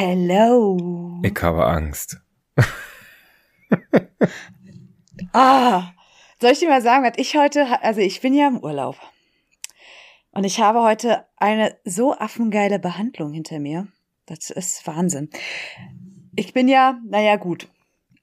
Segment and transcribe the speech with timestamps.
[0.00, 1.20] Hello.
[1.24, 2.20] Ich habe Angst.
[5.32, 5.92] Ah,
[6.40, 8.96] soll ich dir mal sagen, was ich heute, also ich bin ja im Urlaub.
[10.30, 13.88] Und ich habe heute eine so affengeile Behandlung hinter mir.
[14.26, 15.30] Das ist Wahnsinn.
[16.36, 17.68] Ich bin ja, naja, gut.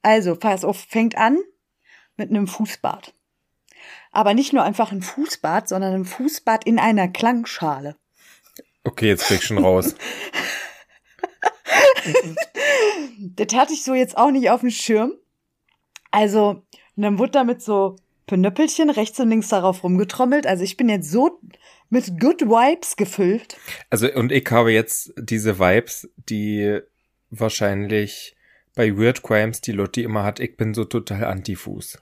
[0.00, 1.38] Also, pass auf, fängt an
[2.16, 3.12] mit einem Fußbad.
[4.12, 7.96] Aber nicht nur einfach ein Fußbad, sondern ein Fußbad in einer Klangschale.
[8.82, 9.94] Okay, jetzt krieg ich schon raus.
[13.18, 15.12] Das hatte ich so jetzt auch nicht auf dem Schirm.
[16.10, 16.62] Also,
[16.96, 17.96] und dann wurde da mit so
[18.26, 20.46] Penöppelchen rechts und links darauf rumgetrommelt.
[20.46, 21.40] Also ich bin jetzt so
[21.90, 23.56] mit Good Vibes gefüllt.
[23.90, 26.80] Also, und ich habe jetzt diese Vibes, die
[27.30, 28.36] wahrscheinlich
[28.74, 30.40] bei Weird Crimes die Lotti immer hat.
[30.40, 31.98] Ich bin so total antifuß.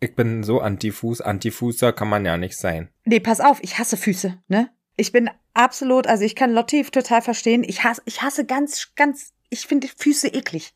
[0.00, 1.20] Ich bin so antifuß.
[1.20, 2.90] Antifußer kann man ja nicht sein.
[3.04, 4.70] Nee, pass auf, ich hasse Füße, ne?
[4.96, 7.64] Ich bin absolut, also ich kann Lotti total verstehen.
[7.64, 10.72] Ich hasse, ich hasse ganz, ganz, ich finde Füße eklig.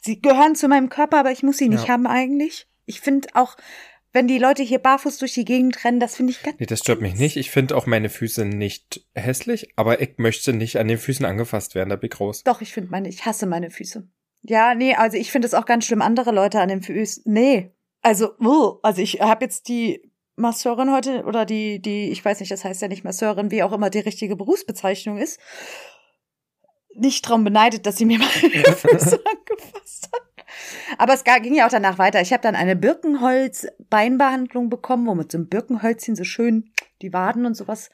[0.00, 1.94] Sie gehören zu meinem Körper, aber ich muss sie nicht Ja.
[1.94, 2.66] haben eigentlich.
[2.86, 3.56] Ich finde auch,
[4.12, 6.58] wenn die Leute hier barfuß durch die Gegend rennen, das finde ich ganz.
[6.58, 7.36] Nee, das stört mich nicht.
[7.36, 11.74] Ich finde auch meine Füße nicht hässlich, aber ich möchte nicht an den Füßen angefasst
[11.74, 12.42] werden, da bin ich raus.
[12.42, 14.08] Doch, ich finde meine, ich hasse meine Füße.
[14.42, 17.24] Ja, nee, also ich finde es auch ganz schlimm, andere Leute an den Füßen.
[17.26, 17.70] Nee.
[18.02, 22.50] Also, uh, also ich habe jetzt die Masseurin heute oder die, die, ich weiß nicht,
[22.52, 25.38] das heißt ja nicht Masseurin, wie auch immer die richtige Berufsbezeichnung ist,
[26.94, 28.30] nicht drum beneidet, dass sie mir meine
[28.76, 30.22] Füße angefasst hat.
[30.98, 32.20] Aber es ging ja auch danach weiter.
[32.20, 36.72] Ich habe dann eine Birkenholz-Beinbehandlung bekommen, wo mit so einem Birkenhölzchen so schön
[37.02, 37.90] die Waden und sowas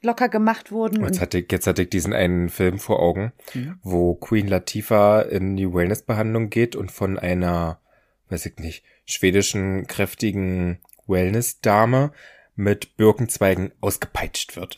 [0.00, 1.04] locker gemacht wurden.
[1.04, 3.78] Jetzt hatte ich, jetzt hatte ich diesen einen Film vor Augen, Mhm.
[3.82, 7.80] wo Queen Latifah in die Wellnessbehandlung geht und von einer,
[8.28, 10.80] weiß ich nicht, schwedischen, kräftigen
[11.12, 12.12] Wellness-Dame
[12.56, 14.76] mit Birkenzweigen ausgepeitscht wird.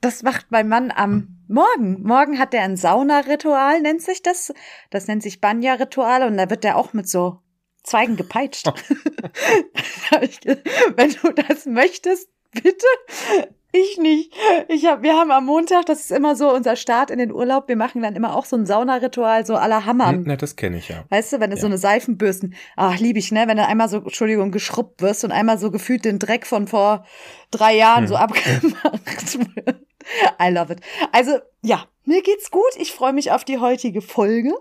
[0.00, 2.02] Das macht mein Mann am Morgen.
[2.02, 4.52] Morgen hat er ein Saunaritual, nennt sich das.
[4.90, 7.40] Das nennt sich Banya-Ritual und da wird er auch mit so
[7.82, 8.66] Zweigen gepeitscht.
[10.96, 12.28] Wenn du das möchtest,
[12.62, 12.86] bitte.
[13.76, 14.32] Ich nicht.
[14.68, 17.66] Ich hab, wir haben am Montag, das ist immer so unser Start in den Urlaub,
[17.66, 20.10] wir machen dann immer auch so ein Saunaritual, so aller Hammer.
[20.10, 21.02] Hm, Na, das kenne ich ja.
[21.08, 21.70] Weißt du, wenn du so Ja.
[21.70, 25.58] eine Seifenbürsten, ach, lieb ich, ne, wenn du einmal so, Entschuldigung, geschrubbt wirst und einmal
[25.58, 27.04] so gefühlt den Dreck von vor
[27.50, 28.06] drei Jahren Hm.
[28.08, 29.80] so abgemacht wird.
[30.40, 30.78] I love it.
[31.10, 32.76] Also, ja, mir geht's gut.
[32.76, 34.52] Ich freue mich auf die heutige Folge.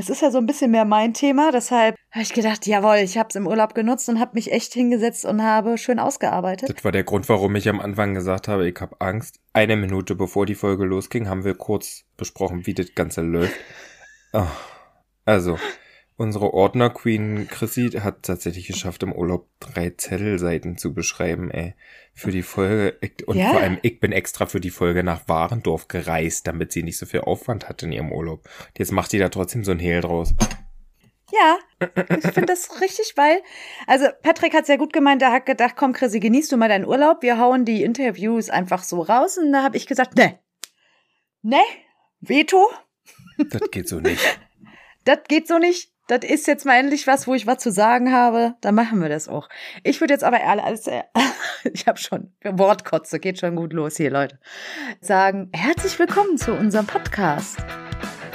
[0.00, 3.18] Es ist ja so ein bisschen mehr mein Thema, deshalb habe ich gedacht, jawohl, ich
[3.18, 6.72] habe es im Urlaub genutzt und habe mich echt hingesetzt und habe schön ausgearbeitet.
[6.72, 9.40] Das war der Grund, warum ich am Anfang gesagt habe, ich habe Angst.
[9.52, 13.56] Eine Minute bevor die Folge losging, haben wir kurz besprochen, wie das Ganze läuft.
[14.32, 14.46] Ah,
[15.24, 15.58] Also,
[16.18, 21.74] unsere Ordner Queen Chrissy hat tatsächlich geschafft, im Urlaub drei Zettelseiten zu beschreiben, ey.
[22.12, 22.98] Für die Folge.
[23.26, 23.50] Und Ja.
[23.50, 27.06] vor allem, ich bin extra für die Folge nach Warendorf gereist, damit sie nicht so
[27.06, 28.48] viel Aufwand hat in ihrem Urlaub.
[28.76, 30.34] Jetzt macht die da trotzdem so ein Hehl draus.
[31.32, 33.40] Ja, ich finde das richtig, weil,
[33.86, 36.86] also Patrick hat sehr gut gemeint, er hat gedacht, komm Chrissy, genießt du mal deinen
[36.86, 40.38] Urlaub, wir hauen die Interviews einfach so raus und da habe ich gesagt, ne,
[41.42, 41.60] ne,
[42.20, 42.66] Veto,
[43.50, 44.40] Das geht so nicht.
[45.04, 45.92] das geht so nicht.
[46.08, 48.54] Das ist jetzt mal endlich was, wo ich was zu sagen habe.
[48.62, 49.50] Dann machen wir das auch.
[49.84, 50.86] Ich würde jetzt aber ehrlich, alles,
[51.70, 54.38] ich habe schon Wortkotze, geht schon gut los hier, Leute.
[55.02, 57.58] Sagen, herzlich willkommen zu unserem Podcast.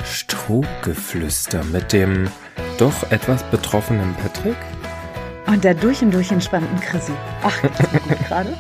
[0.06, 2.30] Strohgeflüster mit dem
[2.78, 4.58] doch etwas betroffenen Patrick.
[5.48, 7.14] Und der durch und durch entspannten Chrissy.
[7.42, 7.60] Ach,
[8.28, 8.56] gerade.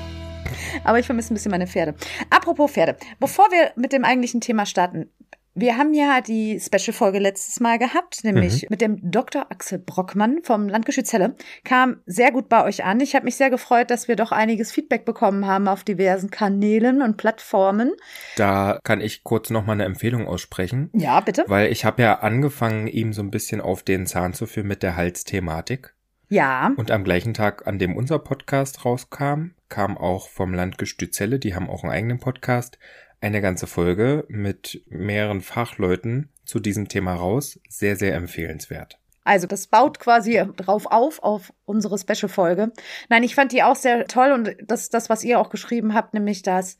[0.83, 1.93] Aber ich vermisse ein bisschen meine Pferde.
[2.31, 2.97] Apropos Pferde.
[3.19, 5.11] Bevor wir mit dem eigentlichen Thema starten.
[5.55, 9.51] Wir haben ja die Special-Folge letztes Mal gehabt, nämlich mit dem Dr.
[9.51, 11.35] Axel Brockmann vom Landgeschütz Helle.
[11.63, 12.99] Kam sehr gut bei euch an.
[12.99, 17.03] Ich habe mich sehr gefreut, dass wir doch einiges Feedback bekommen haben auf diversen Kanälen
[17.03, 17.91] und Plattformen.
[18.35, 20.89] Da kann ich kurz noch mal eine Empfehlung aussprechen.
[20.93, 21.45] Ja, bitte.
[21.47, 24.81] Weil ich habe ja angefangen, ihm so ein bisschen auf den Zahn zu führen mit
[24.81, 25.93] der Halsthematik.
[26.29, 26.71] Ja.
[26.77, 31.53] Und am gleichen Tag, an dem unser Podcast rauskam, kam auch vom Landgestüt Celle, die
[31.53, 32.79] haben auch einen eigenen Podcast,
[33.23, 37.59] eine ganze Folge mit mehreren Fachleuten zu diesem Thema raus.
[37.69, 38.99] Sehr, sehr empfehlenswert.
[39.23, 42.73] Also das baut quasi drauf auf, auf unsere Special-Folge.
[43.07, 46.13] Nein, ich fand die auch sehr toll und das, das, was ihr auch geschrieben habt,
[46.13, 46.77] nämlich, dass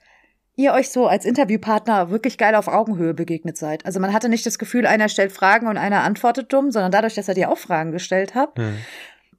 [0.55, 3.85] ihr euch so als Interviewpartner wirklich geil auf Augenhöhe begegnet seid.
[3.85, 7.15] Also man hatte nicht das Gefühl, einer stellt Fragen und einer antwortet dumm, sondern dadurch,
[7.15, 8.57] dass er dir auch Fragen gestellt hat.
[8.57, 8.77] Hm.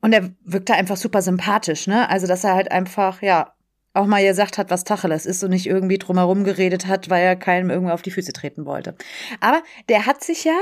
[0.01, 2.09] Und er wirkte einfach super sympathisch, ne?
[2.11, 3.54] Also, dass er halt einfach, ja,
[3.95, 7.37] auch mal gesagt hat, was Tacheles ist und nicht irgendwie drumherum geredet hat, weil er
[7.37, 8.97] keinem irgendwie auf die Füße treten wollte.
[9.41, 10.59] Aber der hat sich ja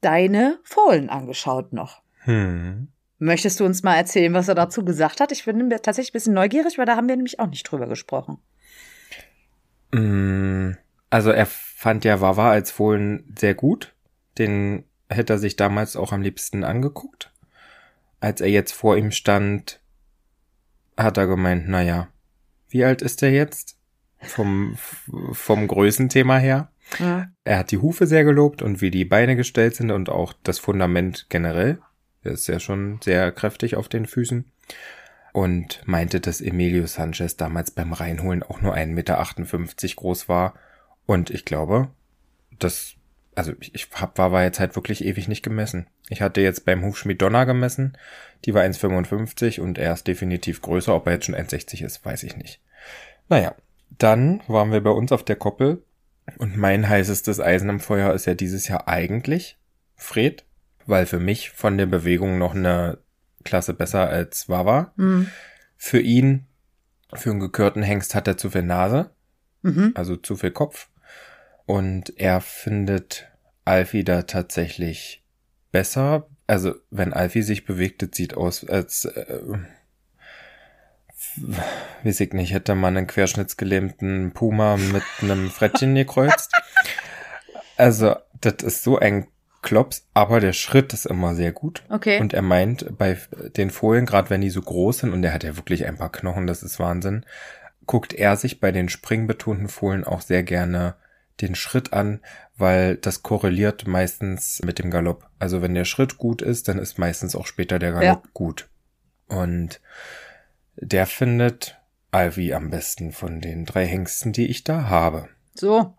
[0.00, 2.02] deine Fohlen angeschaut noch.
[2.24, 2.88] Hm.
[3.18, 5.30] Möchtest du uns mal erzählen, was er dazu gesagt hat?
[5.30, 8.38] Ich bin tatsächlich ein bisschen neugierig, weil da haben wir nämlich auch nicht drüber gesprochen.
[9.92, 10.72] Mm,
[11.08, 13.94] Also er fand ja Wawa als Fohlen sehr gut.
[14.38, 17.30] Den hätte er sich damals auch am liebsten angeguckt.
[18.18, 19.78] Als er jetzt vor ihm stand,
[20.96, 22.08] hat er gemeint, naja,
[22.72, 23.76] wie alt ist er jetzt?
[24.18, 24.76] Vom,
[25.32, 26.70] vom Größenthema her.
[26.98, 27.28] Ja.
[27.44, 30.58] Er hat die Hufe sehr gelobt und wie die Beine gestellt sind und auch das
[30.58, 31.80] Fundament generell.
[32.22, 34.44] Er ist ja schon sehr kräftig auf den Füßen.
[35.32, 39.24] Und meinte, dass Emilio Sanchez damals beim Reinholen auch nur 1,58 Meter
[39.96, 40.54] groß war.
[41.06, 41.88] Und ich glaube,
[42.58, 42.94] das,
[43.34, 45.86] also ich hab, war, war jetzt halt wirklich ewig nicht gemessen.
[46.08, 47.96] Ich hatte jetzt beim Hufschmied Donner gemessen.
[48.44, 50.94] Die war 1,55 und er ist definitiv größer.
[50.94, 52.60] Ob er jetzt schon 1,60 ist, weiß ich nicht.
[53.28, 53.54] Naja,
[53.98, 55.82] dann waren wir bei uns auf der Koppel
[56.38, 59.58] und mein heißestes Eisen im Feuer ist ja dieses Jahr eigentlich
[59.96, 60.44] Fred,
[60.86, 62.98] weil für mich von der Bewegung noch eine
[63.44, 64.92] Klasse besser als Wawa.
[64.96, 65.28] Mhm.
[65.76, 66.46] Für ihn,
[67.12, 69.10] für einen gekörten Hengst hat er zu viel Nase,
[69.62, 69.92] mhm.
[69.94, 70.88] also zu viel Kopf.
[71.66, 73.28] Und er findet
[73.64, 75.22] Alfie da tatsächlich
[75.70, 76.26] besser.
[76.46, 79.40] Also wenn Alfie sich bewegt, das sieht aus als äh,
[82.04, 86.52] weiß ich nicht, hätte man einen querschnittsgelähmten Puma mit einem Frettchen gekreuzt.
[87.76, 89.26] Also, das ist so ein
[89.62, 91.84] Klops, aber der Schritt ist immer sehr gut.
[91.88, 92.20] Okay.
[92.20, 93.18] Und er meint, bei
[93.56, 96.12] den Folien, gerade wenn die so groß sind, und er hat ja wirklich ein paar
[96.12, 97.24] Knochen, das ist Wahnsinn,
[97.86, 100.94] guckt er sich bei den springbetonten Folien auch sehr gerne
[101.40, 102.20] den Schritt an,
[102.56, 105.28] weil das korreliert meistens mit dem Galopp.
[105.38, 108.30] Also wenn der Schritt gut ist, dann ist meistens auch später der Galopp ja.
[108.32, 108.68] gut.
[109.28, 109.80] Und
[110.76, 111.78] der findet
[112.10, 115.28] Alvi am besten von den drei Hengsten, die ich da habe.
[115.54, 115.94] So.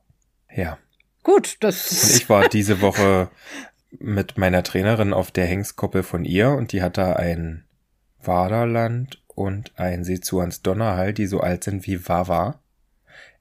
[0.54, 0.78] Ja.
[1.24, 2.04] Gut, das.
[2.04, 3.30] Und ich war diese Woche
[4.00, 7.66] mit meiner Trainerin auf der Hengstkoppel von ihr und die hat da ein
[8.22, 12.62] Waderland und ein Seezuans Donnerhall, die so alt sind wie Wawa.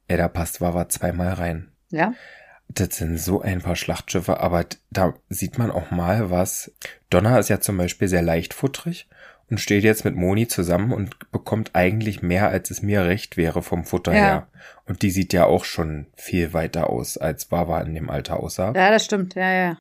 [0.08, 1.71] Ey, da passt Wawa zweimal rein.
[1.92, 2.14] Ja.
[2.68, 6.72] Das sind so ein paar Schlachtschiffe, aber da sieht man auch mal was.
[7.10, 9.08] Donner ist ja zum Beispiel sehr leichtfutterig
[9.50, 13.62] und steht jetzt mit Moni zusammen und bekommt eigentlich mehr, als es mir recht wäre
[13.62, 14.18] vom Futter ja.
[14.18, 14.46] her.
[14.86, 18.72] Und die sieht ja auch schon viel weiter aus, als Baba in dem Alter aussah.
[18.74, 19.78] Ja, das stimmt, ja, ja.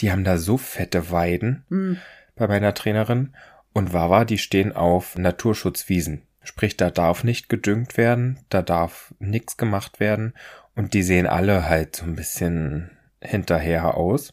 [0.00, 1.98] Die haben da so fette Weiden mhm.
[2.36, 3.34] bei meiner Trainerin.
[3.72, 6.22] Und Wawa, die stehen auf Naturschutzwiesen.
[6.42, 10.34] Sprich, da darf nicht gedüngt werden, da darf nichts gemacht werden.
[10.76, 12.90] Und die sehen alle halt so ein bisschen
[13.20, 14.32] hinterher aus.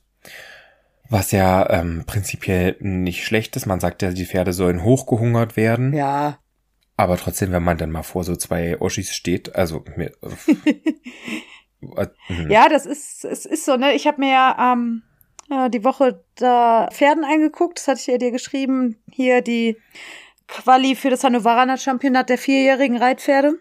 [1.09, 3.65] Was ja ähm, prinzipiell nicht schlecht ist.
[3.65, 5.93] Man sagt ja, die Pferde sollen hochgehungert werden.
[5.93, 6.39] Ja.
[6.97, 10.11] Aber trotzdem, wenn man dann mal vor so zwei Oschis steht, also mir,
[11.97, 12.49] äh, mhm.
[12.49, 13.93] ja, das ist, es ist so, ne?
[13.93, 15.03] Ich habe mir ja ähm,
[15.69, 17.79] die Woche da Pferden eingeguckt.
[17.79, 19.01] Das hatte ich ja dir geschrieben.
[19.11, 19.77] Hier die
[20.47, 23.57] Quali für das Hannoveraner Championat der vierjährigen Reitpferde.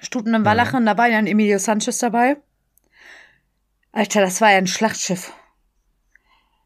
[0.00, 0.88] Stuten im Wallachen, mhm.
[0.88, 2.36] ja ein Emilio Sanchez dabei.
[3.92, 5.32] Alter, das war ja ein Schlachtschiff.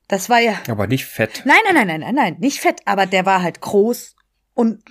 [0.08, 0.58] Das war ja.
[0.68, 1.42] Aber nicht fett.
[1.46, 4.14] Nein, nein, nein, nein, nein, nein, nicht fett, aber der war halt groß
[4.54, 4.82] und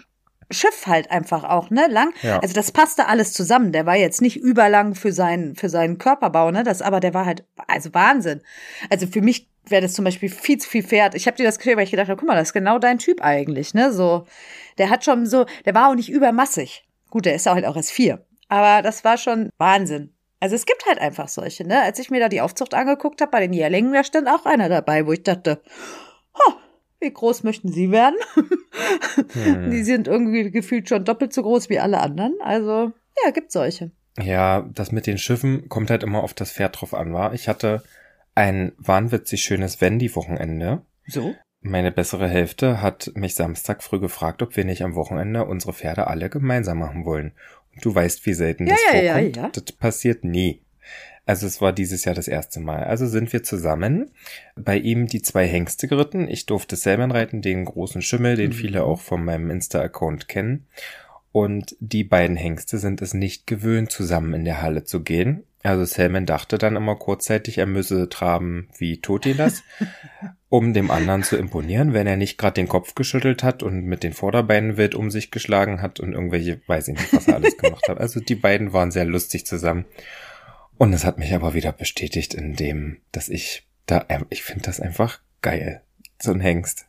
[0.51, 2.13] Schiff halt einfach auch, ne, lang.
[2.21, 2.39] Ja.
[2.39, 3.71] Also das passte alles zusammen.
[3.71, 7.25] Der war jetzt nicht überlang für seinen, für seinen Körperbau, ne, das, aber der war
[7.25, 8.41] halt, also Wahnsinn.
[8.89, 11.15] Also für mich wäre das zum Beispiel viel zu viel Pferd.
[11.15, 12.99] Ich habe dir das geschrieben, weil ich gedacht habe, guck mal, das ist genau dein
[12.99, 14.25] Typ eigentlich, ne, so.
[14.77, 16.88] Der hat schon so, der war auch nicht übermassig.
[17.09, 18.25] Gut, der ist halt auch erst vier.
[18.51, 20.13] Aber das war schon Wahnsinn.
[20.42, 21.83] Also es gibt halt einfach solche, ne?
[21.83, 24.67] Als ich mir da die Aufzucht angeguckt habe bei den Jährlingen, da stand auch einer
[24.67, 25.62] dabei, wo ich dachte,
[26.34, 26.53] oh,
[27.00, 28.17] wie groß möchten Sie werden?
[29.34, 29.72] Hm.
[29.72, 32.34] Die sind irgendwie gefühlt schon doppelt so groß wie alle anderen.
[32.41, 32.91] Also,
[33.24, 33.91] ja, gibt solche.
[34.22, 37.34] Ja, das mit den Schiffen kommt halt immer auf das Pferd drauf an, war.
[37.34, 37.84] Ich hatte
[38.36, 40.81] ein wahnwitzig schönes Wendy-Wochenende.
[41.08, 41.36] So?
[41.62, 46.08] Meine bessere Hälfte hat mich Samstag früh gefragt, ob wir nicht am Wochenende unsere Pferde
[46.08, 47.34] alle gemeinsam machen wollen.
[47.82, 49.36] Du weißt, wie selten ja, das ja, vorkommt.
[49.36, 49.50] Ja, ja.
[49.50, 50.62] Das passiert nie.
[51.25, 52.84] Also es war dieses Jahr das erste Mal.
[52.84, 54.12] Also sind wir zusammen.
[54.56, 56.28] Bei ihm die zwei Hengste geritten.
[56.28, 58.56] Ich durfte Selman reiten, den großen Schimmel, den mhm.
[58.56, 60.66] viele auch von meinem Insta-Account kennen.
[61.32, 65.44] Und die beiden Hengste sind es nicht gewöhnt, zusammen in der Halle zu gehen.
[65.63, 69.63] Also Selman dachte dann immer kurzzeitig, er müsse traben wie Totilas,
[70.51, 74.03] um dem anderen zu imponieren, wenn er nicht gerade den Kopf geschüttelt hat und mit
[74.03, 77.55] den Vorderbeinen wild um sich geschlagen hat und irgendwelche, weiß ich nicht, was er alles
[77.58, 77.98] gemacht hat.
[77.98, 79.86] Also die beiden waren sehr lustig zusammen.
[80.77, 84.81] Und es hat mich aber wieder bestätigt in dem, dass ich da, ich finde das
[84.81, 85.84] einfach geil.
[86.22, 86.86] So ein Hengst.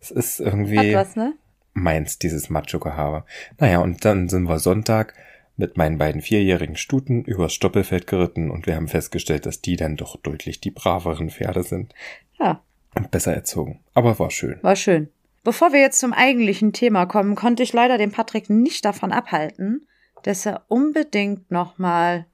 [0.00, 1.34] Es ist irgendwie was, ne?
[1.74, 3.26] meins, dieses Macho-Gehabe.
[3.58, 5.12] Naja, und dann sind wir Sonntag
[5.58, 9.96] mit meinen beiden vierjährigen Stuten übers Stoppelfeld geritten und wir haben festgestellt, dass die dann
[9.96, 11.94] doch deutlich die braveren Pferde sind.
[12.40, 12.62] Ja.
[12.94, 13.80] Und besser erzogen.
[13.94, 14.58] Aber war schön.
[14.62, 15.08] War schön.
[15.42, 19.86] Bevor wir jetzt zum eigentlichen Thema kommen, konnte ich leider den Patrick nicht davon abhalten,
[20.22, 22.26] dass er unbedingt nochmal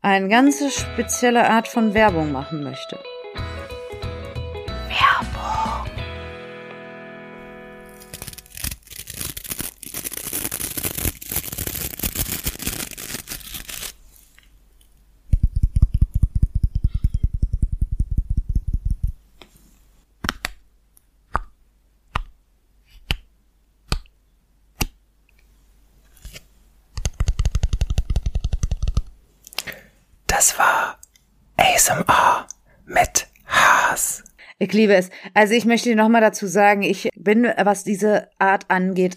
[0.00, 2.98] eine ganz spezielle Art von Werbung machen möchte.
[34.58, 35.10] Ich liebe es.
[35.34, 39.16] Also ich möchte noch mal dazu sagen, ich bin, was diese Art angeht,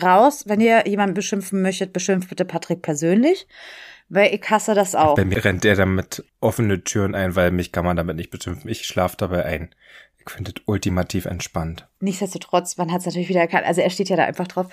[0.00, 0.44] raus.
[0.46, 3.48] Wenn ihr jemanden beschimpfen möchtet, beschimpft bitte Patrick persönlich,
[4.08, 5.16] weil ich hasse das auch.
[5.16, 8.70] Bei mir rennt er damit offene Türen ein, weil mich kann man damit nicht beschimpfen.
[8.70, 9.74] Ich schlafe dabei ein.
[10.18, 11.88] Ich finde es ultimativ entspannt.
[12.00, 13.66] Nichtsdestotrotz, man hat es natürlich wieder erkannt.
[13.66, 14.66] Also er steht ja da einfach drauf.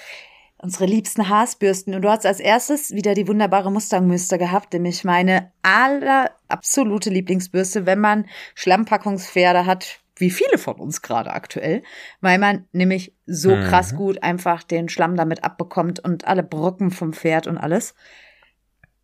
[0.57, 1.93] Unsere liebsten Haasbürsten.
[1.93, 7.85] Und du hast als erstes wieder die wunderbare Mustang-Bürste gehabt, nämlich meine aller absolute Lieblingsbürste,
[7.85, 11.83] wenn man Schlammpackungspferde hat, wie viele von uns gerade aktuell,
[12.21, 13.61] weil man nämlich so Mhm.
[13.61, 17.93] krass gut einfach den Schlamm damit abbekommt und alle Brocken vom Pferd und alles.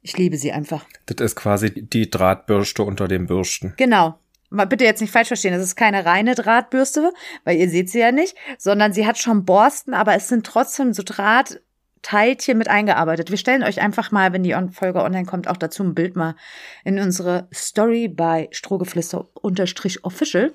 [0.02, 0.86] Ich liebe sie einfach.
[1.06, 3.74] Das ist quasi die Drahtbürste unter den Bürsten.
[3.78, 4.18] Genau.
[4.54, 7.14] Mal bitte jetzt nicht falsch verstehen, das ist keine reine Drahtbürste,
[7.46, 10.94] weil ihr seht sie ja nicht, sondern sie hat schon Borsten, aber es sind trotzdem
[10.94, 13.32] so Drahtteilchen mit eingearbeitet.
[13.32, 16.36] Wir stellen euch einfach mal, wenn die Folge online kommt, auch dazu ein Bild mal
[16.84, 20.54] in unsere Story bei Strohgeflüster-official.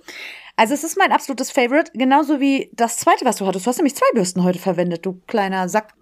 [0.57, 3.67] Also es ist mein absolutes Favorite, genauso wie das zweite, was du hattest.
[3.67, 5.95] Du hast nämlich zwei Bürsten heute verwendet, du kleiner Sack.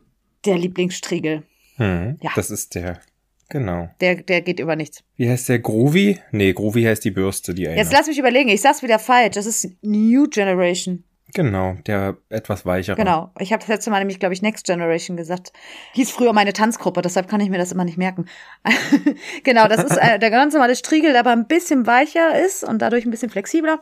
[0.45, 1.43] Der Lieblingsstriegel.
[1.77, 2.31] Hm, Ja.
[2.37, 3.01] Das ist der.
[3.49, 3.89] Genau.
[4.01, 5.03] Der, der geht über nichts.
[5.17, 5.59] Wie heißt der?
[5.59, 6.21] Groovy?
[6.33, 7.77] Nee, Groovy heißt die Bürste, die eine.
[7.77, 9.35] Jetzt lass mich überlegen, ich sag's wieder falsch.
[9.35, 11.05] Das ist New Generation.
[11.35, 12.97] genau, der etwas weichere.
[12.97, 13.31] Genau.
[13.39, 15.53] Ich habe das letzte Mal nämlich, glaube ich, Next Generation gesagt.
[15.93, 18.27] Hieß früher meine Tanzgruppe, deshalb kann ich mir das immer nicht merken.
[19.45, 22.81] genau, das ist äh, der ganz normale Striegel, der aber ein bisschen weicher ist und
[22.81, 23.81] dadurch ein bisschen flexibler.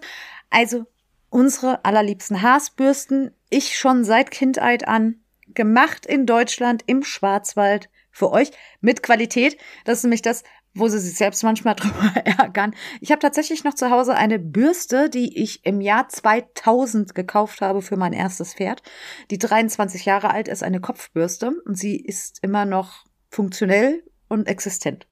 [0.51, 0.85] Also
[1.31, 5.17] unsere allerliebsten Haasbürsten, ich schon seit Kindheit an,
[5.55, 9.57] gemacht in Deutschland im Schwarzwald für euch mit Qualität.
[9.85, 12.75] Das ist nämlich das, wo sie sich selbst manchmal drüber ärgern.
[13.01, 17.83] Ich habe tatsächlich noch zu Hause eine Bürste, die ich im Jahr 2000 gekauft habe
[17.83, 18.83] für mein erstes Pferd.
[19.31, 25.07] Die 23 Jahre alt ist, eine Kopfbürste und sie ist immer noch funktionell und existent.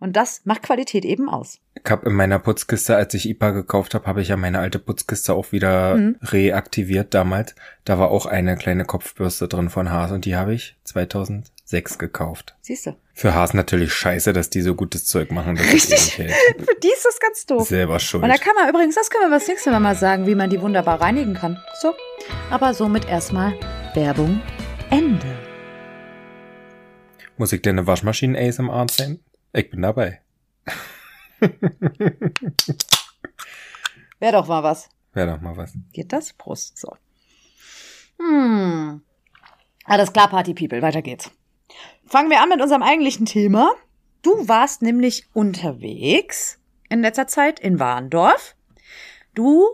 [0.00, 1.58] Und das macht Qualität eben aus.
[1.84, 4.78] Ich habe in meiner Putzkiste, als ich IPA gekauft habe, habe ich ja meine alte
[4.78, 6.16] Putzkiste auch wieder Mhm.
[6.22, 7.56] reaktiviert damals.
[7.84, 12.54] Da war auch eine kleine Kopfbürste drin von Haas und die habe ich 2006 gekauft.
[12.60, 12.96] Siehst du?
[13.12, 15.56] Für Haas natürlich scheiße, dass die so gutes Zeug machen.
[15.58, 16.14] Richtig.
[16.14, 16.24] Für
[16.82, 17.66] die ist das ganz doof.
[17.66, 18.22] Selber schuld.
[18.22, 20.48] Und da kann man übrigens, das können wir das nächste Mal mal sagen, wie man
[20.50, 21.58] die wunderbar reinigen kann.
[21.80, 21.92] So.
[22.50, 23.54] Aber somit erstmal
[23.94, 24.40] Werbung
[24.90, 25.26] Ende.
[27.36, 29.24] Muss ich dir eine Waschmaschine ASMR senden?
[29.52, 30.20] Ich bin dabei.
[34.18, 34.88] Wäre doch mal was.
[35.12, 35.72] Wäre doch mal was.
[35.92, 36.32] Geht das?
[36.32, 36.78] Prost.
[36.78, 36.96] So.
[38.18, 39.02] Hm.
[39.84, 40.82] Alles klar, Party People.
[40.82, 41.30] Weiter geht's.
[42.06, 43.74] Fangen wir an mit unserem eigentlichen Thema.
[44.22, 48.56] Du warst nämlich unterwegs in letzter Zeit in Warndorf.
[49.34, 49.66] Du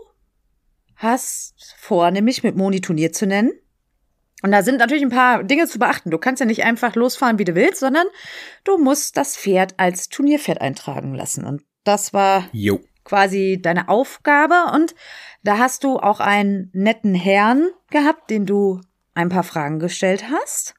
[0.95, 3.51] hast vor, nämlich mit Moni Turnier zu nennen.
[4.45, 6.11] Und da sind natürlich ein paar Dinge zu beachten.
[6.11, 8.05] Du kannst ja nicht einfach losfahren, wie du willst, sondern
[8.63, 11.45] du musst das Pferd als Turnierpferd eintragen lassen.
[11.45, 12.79] Und das war Jo.
[13.05, 14.93] quasi deine Aufgabe und
[15.41, 18.81] da hast du auch einen netten Herrn gehabt, den du
[19.15, 20.75] ein paar Fragen gestellt hast.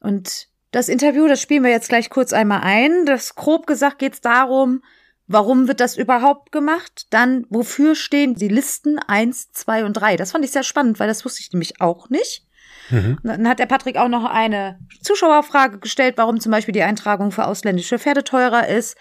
[0.00, 3.06] Und das Interview, das spielen wir jetzt gleich kurz einmal ein.
[3.06, 4.82] Das grob gesagt geht es darum,
[5.28, 7.06] warum wird das überhaupt gemacht?
[7.10, 10.16] Dann, wofür stehen die Listen eins, zwei und drei?
[10.16, 12.45] Das fand ich sehr spannend, weil das wusste ich nämlich auch nicht.
[12.90, 13.18] Mhm.
[13.22, 17.46] Dann hat der Patrick auch noch eine Zuschauerfrage gestellt, warum zum Beispiel die Eintragung für
[17.46, 18.96] ausländische Pferde teurer ist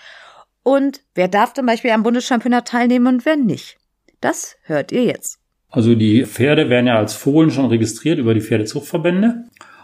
[0.64, 3.78] und wer darf zum Beispiel am Bundeschampionat teilnehmen und wer nicht.
[4.22, 5.40] Das hört ihr jetzt.
[5.70, 9.44] Also die Pferde werden ja als Fohlen schon registriert über die Pferdezuchtverbände.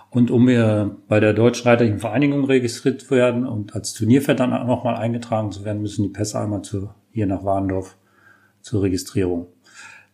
[0.09, 4.53] Und um wir bei der Deutschen Reiterlichen Vereinigung registriert zu werden und als Turnierpferd dann
[4.53, 7.95] auch nochmal eingetragen zu werden, müssen die Pässe einmal zu, hier nach Warndorf
[8.61, 9.47] zur Registrierung.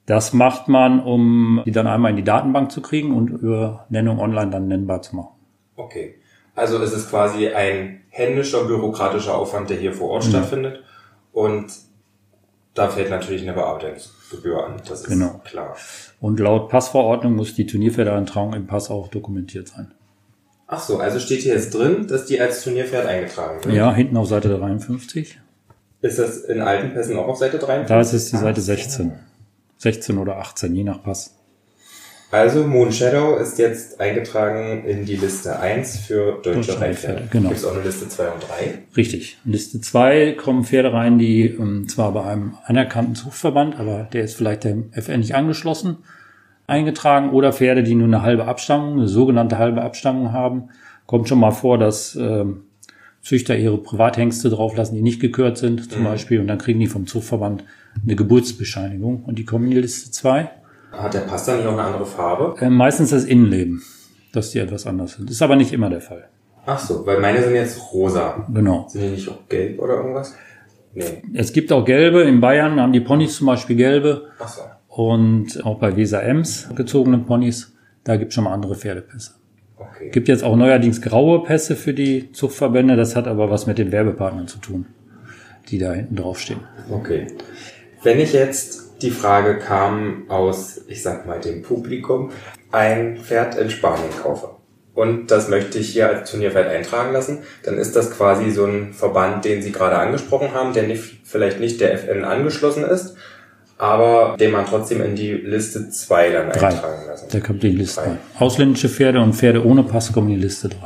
[0.08, 4.20] Das macht man, um die dann einmal in die Datenbank zu kriegen und über Nennung
[4.20, 5.36] online dann nennbar zu machen.
[5.76, 6.16] Okay.
[6.56, 10.30] Also es ist quasi ein händischer, bürokratischer Aufwand, der hier vor Ort Mhm.
[10.30, 10.84] stattfindet.
[11.34, 11.68] Und
[12.74, 14.78] da fällt natürlich eine Bearbeitungsgebühr an.
[14.88, 15.42] Das ist Genau.
[15.44, 15.76] klar.
[16.22, 19.92] Und laut Passverordnung muss die Turnierpferdeeintragung im Pass auch dokumentiert sein.
[20.68, 23.74] Ach so, also steht hier jetzt drin, dass die als Turnierpferd eingetragen sind.
[23.74, 25.40] Ja, hinten auf Seite 53.
[26.02, 27.88] Ist das in alten Pässen auch auf Seite 53?
[27.88, 28.74] Da ist es die Seite Ach so.
[28.74, 29.12] 16.
[29.78, 31.38] 16 oder 18, je nach Pass.
[32.30, 37.30] Also Moon Shadow ist jetzt eingetragen in die Liste 1 für deutsche Reitpferde.
[37.32, 37.50] Genau.
[37.50, 38.80] Gibt es auch eine Liste 2 und 3?
[38.98, 39.38] Richtig.
[39.46, 44.26] In Liste 2 kommen Pferde rein, die ähm, zwar bei einem anerkannten Zuchtverband, aber der
[44.26, 46.00] ist vielleicht dem FN nicht angeschlossen,
[46.68, 50.70] eingetragen oder Pferde, die nur eine halbe Abstammung, eine sogenannte halbe Abstammung haben.
[51.06, 52.64] Kommt schon mal vor, dass ähm,
[53.22, 57.08] Züchter ihre Privathengste drauflassen, die nicht gekürt sind, zum Beispiel, und dann kriegen die vom
[57.08, 57.64] Zuchtverband
[58.04, 60.50] eine Geburtsbescheinigung und die kommen in die Liste 2.
[60.92, 62.56] Hat der Pass dann nicht auch eine andere Farbe?
[62.60, 63.84] Äh, meistens das Innenleben,
[64.34, 65.30] dass die etwas anders sind.
[65.30, 66.30] Ist aber nicht immer der Fall.
[66.66, 68.46] Ach so, weil meine sind jetzt rosa.
[68.54, 68.88] Genau.
[68.90, 70.36] Sind die nicht auch gelb oder irgendwas?
[70.94, 71.22] Nee.
[71.34, 72.24] Es gibt auch gelbe.
[72.24, 74.30] In Bayern haben die Ponys zum Beispiel gelbe.
[74.40, 74.62] Ach so.
[74.90, 77.74] Und auch bei Weser Ems gezogenen Ponys,
[78.04, 79.36] da gibt es schon mal andere Pferdepässe.
[79.78, 80.10] Okay.
[80.10, 82.96] Gibt jetzt auch neuerdings graue Pässe für die Zuchtverbände.
[82.96, 84.88] Das hat aber was mit den Werbepartnern zu tun,
[85.70, 86.62] die da hinten draufstehen.
[86.90, 87.28] Okay.
[88.04, 92.32] Wenn ich jetzt die Frage kam aus, ich sag mal, dem Publikum,
[92.72, 94.50] ein Pferd in Spanien kaufe
[94.94, 98.94] und das möchte ich hier als Turnierpferd eintragen lassen, dann ist das quasi so ein
[98.94, 103.16] Verband, den Sie gerade angesprochen haben, der nicht, vielleicht nicht der FN angeschlossen ist,
[103.78, 106.68] aber den man trotzdem in die Liste 2 dann Drei.
[106.70, 107.28] eintragen lassen.
[107.32, 108.08] Da kommt die Liste Drei.
[108.10, 108.18] rein.
[108.40, 110.78] Ausländische Pferde und Pferde ohne Pass kommen in die Liste 3.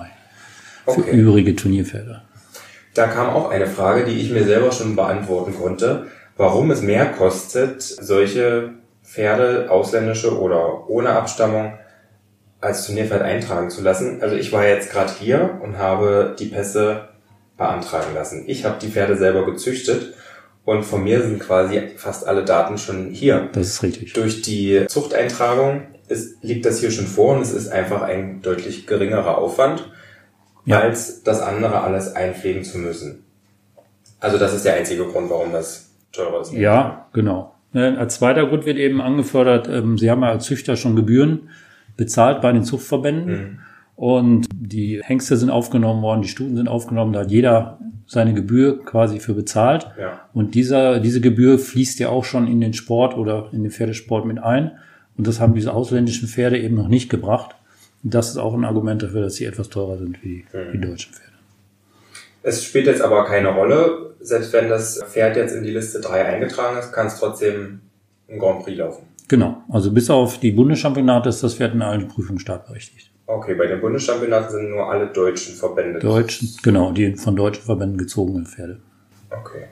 [0.85, 1.11] Für Okay.
[1.11, 2.21] übrige Turnierpferde.
[2.93, 6.07] Da kam auch eine Frage, die ich mir selber schon beantworten konnte,
[6.41, 8.71] warum es mehr kostet, solche
[9.03, 11.73] Pferde, ausländische oder ohne Abstammung,
[12.59, 14.23] als Turnierpferd eintragen zu lassen.
[14.23, 17.09] Also ich war jetzt gerade hier und habe die Pässe
[17.57, 18.45] beantragen lassen.
[18.47, 20.15] Ich habe die Pferde selber gezüchtet
[20.65, 23.49] und von mir sind quasi fast alle Daten schon hier.
[23.53, 24.13] Das ist richtig.
[24.13, 28.87] Durch die Zuchteintragung ist, liegt das hier schon vor und es ist einfach ein deutlich
[28.87, 29.91] geringerer Aufwand,
[30.65, 30.79] Ja.
[30.79, 33.25] als das andere alles einpflegen zu müssen.
[34.19, 36.53] Also das ist der einzige Grund, warum das teurer ist.
[36.53, 37.55] Ja, genau.
[37.73, 41.49] Ne, Als zweiter Grund wird eben angefordert, ähm, Sie haben ja als Züchter schon Gebühren
[41.97, 43.33] bezahlt bei den Zuchtverbänden.
[43.33, 43.59] Mhm.
[43.95, 47.77] Und die Hengste sind aufgenommen worden, die Stuten sind aufgenommen, da hat jeder
[48.07, 49.87] seine Gebühr quasi für bezahlt.
[49.99, 50.21] Ja.
[50.33, 54.25] Und dieser, diese Gebühr fließt ja auch schon in den Sport oder in den Pferdesport
[54.25, 54.71] mit ein.
[55.17, 57.55] Und das haben diese ausländischen Pferde eben noch nicht gebracht.
[58.03, 60.81] Und das ist auch ein Argument dafür, dass sie etwas teurer sind wie die Mhm.
[60.81, 61.30] deutschen Pferde.
[62.43, 64.15] Es spielt jetzt aber keine Rolle.
[64.19, 67.81] Selbst wenn das Pferd jetzt in die Liste 3 eingetragen ist, kann es trotzdem
[68.29, 69.07] ein Grand Prix laufen.
[69.27, 69.63] Genau.
[69.69, 73.11] Also bis auf die Bundeschampionate ist das Pferd in allen Prüfungen startberechtigt.
[73.27, 75.99] Okay, bei den Bundeschampionaten sind nur alle deutschen Verbände.
[75.99, 78.81] Deutschen, genau, die von deutschen Verbänden gezogenen Pferde.
[79.29, 79.67] Okay.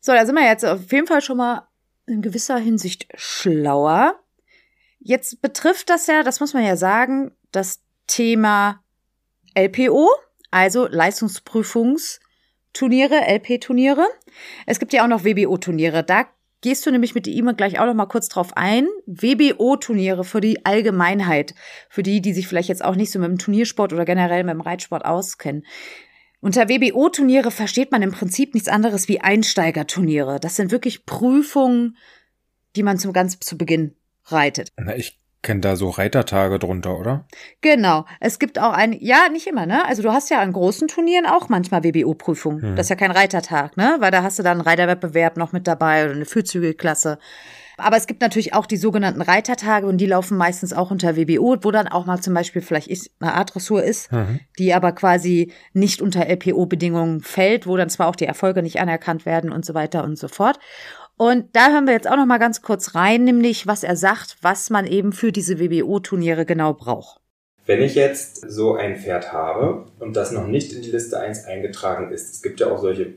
[0.00, 1.68] So, da sind wir jetzt auf jeden Fall schon mal
[2.06, 4.18] in gewisser Hinsicht schlauer.
[4.98, 8.82] Jetzt betrifft das ja, das muss man ja sagen, das Thema
[9.56, 10.08] LPO,
[10.50, 14.06] also Leistungsprüfungsturniere, LP-Turniere.
[14.66, 16.04] Es gibt ja auch noch WBO-Turniere.
[16.04, 16.26] Da
[16.60, 18.86] gehst du nämlich mit der E-Mail gleich auch noch mal kurz drauf ein.
[19.06, 21.54] WBO-Turniere für die Allgemeinheit,
[21.88, 24.54] für die, die sich vielleicht jetzt auch nicht so mit dem Turniersport oder generell mit
[24.54, 25.64] dem Reitsport auskennen.
[26.40, 30.40] Unter WBO-Turniere versteht man im Prinzip nichts anderes wie Einsteigerturniere.
[30.40, 31.98] Das sind wirklich Prüfungen,
[32.76, 34.72] die man zum ganz zu Beginn reitet.
[34.78, 37.24] Na, ich kenne da so Reitertage drunter, oder?
[37.60, 38.04] Genau.
[38.20, 39.86] Es gibt auch ein, ja, nicht immer, ne?
[39.86, 42.62] Also du hast ja an großen Turnieren auch manchmal WBO-Prüfungen.
[42.62, 42.76] Hm.
[42.76, 43.96] Das ist ja kein Reitertag, ne?
[44.00, 47.18] Weil da hast du dann einen Reiterwettbewerb noch mit dabei oder eine Fürzügelklasse.
[47.78, 51.56] Aber es gibt natürlich auch die sogenannten Reitertage und die laufen meistens auch unter WBO,
[51.62, 54.40] wo dann auch mal zum Beispiel vielleicht ist, eine Art Dressur ist, Mhm.
[54.58, 59.24] die aber quasi nicht unter LPO-Bedingungen fällt, wo dann zwar auch die Erfolge nicht anerkannt
[59.24, 60.58] werden und so weiter und so fort.
[61.20, 64.38] Und da hören wir jetzt auch noch mal ganz kurz rein, nämlich was er sagt,
[64.40, 67.20] was man eben für diese WBO-Turniere genau braucht.
[67.66, 71.44] Wenn ich jetzt so ein Pferd habe und das noch nicht in die Liste 1
[71.44, 73.12] eingetragen ist, es gibt ja auch solche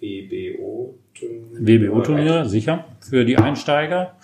[0.00, 1.60] WBO-Turniere.
[1.60, 4.16] WBO-Turniere, sicher, für die Einsteiger.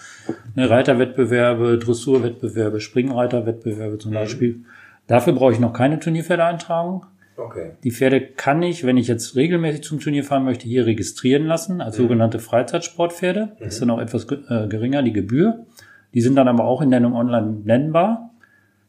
[0.57, 4.15] Ne, Reiterwettbewerbe, Dressurwettbewerbe, Springreiterwettbewerbe zum Mhm.
[4.17, 4.65] Beispiel.
[5.07, 7.07] Dafür brauche ich noch keine Turnierpferdeeintragung.
[7.41, 7.73] Okay.
[7.85, 11.81] Die Pferde kann ich, wenn ich jetzt regelmäßig zum Turnier fahren möchte, hier registrieren lassen
[11.81, 12.03] als Mhm.
[12.03, 13.53] sogenannte Freizeitsportpferde.
[13.59, 13.89] Das ist Mhm.
[13.89, 15.67] dann auch etwas äh, geringer, die Gebühr.
[16.15, 18.31] Die sind dann aber auch in Nennung online nennbar.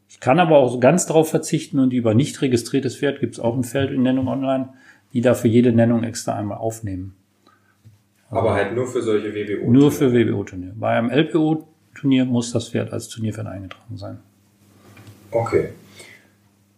[0.08, 3.56] Ich kann aber auch ganz darauf verzichten und über nicht registriertes Pferd gibt es auch
[3.56, 4.68] ein Feld in Nennung online,
[5.14, 7.14] die dafür jede Nennung extra einmal aufnehmen.
[8.28, 9.70] Aber halt nur für solche WBO.
[9.70, 10.72] Nur für WBO-Turnier.
[10.74, 14.18] Bei einem LPO-Turnier muss das Pferd als Turnierpferd eingetragen sein.
[15.30, 15.68] Okay.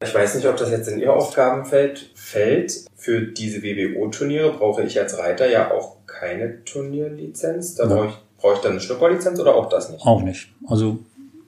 [0.04, 2.84] Ich weiß nicht, ob das jetzt in Ihr Aufgabenfeld fällt.
[2.96, 7.74] Für diese WBO-Turniere brauche ich als Reiter ja auch keine Turnierlizenz.
[7.74, 7.88] Da Ja.
[7.94, 10.04] brauche ich, brauche ich dann eine Schnupperlizenz oder auch das nicht?
[10.06, 10.48] Auch nicht.
[10.66, 10.98] Also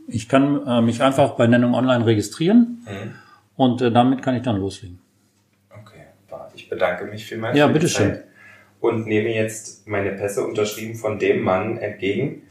[0.09, 3.13] ich kann äh, mich einfach bei Nennung online registrieren Mhm.
[3.57, 4.99] und äh, damit kann ich dann loslegen.
[5.71, 6.03] Okay.
[6.55, 7.57] Ich bedanke mich vielmals.
[7.57, 8.13] Ja, für bitteschön.
[8.15, 8.25] Zeit
[8.81, 12.43] Und nehme jetzt meine Pässe unterschrieben von dem Mann entgegen,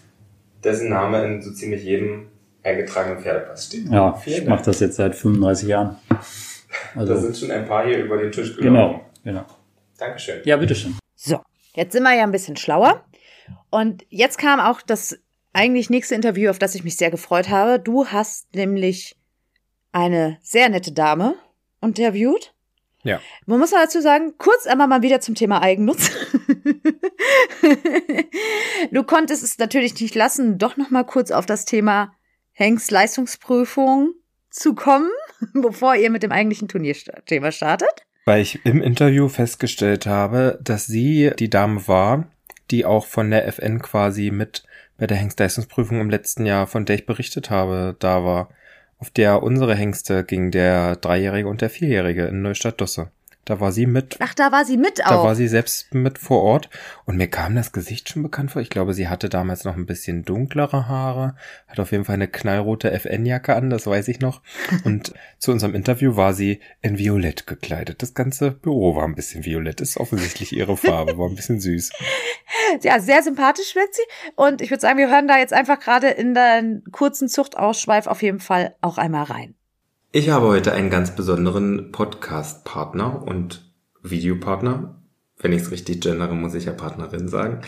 [0.64, 2.28] dessen Name in so ziemlich jedem
[2.66, 3.90] eingetragenen Pferdepass steht.
[3.90, 5.98] Ja, Vielen ich mache das jetzt seit 35 Jahren.
[6.10, 8.64] Da Also, sind schon ein paar hier über den Tisch gelaufen.
[8.64, 9.46] genau, genau.
[9.98, 10.42] Dankeschön.
[10.44, 10.98] Ja, bitteschön.
[11.16, 11.40] So,
[11.76, 13.06] jetzt sind wir ja ein bisschen schlauer.
[13.70, 15.18] Und jetzt kam auch das
[15.54, 17.80] eigentlich nächste Interview, auf das ich mich sehr gefreut habe.
[17.80, 19.16] Du hast nämlich
[19.92, 21.36] eine sehr nette Dame
[21.82, 22.54] interviewt.
[23.04, 23.22] Ja.
[23.46, 26.10] Man muss dazu sagen, kurz einmal mal wieder zum Thema Eigennutz.
[28.92, 32.15] du konntest es natürlich nicht lassen, doch noch mal kurz auf das Thema
[32.56, 34.14] Hengst-Leistungsprüfung
[34.50, 35.10] zu kommen,
[35.54, 38.06] bevor ihr mit dem eigentlichen Turnierthema startet.
[38.26, 42.28] Weil ich im Interview festgestellt habe, dass sie die Dame war,
[42.72, 44.64] die auch von der FN quasi mit
[44.98, 48.50] bei der Hengstleistungsprüfung im letzten Jahr, von der ich berichtet habe, da war.
[48.98, 53.12] Auf der unsere Hengste ging der Dreijährige und der Vierjährige in Neustadt-Dosse.
[53.46, 55.24] Da war sie mit Ach, da war sie mit Da auch.
[55.24, 56.70] war sie selbst mit vor Ort
[57.06, 58.62] und mir kam das Gesicht schon bekannt vor.
[58.62, 61.36] Ich glaube, sie hatte damals noch ein bisschen dunklere Haare,
[61.68, 64.42] hat auf jeden Fall eine knallrote FN-Jacke an, das weiß ich noch.
[64.84, 68.02] Und zu unserem Interview war sie in Violett gekleidet.
[68.02, 71.92] Das ganze Büro war ein bisschen violett, ist offensichtlich ihre Farbe, war ein bisschen süß.
[72.82, 74.02] Ja, sehr sympathisch wirkt sie.
[74.36, 78.22] Und ich würde sagen, wir hören da jetzt einfach gerade in den kurzen Zuchtausschweif auf
[78.24, 79.56] jeden Fall auch einmal rein.
[80.18, 83.70] Ich habe heute einen ganz besonderen Podcast-Partner und
[84.02, 84.96] Videopartner.
[85.40, 87.60] Wenn ich es richtig gendere, muss ich ja Partnerin sagen.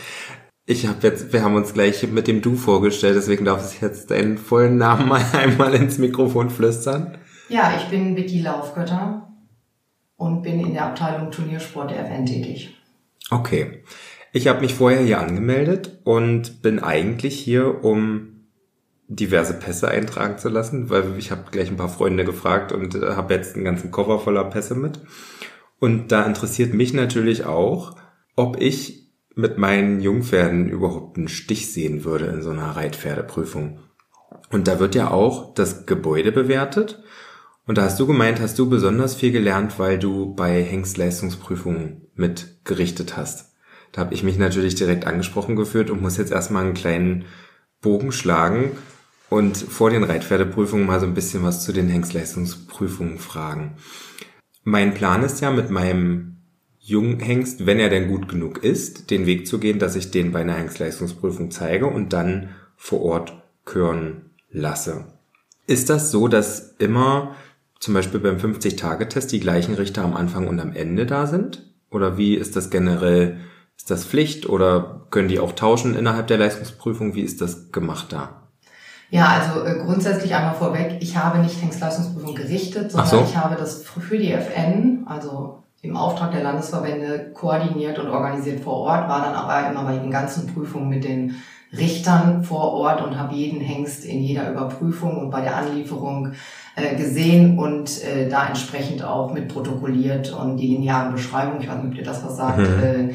[0.65, 4.11] Ich habe jetzt, wir haben uns gleich mit dem Du vorgestellt, deswegen darf ich jetzt
[4.11, 7.17] deinen vollen Namen mal einmal ins Mikrofon flüstern.
[7.49, 9.27] Ja, ich bin Vicky Laufgötter
[10.15, 12.77] und bin in der Abteilung Turniersport der FN tätig.
[13.29, 13.83] Okay.
[14.31, 18.36] Ich habe mich vorher hier angemeldet und bin eigentlich hier, um
[19.07, 23.15] diverse Pässe eintragen zu lassen, weil ich habe gleich ein paar Freunde gefragt und äh,
[23.15, 24.99] habe jetzt einen ganzen Koffer voller Pässe mit.
[25.79, 27.95] Und da interessiert mich natürlich auch,
[28.35, 33.79] ob ich mit meinen Jungpferden überhaupt einen Stich sehen würde in so einer Reitpferdeprüfung.
[34.51, 37.03] Und da wird ja auch das Gebäude bewertet.
[37.65, 43.15] Und da hast du gemeint, hast du besonders viel gelernt, weil du bei Hengstleistungsprüfungen mitgerichtet
[43.15, 43.53] hast.
[43.91, 47.25] Da habe ich mich natürlich direkt angesprochen gefühlt und muss jetzt erstmal einen kleinen
[47.81, 48.71] Bogen schlagen
[49.29, 53.75] und vor den Reitpferdeprüfungen mal so ein bisschen was zu den Hengstleistungsprüfungen fragen.
[54.63, 56.37] Mein Plan ist ja mit meinem
[56.79, 60.39] Junghengst, wenn er denn gut genug ist, den Weg zu gehen, dass ich den bei
[60.41, 63.33] einer Hengstleistungsprüfung zeige und dann vor Ort
[63.65, 65.05] kören lasse.
[65.65, 67.35] Ist das so, dass immer
[67.79, 71.73] zum Beispiel beim 50-Tage-Test die gleichen Richter am Anfang und am Ende da sind?
[71.91, 73.41] Oder wie ist das generell?
[73.75, 77.15] Ist das Pflicht oder können die auch tauschen innerhalb der Leistungsprüfung?
[77.15, 78.46] Wie ist das gemacht da?
[79.09, 83.23] Ja, also äh, grundsätzlich einmal vorweg, ich habe nicht Hengstleistungsprüfung gerichtet, sondern so.
[83.23, 88.73] ich habe das für die FN, also im Auftrag der Landesverbände, koordiniert und organisiert vor
[88.81, 91.35] Ort, war dann aber immer bei den ganzen Prüfungen mit den
[91.71, 96.31] Richtern vor Ort und habe jeden Hengst in jeder Überprüfung und bei der Anlieferung
[96.75, 101.75] äh, gesehen und äh, da entsprechend auch mit protokolliert und die lineare Beschreibung, ich weiß
[101.77, 102.83] nicht, ob dir das was sagt, Mhm.
[102.83, 103.13] äh,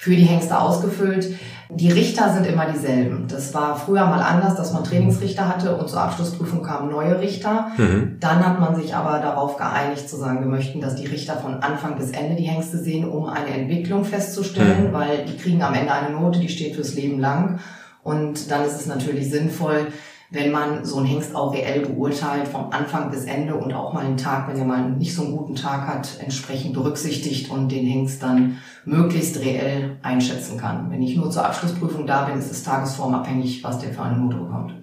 [0.00, 1.34] für die Hengste ausgefüllt.
[1.68, 3.26] Die Richter sind immer dieselben.
[3.28, 7.66] Das war früher mal anders, dass man Trainingsrichter hatte und zur Abschlussprüfung kamen neue Richter.
[7.76, 8.16] Mhm.
[8.18, 11.56] Dann hat man sich aber darauf geeinigt zu sagen, wir möchten, dass die Richter von
[11.62, 14.92] Anfang bis Ende die Hengste sehen, um eine Entwicklung festzustellen, Mhm.
[14.94, 17.58] weil die kriegen am Ende eine Note, die steht fürs Leben lang.
[18.02, 19.88] Und dann ist es natürlich sinnvoll,
[20.30, 24.04] wenn man so einen Hengst auch reell beurteilt, vom Anfang bis Ende und auch mal
[24.04, 27.84] einen Tag, wenn er mal nicht so einen guten Tag hat, entsprechend berücksichtigt und den
[27.84, 30.90] Hengst dann möglichst reell einschätzen kann.
[30.90, 34.36] Wenn ich nur zur Abschlussprüfung da bin, ist es tagesformabhängig, was der für eine Note
[34.36, 34.74] bekommt.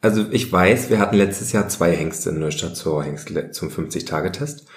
[0.00, 4.68] Also ich weiß, wir hatten letztes Jahr zwei Hengste in Neustadt zur Hengst zum 50-Tage-Test.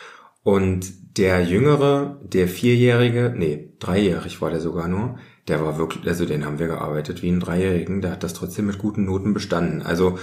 [0.42, 5.18] Und der Jüngere, der Vierjährige, nee, dreijährig war der sogar nur,
[5.50, 8.68] der war wirklich, also den haben wir gearbeitet wie einen Dreijährigen, der hat das trotzdem
[8.68, 9.82] mit guten Noten bestanden.
[9.82, 10.18] Also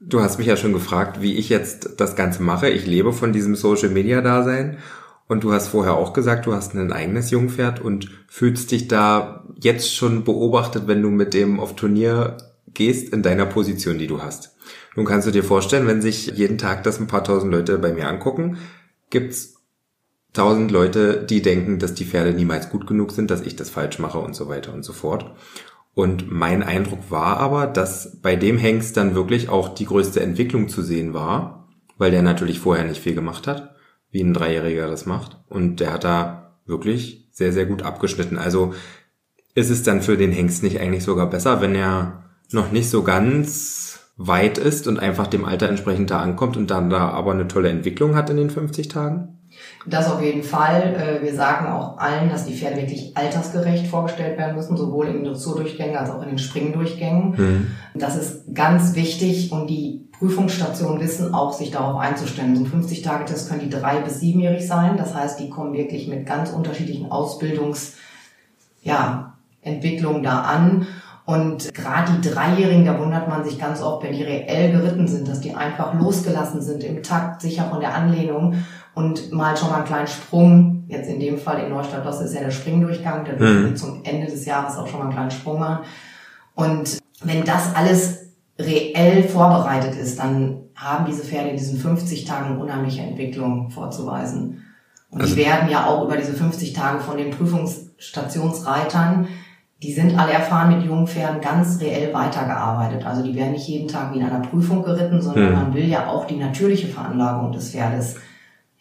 [0.00, 2.68] du hast mich ja schon gefragt, wie ich jetzt das Ganze mache.
[2.68, 4.78] Ich lebe von diesem Social-Media-Dasein.
[5.28, 9.44] Und du hast vorher auch gesagt, du hast ein eigenes Jungpferd und fühlst dich da
[9.60, 12.38] jetzt schon beobachtet, wenn du mit dem auf Turnier
[12.74, 14.56] gehst in deiner Position, die du hast.
[14.96, 17.92] Nun kannst du dir vorstellen, wenn sich jeden Tag das ein paar tausend Leute bei
[17.92, 18.58] mir angucken,
[19.10, 19.59] gibt's
[20.32, 23.98] tausend Leute, die denken, dass die Pferde niemals gut genug sind, dass ich das falsch
[23.98, 25.32] mache und so weiter und so fort.
[25.94, 30.68] Und mein Eindruck war aber, dass bei dem Hengst dann wirklich auch die größte Entwicklung
[30.68, 33.74] zu sehen war, weil der natürlich vorher nicht viel gemacht hat,
[34.10, 35.38] wie ein Dreijähriger das macht.
[35.48, 38.38] Und der hat da wirklich sehr, sehr gut abgeschnitten.
[38.38, 38.74] Also
[39.54, 43.02] ist es dann für den Hengst nicht eigentlich sogar besser, wenn er noch nicht so
[43.02, 47.48] ganz weit ist und einfach dem Alter entsprechend da ankommt und dann da aber eine
[47.48, 49.39] tolle Entwicklung hat in den 50 Tagen?
[49.86, 50.94] Das auf jeden Fall.
[50.94, 55.12] Äh, wir sagen auch allen, dass die Pferde wirklich altersgerecht vorgestellt werden müssen, sowohl in
[55.14, 57.30] den Dressurdurchgängen als auch in den Springdurchgängen.
[57.36, 57.66] Mhm.
[57.94, 62.54] Das ist ganz wichtig und die Prüfungsstationen wissen auch, sich darauf einzustellen.
[62.54, 64.98] So ein 50-Tage-Test können die drei- bis siebenjährig sein.
[64.98, 67.94] Das heißt, die kommen wirklich mit ganz unterschiedlichen Ausbildungs-
[68.82, 70.86] ja, Entwicklungen da an.
[71.26, 75.28] Und gerade die Dreijährigen, da wundert man sich ganz oft, wenn die reell geritten sind,
[75.28, 78.54] dass die einfach losgelassen sind, im Takt, sicher von der Anlehnung
[78.94, 82.34] und mal schon mal einen kleinen Sprung, jetzt in dem Fall in Neustadt, das ist
[82.34, 83.76] ja der Springdurchgang, der dürfen mhm.
[83.76, 85.84] zum Ende des Jahres auch schon mal einen kleinen Sprung machen.
[86.54, 92.58] Und wenn das alles reell vorbereitet ist, dann haben diese Pferde in diesen 50 Tagen
[92.60, 94.64] unheimliche Entwicklung vorzuweisen.
[95.10, 99.28] Und also, die werden ja auch über diese 50 Tage von den Prüfungsstationsreitern,
[99.82, 103.06] die sind alle erfahren mit jungen Pferden, ganz reell weitergearbeitet.
[103.06, 105.54] Also die werden nicht jeden Tag wie in einer Prüfung geritten, sondern hm.
[105.54, 108.16] man will ja auch die natürliche Veranlagung des Pferdes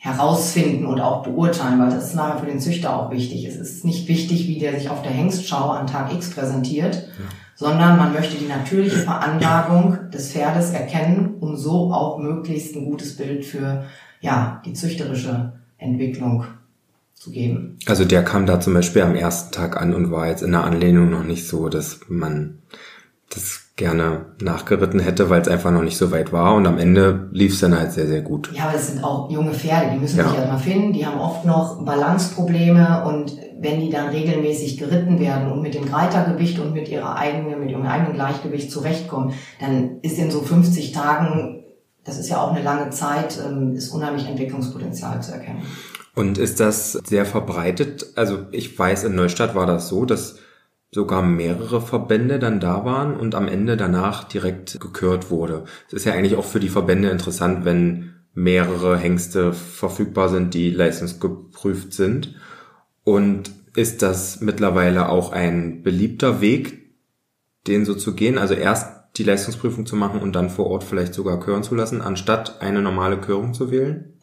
[0.02, 3.46] herausfinden und auch beurteilen, weil das ist nachher für den Züchter auch wichtig.
[3.46, 7.26] Es ist nicht wichtig, wie der sich auf der Hengstschau an Tag X präsentiert, ja.
[7.54, 13.18] sondern man möchte die natürliche Veranlagung des Pferdes erkennen, um so auch möglichst ein gutes
[13.18, 13.84] Bild für
[14.22, 16.46] ja, die züchterische Entwicklung
[17.14, 17.78] zu geben.
[17.86, 20.64] Also der kam da zum Beispiel am ersten Tag an und war jetzt in der
[20.64, 22.60] Anlehnung noch nicht so, dass man
[23.30, 27.30] das gerne nachgeritten hätte, weil es einfach noch nicht so weit war und am Ende
[27.32, 28.52] lief es dann halt sehr, sehr gut.
[28.54, 30.28] Ja, aber das sind auch junge Pferde, die müssen ja.
[30.28, 35.52] sich erstmal finden, die haben oft noch Balanceprobleme und wenn die dann regelmäßig geritten werden
[35.52, 40.20] und mit dem Reitergewicht und mit ihrer eigenen, mit ihrem eigenen Gleichgewicht zurechtkommen, dann ist
[40.20, 41.64] in so 50 Tagen,
[42.04, 45.64] das ist ja auch eine lange Zeit, ähm, ist unheimlich Entwicklungspotenzial zu erkennen.
[46.16, 48.08] Und ist das sehr verbreitet?
[48.18, 50.36] Also ich weiß, in Neustadt war das so, dass
[50.92, 55.66] sogar mehrere Verbände dann da waren und am Ende danach direkt gekürt wurde.
[55.88, 60.72] Es ist ja eigentlich auch für die Verbände interessant, wenn mehrere Hengste verfügbar sind, die
[60.72, 62.36] leistungsgeprüft sind.
[63.04, 66.96] Und ist das mittlerweile auch ein beliebter Weg,
[67.68, 68.38] den so zu gehen?
[68.38, 72.02] Also erst die Leistungsprüfung zu machen und dann vor Ort vielleicht sogar kören zu lassen,
[72.02, 74.19] anstatt eine normale Körung zu wählen?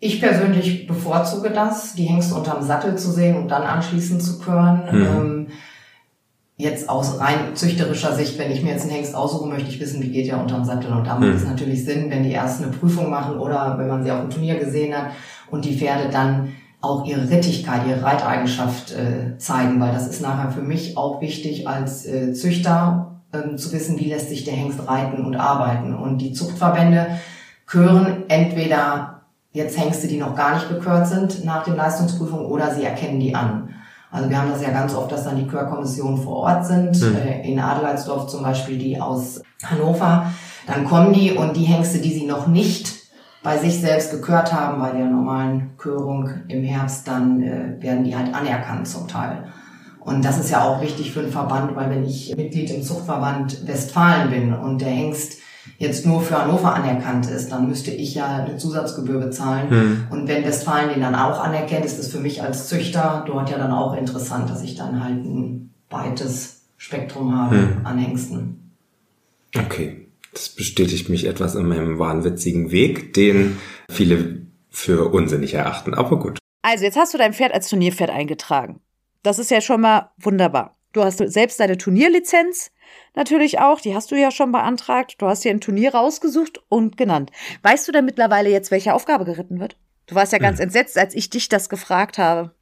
[0.00, 4.88] Ich persönlich bevorzuge das, die Hengste unterm Sattel zu sehen und dann anschließend zu kören.
[4.92, 5.02] Mhm.
[5.02, 5.46] Ähm,
[6.56, 10.02] jetzt aus rein züchterischer Sicht, wenn ich mir jetzt einen Hengst aussuche, möchte ich wissen,
[10.02, 10.92] wie geht der unterm Sattel.
[10.92, 11.36] Und da macht mhm.
[11.36, 14.30] es natürlich Sinn, wenn die erst eine Prüfung machen oder wenn man sie auf dem
[14.30, 15.12] Turnier gesehen hat
[15.50, 20.52] und die Pferde dann auch ihre Rittigkeit, ihre Reiteigenschaft äh, zeigen, weil das ist nachher
[20.52, 24.86] für mich auch wichtig als äh, Züchter äh, zu wissen, wie lässt sich der Hengst
[24.86, 25.94] reiten und arbeiten.
[25.94, 27.18] Und die Zuchtverbände
[27.66, 29.17] kören entweder
[29.52, 33.34] jetzt Hengste, die noch gar nicht gekürt sind nach den Leistungsprüfungen oder sie erkennen die
[33.34, 33.74] an.
[34.10, 37.42] Also wir haben das ja ganz oft, dass dann die Körkommissionen vor Ort sind, mhm.
[37.42, 40.30] in Adelheidsdorf zum Beispiel die aus Hannover.
[40.66, 42.94] Dann kommen die und die Hengste, die sie noch nicht
[43.42, 48.16] bei sich selbst gekürt haben, bei der normalen Körung im Herbst, dann äh, werden die
[48.16, 49.44] halt anerkannt zum Teil.
[50.00, 53.66] Und das ist ja auch wichtig für den Verband, weil wenn ich Mitglied im Zuchtverband
[53.66, 55.38] Westfalen bin und der Hengst
[55.78, 59.70] jetzt nur für Hannover anerkannt ist, dann müsste ich ja eine Zusatzgebühr bezahlen.
[59.70, 60.06] Hm.
[60.10, 63.58] Und wenn Westfalen den dann auch anerkennt, ist das für mich als Züchter dort ja
[63.58, 67.80] dann auch interessant, dass ich dann halt ein weites Spektrum habe hm.
[67.84, 68.74] an Hengsten.
[69.56, 70.04] Okay.
[70.32, 73.58] Das bestätigt mich etwas in meinem wahnwitzigen Weg, den
[73.90, 75.94] viele für unsinnig erachten.
[75.94, 76.38] Aber gut.
[76.62, 78.80] Also jetzt hast du dein Pferd als Turnierpferd eingetragen.
[79.22, 80.76] Das ist ja schon mal wunderbar.
[80.92, 82.70] Du hast selbst deine Turnierlizenz
[83.18, 85.16] natürlich auch, die hast du ja schon beantragt.
[85.18, 87.30] Du hast dir ein Turnier rausgesucht und genannt.
[87.62, 89.76] Weißt du denn mittlerweile jetzt, welche Aufgabe geritten wird?
[90.06, 90.64] Du warst ja ganz hm.
[90.64, 92.54] entsetzt, als ich dich das gefragt habe.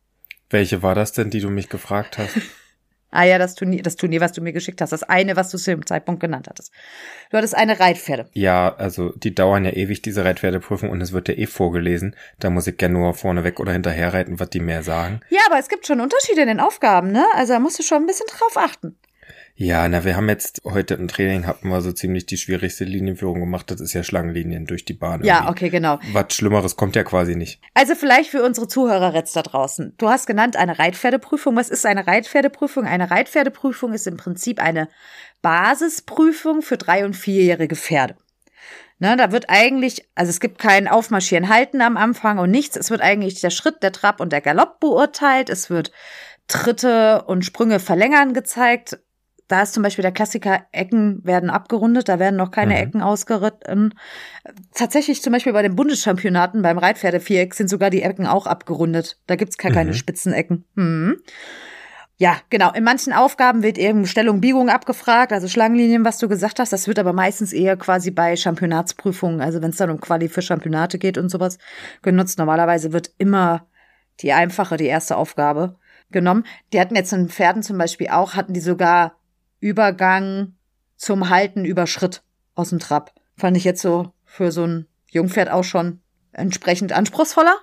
[0.51, 2.37] Welche war das denn, die du mich gefragt hast?
[3.11, 5.59] ah ja, das Turnier, das Turnier, was du mir geschickt hast, das eine, was du
[5.59, 6.73] zu dem Zeitpunkt genannt hattest.
[7.31, 8.29] Du hattest eine Reitpferde.
[8.33, 12.17] Ja, also die dauern ja ewig, diese Reitpferdeprüfung, und es wird ja eh vorgelesen.
[12.39, 15.21] Da muss ich gerne nur vorneweg oder hinterher reiten, was die mehr sagen.
[15.29, 17.25] Ja, aber es gibt schon Unterschiede in den Aufgaben, ne?
[17.35, 18.97] Also da musst du schon ein bisschen drauf achten.
[19.59, 23.41] Ja, na, wir haben jetzt heute im Training hatten wir so ziemlich die schwierigste Linienführung
[23.41, 23.71] gemacht.
[23.71, 25.25] Das ist ja Schlangenlinien durch die Bahn.
[25.25, 25.51] Ja, irgendwie.
[25.51, 25.99] okay, genau.
[26.13, 27.59] Was Schlimmeres kommt ja quasi nicht.
[27.73, 29.95] Also vielleicht für unsere Zuhörer jetzt da draußen.
[29.97, 31.57] Du hast genannt eine Reitpferdeprüfung.
[31.57, 32.85] Was ist eine Reitpferdeprüfung?
[32.85, 34.91] Eine Reitpferdeprüfung ist im Prinzip eine
[35.41, 38.17] Basisprüfung für drei- und vierjährige Pferde.
[38.99, 42.77] Ne, da wird eigentlich, also es gibt kein Aufmarschieren, Halten am Anfang und nichts.
[42.77, 45.49] Es wird eigentlich der Schritt, der Trab und der Galopp beurteilt.
[45.49, 45.93] Es wird
[46.47, 48.99] Tritte und Sprünge verlängern gezeigt
[49.49, 52.81] da ist zum Beispiel der Klassiker, Ecken werden abgerundet, da werden noch keine mhm.
[52.81, 53.95] Ecken ausgeritten.
[54.75, 59.19] Tatsächlich zum Beispiel bei den Bundeschampionaten beim Reitpferdeviereck sind sogar die Ecken auch abgerundet.
[59.27, 59.75] Da gibt's gar mhm.
[59.75, 60.65] keine Spitzenecken.
[60.75, 61.19] Mhm.
[62.19, 62.73] Ja, genau.
[62.73, 66.73] In manchen Aufgaben wird eben Stellung, Biegung abgefragt, also Schlangenlinien, was du gesagt hast.
[66.73, 70.41] Das wird aber meistens eher quasi bei Championatsprüfungen, also wenn es dann um Quali für
[70.41, 71.59] Championate geht und sowas,
[72.01, 72.39] genutzt.
[72.39, 73.67] Normalerweise wird immer
[74.21, 75.77] die einfache, die erste Aufgabe
[76.11, 76.45] genommen.
[76.73, 79.17] Die hatten jetzt in Pferden zum Beispiel auch, hatten die sogar
[79.67, 80.55] Übergang
[80.97, 82.23] zum Halten über Schritt
[82.55, 83.13] aus dem Trab.
[83.37, 86.01] Fand ich jetzt so für so ein Jungpferd auch schon
[86.33, 87.57] entsprechend anspruchsvoller.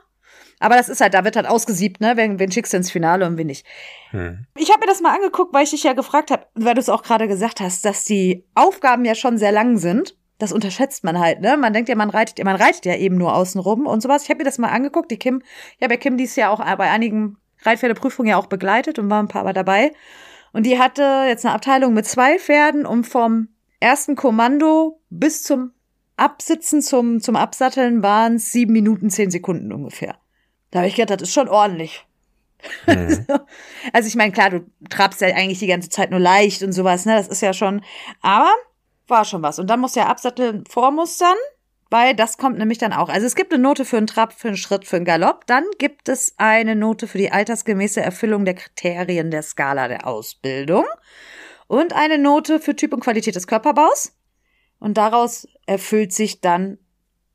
[0.60, 2.18] Aber das ist halt, da wird halt ausgesiebt, ne?
[2.18, 3.66] Wen, wen schickst du ins Finale und wen nicht.
[4.12, 4.46] Hm.
[4.58, 6.90] Ich habe mir das mal angeguckt, weil ich dich ja gefragt habe, weil du es
[6.90, 10.18] auch gerade gesagt hast, dass die Aufgaben ja schon sehr lang sind.
[10.40, 11.56] Das unterschätzt man halt, ne?
[11.58, 14.24] Man denkt ja, man reitet, man reitet ja eben nur außen rum und sowas.
[14.24, 15.10] Ich habe mir das mal angeguckt.
[15.10, 15.42] Die Kim,
[15.78, 19.22] ich habe ja Kim dies ja auch bei einigen Reitpferdeprüfungen ja auch begleitet und war
[19.22, 19.94] ein paar Mal dabei.
[20.54, 25.74] Und die hatte jetzt eine Abteilung mit zwei Pferden und vom ersten Kommando bis zum
[26.16, 30.16] Absitzen zum, zum Absatteln waren es sieben Minuten, zehn Sekunden ungefähr.
[30.72, 32.06] Da habe ich gedacht, das ist schon ordentlich.
[32.88, 33.26] Mhm.
[33.94, 37.06] also ich meine, klar, du trabst ja eigentlich die ganze Zeit nur leicht und sowas,
[37.06, 37.16] ne?
[37.16, 37.84] Das ist ja schon,
[38.22, 38.52] aber
[39.08, 39.60] war schon was.
[39.60, 41.36] Und dann muss ja absatteln vormustern,
[41.94, 43.08] weil das kommt nämlich dann auch.
[43.08, 45.46] Also es gibt eine Note für einen Trab, für einen Schritt, für einen Galopp.
[45.46, 50.86] Dann gibt es eine Note für die altersgemäße Erfüllung der Kriterien der Skala der Ausbildung
[51.68, 54.12] und eine Note für Typ und Qualität des Körperbaus.
[54.80, 56.80] Und daraus erfüllt sich dann,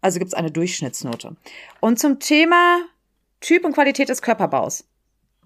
[0.01, 1.37] also gibt es eine Durchschnittsnote.
[1.79, 2.81] Und zum Thema
[3.38, 4.88] Typ und Qualität des Körperbaus.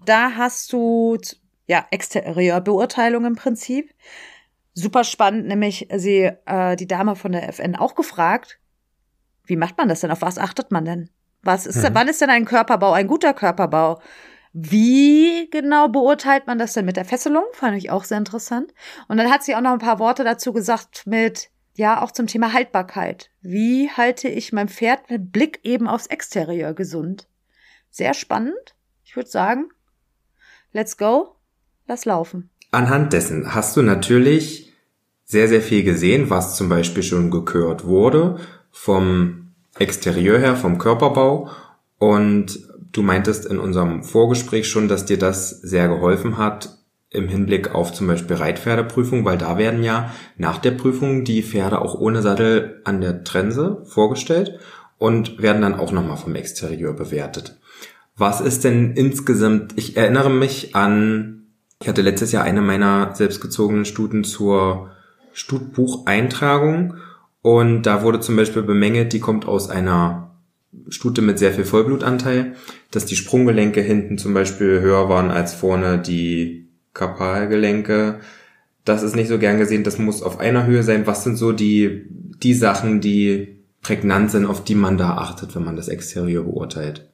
[0.07, 1.19] Da hast du
[1.67, 3.93] ja Exterieurbeurteilung im Prinzip.
[4.73, 8.57] Super spannend, nämlich sie äh, die Dame von der FN auch gefragt,
[9.45, 10.11] wie macht man das denn?
[10.11, 11.09] Auf was achtet man denn?
[11.41, 11.89] Was ist, mhm.
[11.93, 14.01] wann ist denn ein Körperbau ein guter Körperbau?
[14.53, 17.43] Wie genau beurteilt man das denn mit der Fesselung?
[17.53, 18.73] Fand ich auch sehr interessant.
[19.07, 22.27] Und dann hat sie auch noch ein paar Worte dazu gesagt mit, ja, auch zum
[22.27, 23.31] Thema Haltbarkeit.
[23.41, 27.27] Wie halte ich mein Pferd mit Blick eben aufs Exterieur gesund?
[27.89, 28.75] Sehr spannend.
[29.03, 29.69] Ich würde sagen,
[30.71, 31.35] let's go,
[31.87, 32.51] lass laufen.
[32.71, 34.71] Anhand dessen hast du natürlich
[35.25, 38.39] sehr, sehr viel gesehen, was zum Beispiel schon gekürt wurde
[38.73, 41.49] vom Exterieur her, vom Körperbau.
[41.99, 42.59] Und
[42.91, 46.77] du meintest in unserem Vorgespräch schon, dass dir das sehr geholfen hat
[47.09, 51.79] im Hinblick auf zum Beispiel Reitpferdeprüfung, weil da werden ja nach der Prüfung die Pferde
[51.79, 54.59] auch ohne Sattel an der Trense vorgestellt
[54.97, 57.59] und werden dann auch nochmal vom Exterieur bewertet.
[58.17, 61.47] Was ist denn insgesamt, ich erinnere mich an,
[61.79, 64.89] ich hatte letztes Jahr eine meiner selbstgezogenen Stuten zur
[65.33, 66.95] Stutbucheintragung
[67.43, 70.31] und da wurde zum Beispiel bemängelt, die kommt aus einer
[70.87, 72.53] Stute mit sehr viel Vollblutanteil,
[72.89, 78.21] dass die Sprunggelenke hinten zum Beispiel höher waren als vorne die Kapalgelenke.
[78.85, 81.05] Das ist nicht so gern gesehen, das muss auf einer Höhe sein.
[81.05, 85.65] Was sind so die, die Sachen, die prägnant sind, auf die man da achtet, wenn
[85.65, 87.12] man das Exterieur beurteilt?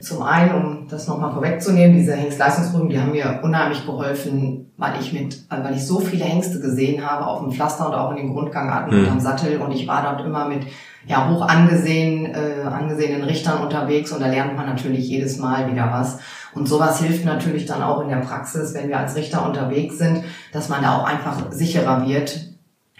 [0.00, 5.12] Zum einen, um das nochmal vorwegzunehmen, diese Hengstleistungsprüfungen, die haben mir unheimlich geholfen, weil ich
[5.12, 8.16] mit, also weil ich so viele Hengste gesehen habe auf dem Pflaster und auch in
[8.16, 9.04] den Grundgangarten mhm.
[9.04, 10.66] und am Sattel und ich war dort immer mit
[11.06, 15.90] ja hoch angesehen, äh, angesehenen Richtern unterwegs und da lernt man natürlich jedes Mal wieder
[15.90, 16.18] was.
[16.54, 20.24] Und sowas hilft natürlich dann auch in der Praxis, wenn wir als Richter unterwegs sind,
[20.52, 22.48] dass man da auch einfach sicherer wird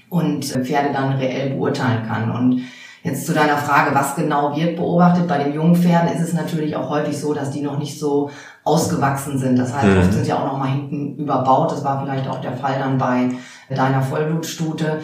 [0.09, 2.31] und Pferde dann reell beurteilen kann.
[2.31, 2.63] Und
[3.05, 5.29] Jetzt zu deiner Frage, was genau wird beobachtet?
[5.29, 8.31] Bei den jungen Pferden ist es natürlich auch häufig so, dass die noch nicht so
[8.65, 9.59] ausgewachsen sind.
[9.59, 9.99] Das heißt, mhm.
[9.99, 11.71] oft sind sie auch noch mal hinten überbaut.
[11.71, 13.29] Das war vielleicht auch der Fall dann bei
[13.69, 15.01] deiner Vollblutstute.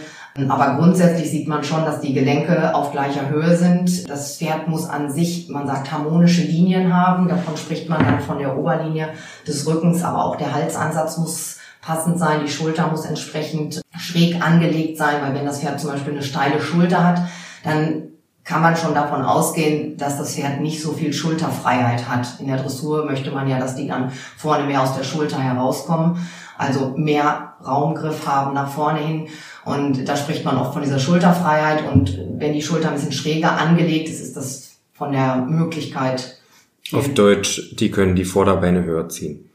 [0.49, 4.09] Aber grundsätzlich sieht man schon, dass die Gelenke auf gleicher Höhe sind.
[4.09, 7.29] Das Pferd muss an sich, man sagt, harmonische Linien haben.
[7.29, 9.11] Davon spricht man dann von der Oberlinie
[9.47, 10.03] des Rückens.
[10.05, 12.41] Aber auch der Halsansatz muss passend sein.
[12.47, 16.63] Die Schulter muss entsprechend schräg angelegt sein, weil wenn das Pferd zum Beispiel eine steile
[16.63, 17.21] Schulter hat,
[17.65, 18.11] dann
[18.45, 22.41] kann man schon davon ausgehen, dass das Pferd nicht so viel Schulterfreiheit hat.
[22.41, 26.17] In der Dressur möchte man ja, dass die dann vorne mehr aus der Schulter herauskommen,
[26.57, 29.29] also mehr Raumgriff haben nach vorne hin.
[29.65, 31.85] Und da spricht man oft von dieser Schulterfreiheit.
[31.91, 36.39] Und wenn die Schulter ein bisschen schräger angelegt ist, ist das von der Möglichkeit.
[36.93, 39.50] Auf Deutsch, die können die Vorderbeine höher ziehen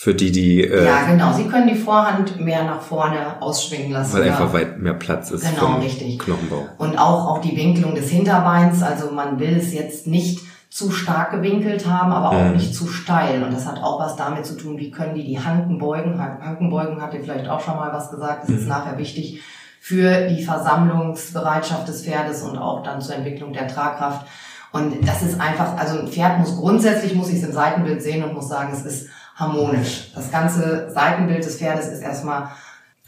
[0.00, 0.64] für die, die...
[0.64, 1.34] Äh, ja, genau.
[1.34, 4.14] Sie können die Vorhand mehr nach vorne ausschwingen lassen.
[4.14, 6.18] Weil einfach weit mehr Platz ist genau, richtig.
[6.18, 6.68] Knochenbau.
[6.78, 8.82] Und auch, auch die Winkelung des Hinterbeins.
[8.82, 12.52] Also man will es jetzt nicht zu stark gewinkelt haben, aber auch mhm.
[12.52, 13.42] nicht zu steil.
[13.42, 16.18] Und das hat auch was damit zu tun, wie können die die Hanken beugen.
[16.18, 18.44] Hankenbeugen hat ihr vielleicht auch schon mal was gesagt.
[18.44, 18.56] Das mhm.
[18.56, 19.42] ist nachher wichtig
[19.82, 24.24] für die Versammlungsbereitschaft des Pferdes und auch dann zur Entwicklung der Tragkraft.
[24.72, 28.24] Und das ist einfach, also ein Pferd muss grundsätzlich, muss ich es im Seitenbild sehen
[28.24, 29.10] und muss sagen, es ist
[29.40, 30.12] harmonisch.
[30.14, 32.50] Das ganze Seitenbild des Pferdes ist erstmal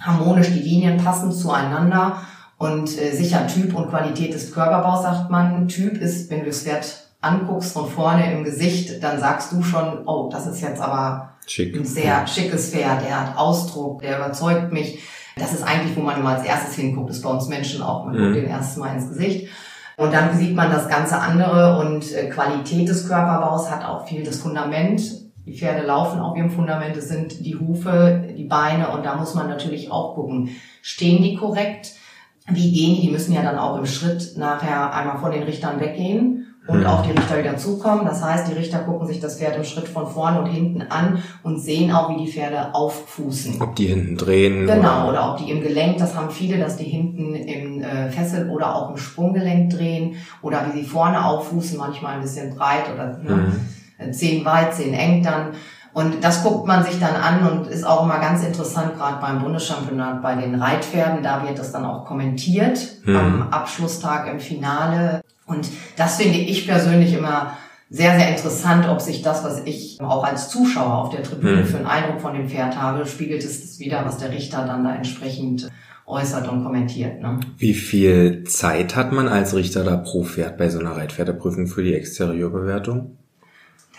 [0.00, 2.16] harmonisch, die Linien passen zueinander
[2.58, 5.68] und äh, sicher Typ und Qualität des Körperbaus, sagt man.
[5.68, 6.86] Typ ist, wenn du das Pferd
[7.20, 11.76] anguckst von vorne im Gesicht, dann sagst du schon, oh, das ist jetzt aber Schick.
[11.76, 15.00] Ein sehr schickes Pferd, der hat Ausdruck, der überzeugt mich.
[15.36, 18.04] Das ist eigentlich, wo man immer als erstes hinguckt, ist bei uns Menschen auch.
[18.06, 18.22] Man Mhm.
[18.24, 19.48] guckt den ersten Mal ins Gesicht.
[19.96, 24.22] Und dann sieht man das ganze andere und äh, Qualität des Körperbaus hat auch viel
[24.24, 25.02] das Fundament.
[25.46, 29.34] Die Pferde laufen auf ihrem Fundament, es sind die Hufe, die Beine und da muss
[29.34, 30.50] man natürlich auch gucken,
[30.82, 31.92] stehen die korrekt?
[32.48, 33.02] Wie gehen die?
[33.02, 36.86] Die müssen ja dann auch im Schritt nachher einmal von den Richtern weggehen und Mhm.
[36.86, 38.04] auch die Richter wieder zukommen.
[38.04, 41.22] Das heißt, die Richter gucken sich das Pferd im Schritt von vorne und hinten an
[41.42, 43.60] und sehen auch, wie die Pferde auffußen.
[43.60, 44.66] Ob die hinten drehen.
[44.66, 48.48] Genau, oder ob die im Gelenk, das haben viele, dass die hinten im äh, Fessel
[48.50, 53.18] oder auch im Sprunggelenk drehen oder wie sie vorne auffußen, manchmal ein bisschen breit oder
[53.18, 53.60] ne, Mhm.
[54.10, 55.48] Zehen weit, Zehen eng dann.
[55.94, 59.42] Und das guckt man sich dann an und ist auch immer ganz interessant, gerade beim
[59.42, 61.22] Bundeschampionat bei den Reitpferden.
[61.22, 63.16] Da wird das dann auch kommentiert Mhm.
[63.16, 65.20] am Abschlusstag im Finale.
[65.46, 67.58] Und das finde ich persönlich immer
[67.90, 71.66] sehr, sehr interessant, ob sich das, was ich auch als Zuschauer auf der Tribüne Mhm.
[71.66, 74.84] für einen Eindruck von dem Pferd habe, spiegelt es das wieder, was der Richter dann
[74.84, 75.68] da entsprechend
[76.06, 77.20] äußert und kommentiert.
[77.20, 77.38] Ne?
[77.58, 81.82] Wie viel Zeit hat man als Richter da pro Pferd bei so einer Reitpferdeprüfung für
[81.82, 83.18] die Exterieurbewertung?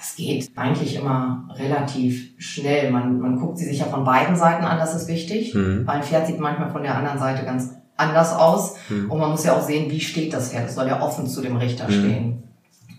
[0.03, 2.91] Das geht eigentlich immer relativ schnell.
[2.91, 5.55] Man, man guckt sie sich ja von beiden Seiten an, das ist wichtig.
[5.55, 5.87] Mhm.
[5.87, 8.75] Weil ein Pferd sieht manchmal von der anderen Seite ganz anders aus.
[8.89, 9.09] Mhm.
[9.09, 10.67] Und man muss ja auch sehen, wie steht das Pferd.
[10.67, 11.91] Es soll ja offen zu dem Richter Mhm.
[11.91, 12.43] stehen.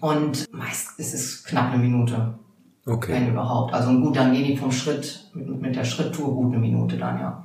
[0.00, 2.38] Und meist ist es knapp eine Minute,
[2.86, 3.12] Okay.
[3.12, 3.74] wenn überhaupt.
[3.74, 7.18] Also gut, dann gehen die vom Schritt, mit, mit der Schritttour gut eine Minute dann,
[7.20, 7.44] ja.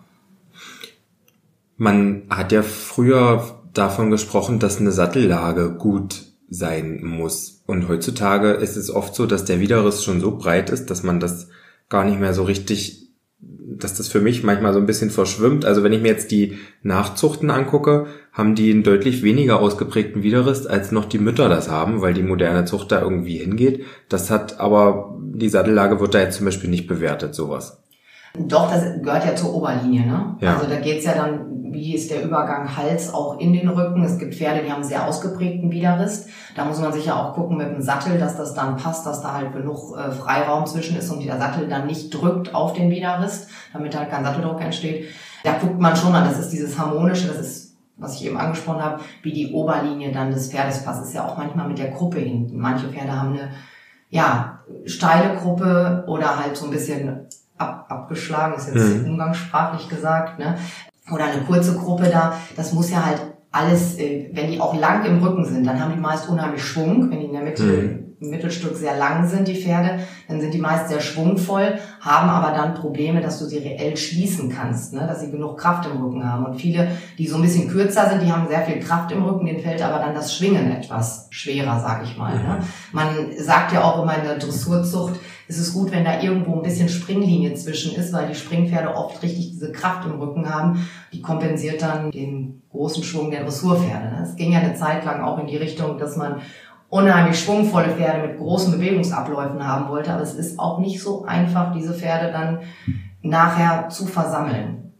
[1.75, 3.43] Man hat ja früher
[3.73, 7.61] davon gesprochen, dass eine Sattellage gut sein muss.
[7.65, 11.19] Und heutzutage ist es oft so, dass der Widerriss schon so breit ist, dass man
[11.19, 11.49] das
[11.89, 15.65] gar nicht mehr so richtig, dass das für mich manchmal so ein bisschen verschwimmt.
[15.65, 20.65] Also wenn ich mir jetzt die Nachzuchten angucke, haben die einen deutlich weniger ausgeprägten Widerriss,
[20.65, 23.83] als noch die Mütter das haben, weil die moderne Zucht da irgendwie hingeht.
[24.07, 27.83] Das hat aber, die Sattellage wird da jetzt zum Beispiel nicht bewertet, sowas.
[28.37, 30.35] Doch, das gehört ja zur Oberlinie, ne?
[30.39, 30.55] Ja.
[30.55, 34.03] Also da geht's ja dann, wie ist der Übergang Hals auch in den Rücken.
[34.03, 36.27] Es gibt Pferde, die haben sehr ausgeprägten Widerriss.
[36.55, 39.33] Da muss man sicher auch gucken mit dem Sattel, dass das dann passt, dass da
[39.33, 43.47] halt genug äh, Freiraum zwischen ist und der Sattel dann nicht drückt auf den Widerriss,
[43.73, 45.05] damit halt kein Satteldruck entsteht.
[45.43, 47.69] Da guckt man schon an, das ist dieses harmonische, das ist
[47.99, 51.37] was ich eben angesprochen habe, wie die Oberlinie dann des Pferdes passt, ist ja auch
[51.37, 52.57] manchmal mit der Gruppe hinten.
[52.57, 53.51] Manche Pferde haben eine,
[54.09, 57.27] ja, steile Gruppe oder halt so ein bisschen
[57.59, 59.11] ab, abgeschlagen, ist jetzt Mhm.
[59.11, 60.55] umgangssprachlich gesagt, ne?
[61.11, 65.03] Oder eine kurze Gruppe da, das muss ja halt alles, äh, wenn die auch lang
[65.05, 67.09] im Rücken sind, dann haben die meist unheimlich Schwung.
[67.09, 68.08] Wenn die in der Mitte, Mhm.
[68.21, 72.55] Im Mittelstück sehr lang sind, die Pferde, dann sind die meist sehr schwungvoll, haben aber
[72.55, 75.07] dann Probleme, dass du sie reell schließen kannst, ne?
[75.07, 76.45] dass sie genug Kraft im Rücken haben.
[76.45, 79.45] Und viele, die so ein bisschen kürzer sind, die haben sehr viel Kraft im Rücken,
[79.45, 82.35] denen fällt aber dann das Schwingen etwas schwerer, sag ich mal.
[82.35, 82.59] Ne?
[82.91, 83.07] Man
[83.37, 86.89] sagt ja auch immer in der Dressurzucht, es ist gut, wenn da irgendwo ein bisschen
[86.89, 90.87] Springlinie zwischen ist, weil die Springpferde oft richtig diese Kraft im Rücken haben.
[91.11, 94.11] Die kompensiert dann den großen Schwung der Dressurpferde.
[94.11, 94.21] ne?
[94.21, 96.41] Es ging ja eine Zeit lang auch in die Richtung, dass man
[96.89, 100.11] unheimlich schwungvolle Pferde mit großen Bewegungsabläufen haben wollte.
[100.11, 102.59] Aber es ist auch nicht so einfach, diese Pferde dann
[103.21, 104.93] nachher zu versammeln.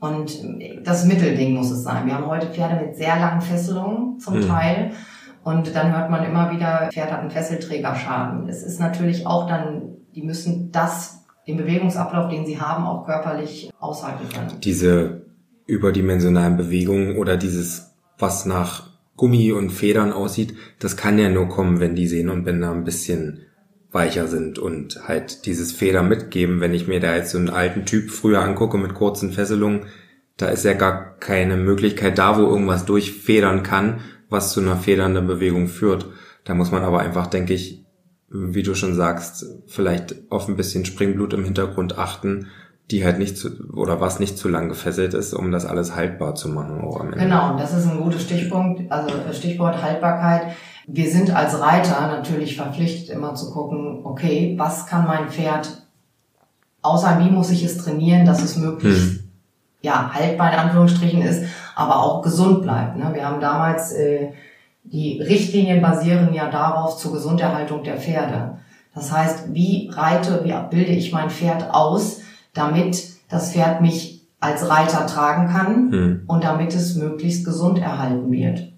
[0.00, 0.38] Und
[0.84, 2.06] das Mittelding muss es sein.
[2.06, 4.48] Wir haben heute Pferde mit sehr langen Fesselungen zum Mhm.
[4.48, 4.90] Teil.
[5.42, 8.48] Und dann hört man immer wieder, Pferd hat einen Fesselträgerschaden.
[8.48, 9.82] Es ist natürlich auch dann,
[10.14, 14.60] die müssen das, den Bewegungsablauf, den sie haben, auch körperlich aushalten können.
[14.60, 15.22] diese
[15.66, 21.80] überdimensionalen Bewegungen oder dieses, was nach Gummi und Federn aussieht, das kann ja nur kommen,
[21.80, 23.40] wenn die Sehnen und Bänder ein bisschen
[23.90, 26.60] weicher sind und halt dieses Feder mitgeben.
[26.60, 29.86] Wenn ich mir da jetzt so einen alten Typ früher angucke mit kurzen Fesselungen,
[30.36, 35.26] da ist ja gar keine Möglichkeit da, wo irgendwas durchfedern kann, was zu einer federnden
[35.26, 36.06] Bewegung führt.
[36.44, 37.86] Da muss man aber einfach, denke ich,
[38.28, 42.48] wie du schon sagst, vielleicht auf ein bisschen Springblut im Hintergrund achten,
[42.90, 46.34] die halt nicht zu, oder was nicht zu lang gefesselt ist, um das alles haltbar
[46.36, 47.24] zu machen auch am Ende.
[47.24, 50.52] Genau, und das ist ein gutes Stichpunkt, also Stichwort Haltbarkeit.
[50.86, 55.82] Wir sind als Reiter natürlich verpflichtet, immer zu gucken, okay, was kann mein Pferd,
[56.82, 59.30] außer wie muss ich es trainieren, dass es möglichst Hm.
[59.82, 61.42] ja, haltbar in Anführungsstrichen ist,
[61.74, 62.96] aber auch gesund bleibt.
[62.96, 63.10] Ne?
[63.12, 64.28] Wir haben damals, äh,
[64.84, 68.58] die Richtlinien basieren ja darauf zur Gesunderhaltung der Pferde.
[68.94, 72.20] Das heißt, wie reite, wie bilde ich mein Pferd aus,
[72.56, 76.22] damit das Pferd mich als Reiter tragen kann Hm.
[76.26, 78.72] und damit es möglichst gesund erhalten wird.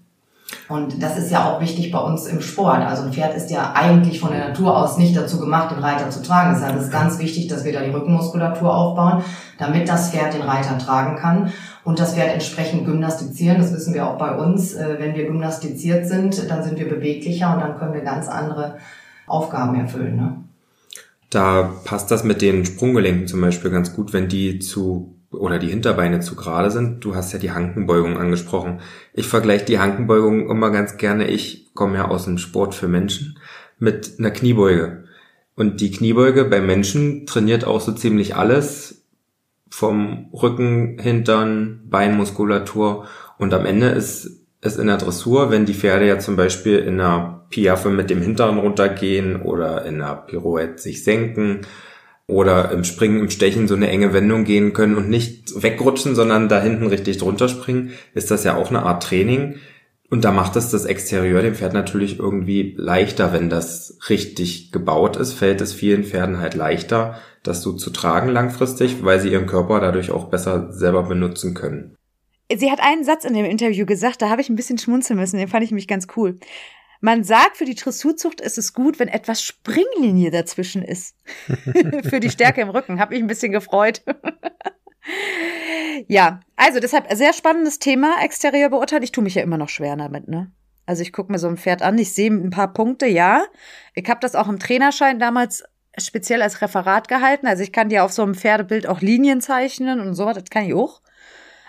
[0.67, 2.81] Und das ist ja auch wichtig bei uns im Sport.
[2.81, 6.09] Also ein Pferd ist ja eigentlich von der Natur aus nicht dazu gemacht, den Reiter
[6.09, 6.53] zu tragen.
[6.55, 9.23] Deshalb ist es ganz wichtig, dass wir da die Rückenmuskulatur aufbauen,
[9.59, 11.51] damit das Pferd den Reiter tragen kann
[11.83, 13.57] und das Pferd entsprechend gymnastizieren.
[13.59, 14.73] Das wissen wir auch bei uns.
[14.73, 18.77] Äh, Wenn wir gymnastiziert sind, dann sind wir beweglicher und dann können wir ganz andere
[19.27, 20.15] Aufgaben erfüllen.
[20.15, 20.35] Ne?
[21.29, 25.67] Da passt das mit den Sprunggelenken zum Beispiel ganz gut, wenn die zu oder die
[25.67, 27.05] Hinterbeine zu gerade sind.
[27.05, 28.81] Du hast ja die Hankenbeugung angesprochen.
[29.13, 31.27] Ich vergleiche die Hankenbeugung immer ganz gerne.
[31.27, 33.37] Ich komme ja aus dem Sport für Menschen
[33.77, 35.03] mit einer Kniebeuge.
[35.55, 39.03] Und die Kniebeuge bei Menschen trainiert auch so ziemlich alles
[39.69, 43.05] vom Rücken, Hintern, Beinmuskulatur.
[43.37, 46.99] Und am Ende ist es in der Dressur, wenn die Pferde ja zum Beispiel in
[46.99, 51.61] einer Piaffe mit dem Hintern runtergehen oder in einer Pirouette sich senken
[52.27, 56.47] oder im Springen, im Stechen so eine enge Wendung gehen können und nicht wegrutschen, sondern
[56.47, 59.55] da hinten richtig drunter springen, ist das ja auch eine Art Training.
[60.11, 65.17] Und da macht es das Exterieur dem Pferd natürlich irgendwie leichter, wenn das richtig gebaut
[65.17, 69.45] ist, fällt es vielen Pferden halt leichter, das so zu tragen langfristig, weil sie ihren
[69.45, 71.95] Körper dadurch auch besser selber benutzen können.
[72.55, 75.37] Sie hat einen Satz in dem Interview gesagt, da habe ich ein bisschen schmunzeln müssen,
[75.37, 76.39] den fand ich mich ganz cool.
[77.01, 81.15] Man sagt, für die Dressurzucht ist es gut, wenn etwas Springlinie dazwischen ist.
[82.09, 82.99] für die Stärke im Rücken.
[82.99, 84.01] Hab mich ein bisschen gefreut.
[86.07, 89.03] ja, also deshalb sehr spannendes Thema, Exterieur beurteilt.
[89.03, 90.51] Ich tue mich ja immer noch schwer damit, ne?
[90.85, 93.45] Also ich gucke mir so ein Pferd an, ich sehe ein paar Punkte, ja.
[93.93, 95.63] Ich habe das auch im Trainerschein damals
[95.97, 97.47] speziell als Referat gehalten.
[97.47, 100.65] Also ich kann dir auf so einem Pferdebild auch Linien zeichnen und so, das kann
[100.65, 101.01] ich auch.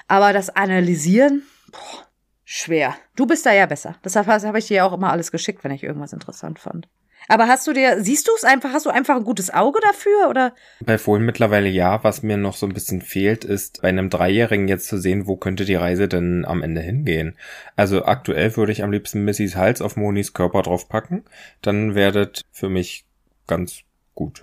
[0.08, 2.09] Aber das Analysieren, boah,
[2.52, 2.96] schwer.
[3.14, 3.94] Du bist da ja besser.
[4.04, 6.88] Deshalb habe ich dir ja auch immer alles geschickt, wenn ich irgendwas interessant fand.
[7.28, 10.28] Aber hast du dir, siehst du es einfach, hast du einfach ein gutes Auge dafür
[10.28, 10.52] oder?
[10.80, 12.02] Bei Fohlen mittlerweile ja.
[12.02, 15.36] Was mir noch so ein bisschen fehlt, ist bei einem Dreijährigen jetzt zu sehen, wo
[15.36, 17.36] könnte die Reise denn am Ende hingehen.
[17.76, 21.24] Also aktuell würde ich am liebsten Missys Hals auf Monis Körper draufpacken.
[21.62, 23.04] Dann werdet für mich
[23.46, 23.82] ganz
[24.14, 24.42] gut.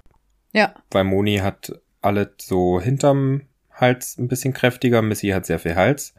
[0.53, 0.73] Ja.
[0.91, 3.41] Weil Moni hat alles so hinterm
[3.73, 5.01] Hals ein bisschen kräftiger.
[5.01, 6.13] Missy hat sehr viel Hals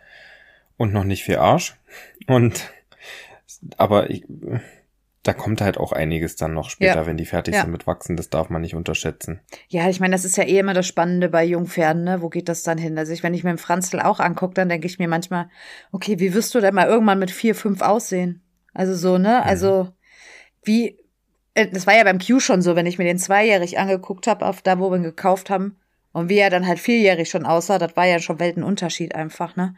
[0.78, 1.76] und noch nicht viel Arsch.
[2.26, 2.72] Und
[3.76, 4.24] aber ich,
[5.22, 7.06] da kommt halt auch einiges dann noch später, ja.
[7.06, 7.62] wenn die fertig ja.
[7.62, 8.16] sind mit Wachsen.
[8.16, 9.40] Das darf man nicht unterschätzen.
[9.68, 12.22] Ja, ich meine, das ist ja eh immer das Spannende bei Jungpferden, ne?
[12.22, 12.96] Wo geht das dann hin?
[12.96, 15.50] Also ich, wenn ich mir den Franzl auch angucke, dann denke ich mir manchmal,
[15.92, 18.42] okay, wie wirst du denn mal irgendwann mit vier, fünf aussehen?
[18.72, 19.40] Also so, ne?
[19.42, 19.48] Mhm.
[19.48, 19.88] Also
[20.62, 20.98] wie,
[21.54, 24.46] äh, das war ja beim Q schon so, wenn ich mir den zweijährig angeguckt habe,
[24.46, 25.76] auf da, wo wir ihn gekauft haben,
[26.12, 29.76] und wie er dann halt vierjährig schon aussah, das war ja schon Weltenunterschied einfach, ne?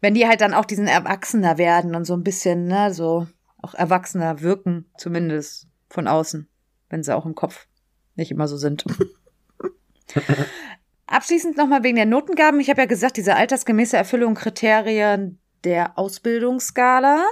[0.00, 3.26] Wenn die halt dann auch diesen Erwachsener werden und so ein bisschen, ne, so
[3.58, 6.48] auch Erwachsener wirken, zumindest von außen,
[6.88, 7.66] wenn sie auch im Kopf
[8.16, 8.84] nicht immer so sind.
[11.06, 12.60] Abschließend nochmal wegen der Notengaben.
[12.60, 17.24] Ich habe ja gesagt, diese altersgemäße Erfüllung Kriterien der Ausbildungsskala.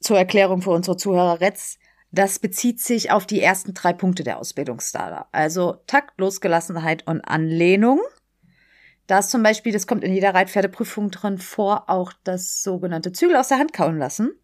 [0.00, 1.78] Zur Erklärung für unsere Zuhörer Retz.
[2.10, 5.28] Das bezieht sich auf die ersten drei Punkte der Ausbildungsskala.
[5.30, 8.00] Also Takt, Losgelassenheit und Anlehnung.
[9.10, 13.34] Da ist zum Beispiel, das kommt in jeder Reitpferdeprüfung drin vor, auch das sogenannte Zügel
[13.34, 14.28] aus der Hand kauen lassen.
[14.28, 14.38] Und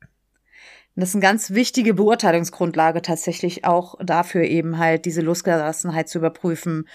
[0.97, 6.89] das ist eine ganz wichtige Beurteilungsgrundlage tatsächlich auch dafür eben halt diese Losgelassenheit zu überprüfen.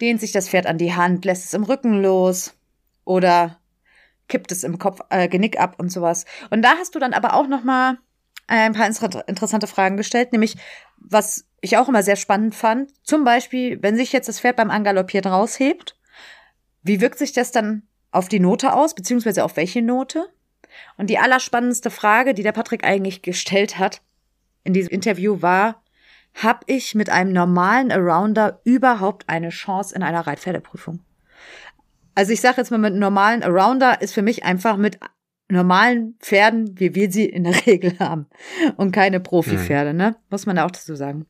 [0.00, 2.54] Dehnt sich das Pferd an die Hand, lässt es im Rücken los
[3.04, 3.58] oder
[4.28, 6.24] kippt es im Kopf äh, Genick ab und sowas.
[6.48, 7.98] Und da hast du dann aber auch noch mal
[8.46, 10.56] ein paar interessante Fragen gestellt, nämlich
[10.96, 12.90] was ich auch immer sehr spannend fand.
[13.02, 15.97] Zum Beispiel, wenn sich jetzt das Pferd beim Angaloppieren raushebt
[16.82, 20.28] wie wirkt sich das dann auf die Note aus, beziehungsweise auf welche Note?
[20.96, 24.02] Und die allerspannendste Frage, die der Patrick eigentlich gestellt hat
[24.64, 25.82] in diesem Interview war,
[26.34, 31.00] habe ich mit einem normalen Arounder überhaupt eine Chance in einer Reitpferdeprüfung?
[32.14, 34.98] Also ich sage jetzt mal, mit einem normalen Arounder ist für mich einfach mit
[35.48, 38.26] normalen Pferden, wie wir sie in der Regel haben
[38.76, 40.16] und keine Profi-Pferde, ne?
[40.30, 41.26] Muss man da auch dazu sagen.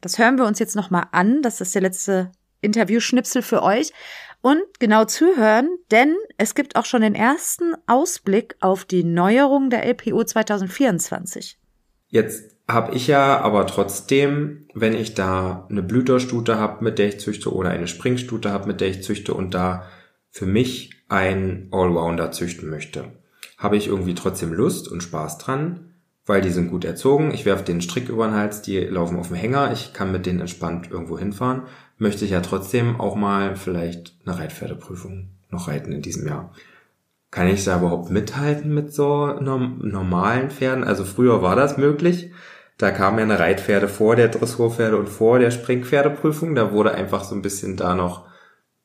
[0.00, 1.42] Das hören wir uns jetzt nochmal an.
[1.42, 3.92] Das ist der letzte Interviewschnipsel für euch
[4.40, 9.84] und genau zuhören, denn es gibt auch schon den ersten Ausblick auf die Neuerung der
[9.86, 11.58] LPO 2024.
[12.08, 17.20] Jetzt habe ich ja aber trotzdem, wenn ich da eine Blüterstute habe, mit der ich
[17.20, 19.84] züchte, oder eine Springstute habe, mit der ich züchte und da
[20.30, 23.12] für mich ein Allrounder züchten möchte,
[23.56, 25.94] habe ich irgendwie trotzdem Lust und Spaß dran,
[26.26, 27.32] weil die sind gut erzogen.
[27.32, 30.26] Ich werfe den Strick über den Hals, die laufen auf dem Hänger, ich kann mit
[30.26, 31.62] denen entspannt irgendwo hinfahren
[31.98, 36.52] möchte ich ja trotzdem auch mal vielleicht eine Reitpferdeprüfung noch reiten in diesem Jahr.
[37.30, 40.84] Kann ich da überhaupt mithalten mit so normalen Pferden?
[40.84, 42.32] Also früher war das möglich.
[42.78, 46.54] Da kam ja eine Reitpferde vor der Dressurpferde und vor der Springpferdeprüfung.
[46.54, 48.26] Da wurde einfach so ein bisschen da noch,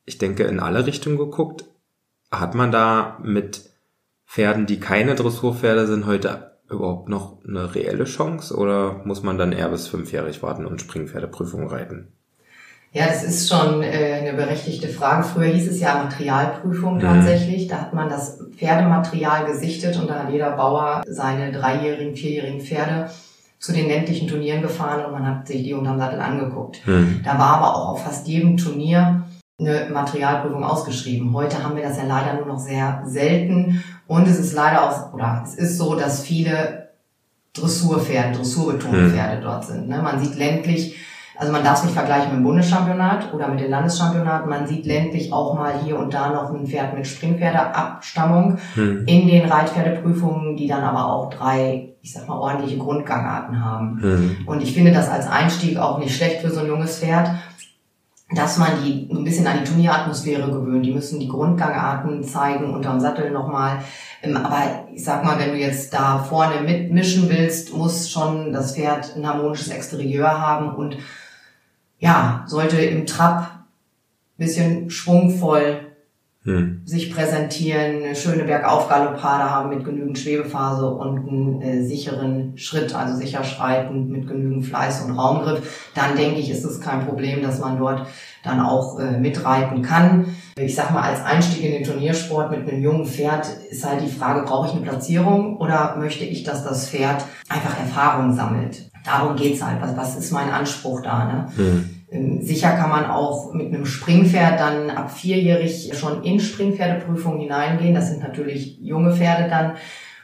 [0.04, 1.64] ich denke, in alle Richtungen geguckt.
[2.30, 3.70] Hat man da mit
[4.26, 9.52] Pferden, die keine Dressurpferde sind, heute überhaupt noch eine reelle Chance oder muss man dann
[9.52, 12.12] eher bis fünfjährig warten und Springpferdeprüfung reiten?
[12.94, 15.24] Ja, das ist schon äh, eine berechtigte Frage.
[15.24, 17.00] Früher hieß es ja Materialprüfung mhm.
[17.00, 17.66] tatsächlich.
[17.66, 23.10] Da hat man das Pferdematerial gesichtet und da hat jeder Bauer seine dreijährigen, vierjährigen Pferde
[23.58, 26.86] zu den ländlichen Turnieren gefahren und man hat sich die unterm Sattel angeguckt.
[26.86, 27.20] Hm.
[27.24, 29.24] Da war aber auch auf fast jedem Turnier
[29.58, 31.34] eine Materialprüfung ausgeschrieben.
[31.34, 35.12] Heute haben wir das ja leider nur noch sehr selten und es ist leider auch,
[35.12, 36.90] oder es ist so, dass viele
[37.54, 39.42] Dressurpferde, dressurbetonte Pferde hm.
[39.42, 39.88] dort sind.
[39.88, 40.00] Ne?
[40.00, 40.94] Man sieht ländlich
[41.36, 44.46] also man darf es nicht vergleichen mit dem Bundeschampionat oder mit dem Landeschampionat.
[44.46, 49.04] Man sieht ländlich auch mal hier und da noch ein Pferd mit Springpferdeabstammung hm.
[49.06, 54.00] in den Reitpferdeprüfungen, die dann aber auch drei, ich sag mal, ordentliche Grundgangarten haben.
[54.00, 54.36] Hm.
[54.46, 57.30] Und ich finde das als Einstieg auch nicht schlecht für so ein junges Pferd,
[58.30, 60.86] dass man die ein bisschen an die Turnieratmosphäre gewöhnt.
[60.86, 63.78] Die müssen die Grundgangarten zeigen unterm Sattel nochmal.
[64.22, 68.76] Ähm, aber ich sag mal, wenn du jetzt da vorne mitmischen willst, muss schon das
[68.76, 70.96] Pferd ein harmonisches Exterieur haben und
[72.04, 73.64] ja, sollte im Trab
[74.36, 75.80] bisschen schwungvoll
[76.42, 76.82] hm.
[76.84, 83.16] sich präsentieren, eine schöne Bergaufgaloppade haben mit genügend Schwebephase und einen äh, sicheren Schritt, also
[83.16, 87.60] sicher schreitend mit genügend Fleiß und Raumgriff, dann denke ich, ist es kein Problem, dass
[87.60, 88.06] man dort
[88.42, 90.26] dann auch äh, mitreiten kann.
[90.58, 94.12] Ich sag mal, als Einstieg in den Turniersport mit einem jungen Pferd ist halt die
[94.12, 98.90] Frage, brauche ich eine Platzierung oder möchte ich, dass das Pferd einfach Erfahrung sammelt?
[99.04, 99.80] Darum geht's halt.
[99.80, 101.24] Was, was ist mein Anspruch da?
[101.24, 101.46] Ne?
[101.56, 101.93] Hm.
[102.14, 107.94] Ähm, sicher kann man auch mit einem Springpferd dann ab vierjährig schon in Springpferdeprüfungen hineingehen.
[107.94, 109.72] Das sind natürlich junge Pferde dann.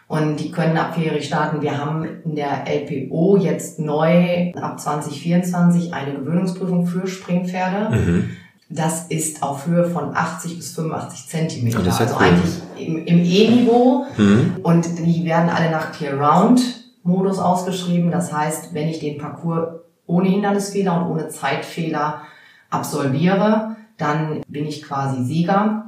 [0.06, 1.62] Und die können ab vierjährig starten.
[1.62, 7.96] Wir haben in der LPO jetzt neu ab 2024 eine Gewöhnungsprüfung für Springpferde.
[7.96, 8.30] Mhm.
[8.68, 11.78] Das ist auf Höhe von 80 bis 85 Zentimeter.
[11.78, 12.24] Also cool.
[12.24, 14.04] eigentlich im, im E-Niveau.
[14.16, 14.56] Mhm.
[14.62, 16.60] Und die werden alle nach Clear Round
[17.02, 18.10] Modus ausgeschrieben.
[18.10, 19.80] Das heißt, wenn ich den Parcours
[20.10, 22.22] ohne Hindernisfehler und ohne Zeitfehler
[22.68, 25.84] absolviere, dann bin ich quasi Sieger.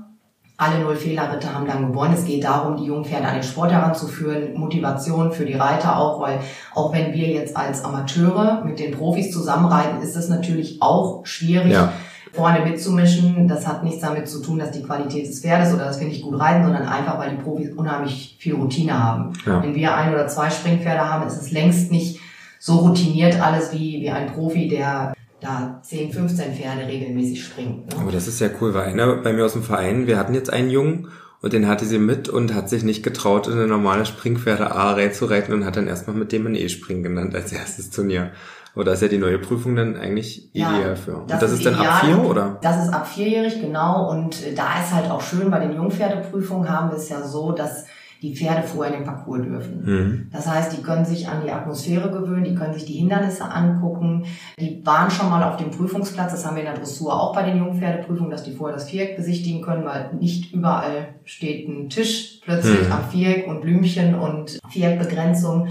[0.56, 2.14] Alle null Fehlerritte haben dann gewonnen.
[2.14, 6.20] Es geht darum, die jungen Pferde an den Sport heranzuführen, Motivation für die Reiter auch,
[6.20, 6.38] weil
[6.74, 11.72] auch wenn wir jetzt als Amateure mit den Profis zusammenreiten, ist es natürlich auch schwierig,
[11.72, 11.92] ja.
[12.32, 13.48] vorne mitzumischen.
[13.48, 16.22] Das hat nichts damit zu tun, dass die Qualität des Pferdes oder dass wir nicht
[16.22, 19.32] gut reiten, sondern einfach, weil die Profis unheimlich viel Routine haben.
[19.44, 19.62] Ja.
[19.62, 22.20] Wenn wir ein oder zwei Springpferde haben, ist es längst nicht
[22.64, 27.88] so routiniert alles wie, wie ein Profi, der da 10, 15 Pferde regelmäßig springt.
[27.88, 28.00] Ne?
[28.00, 30.52] Aber das ist ja cool, weil einer bei mir aus dem Verein, wir hatten jetzt
[30.52, 31.08] einen Jungen
[31.40, 34.96] und den hatte sie mit und hat sich nicht getraut, in eine normale Springpferde A
[35.10, 38.30] zu reiten und hat dann erstmal mit dem ein E-Springen genannt als erstes Turnier.
[38.76, 41.16] Aber da ist ja die neue Prüfung dann eigentlich ja, ideal für.
[41.16, 42.60] Und das, das ist, ist dann ab vier, oder?
[42.62, 44.08] Das ist ab vierjährig, genau.
[44.08, 47.86] Und da ist halt auch schön, bei den Jungpferdeprüfungen haben wir es ja so, dass
[48.22, 49.82] die Pferde vorher in den Parcours dürfen.
[49.84, 50.28] Mhm.
[50.30, 54.24] Das heißt, die können sich an die Atmosphäre gewöhnen, die können sich die Hindernisse angucken.
[54.60, 57.42] Die waren schon mal auf dem Prüfungsplatz, das haben wir in der Dressur auch bei
[57.42, 62.40] den Jungpferdeprüfungen, dass die vorher das Viereck besichtigen können, weil nicht überall steht ein Tisch
[62.44, 62.92] plötzlich mhm.
[62.92, 65.68] am Viereck und Blümchen und Viereckbegrenzung.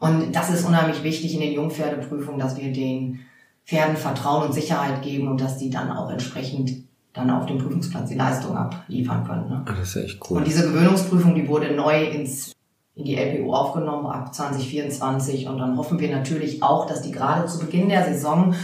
[0.00, 3.20] Und das ist unheimlich wichtig in den Jungpferdeprüfungen, dass wir den
[3.64, 6.85] Pferden Vertrauen und Sicherheit geben und dass die dann auch entsprechend
[7.16, 9.48] dann auf dem Prüfungsplatz die Leistung abliefern können.
[9.48, 9.62] Ne?
[9.64, 10.38] Ah, das ist ja echt cool.
[10.38, 12.52] Und diese Gewöhnungsprüfung, die wurde neu ins,
[12.94, 17.46] in die LPO aufgenommen ab 2024 und dann hoffen wir natürlich auch, dass die gerade
[17.46, 18.54] zu Beginn der Saison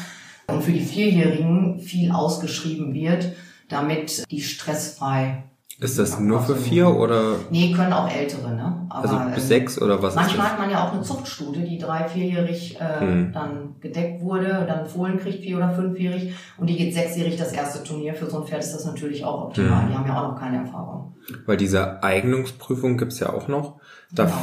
[0.47, 3.33] und für die Vierjährigen viel ausgeschrieben wird,
[3.69, 5.45] damit die stressfrei
[5.83, 7.37] ist das nur für vier oder?
[7.51, 8.87] Nee, können auch ältere, ne?
[8.89, 10.15] Aber, also bis ähm, sechs oder was?
[10.15, 13.33] Manchmal hat man ja auch eine Zuchtstute, die drei, vierjährig äh, hm.
[13.33, 17.83] dann gedeckt wurde, dann Fohlen kriegt vier oder fünfjährig und die geht sechsjährig das erste
[17.83, 18.15] Turnier.
[18.15, 19.83] Für so ein Pferd ist das natürlich auch optimal.
[19.83, 19.89] Hm.
[19.89, 21.17] Die haben ja auch noch keine Erfahrung.
[21.47, 23.81] Weil diese Eignungsprüfung gibt's ja auch noch.
[24.13, 24.37] Da, genau.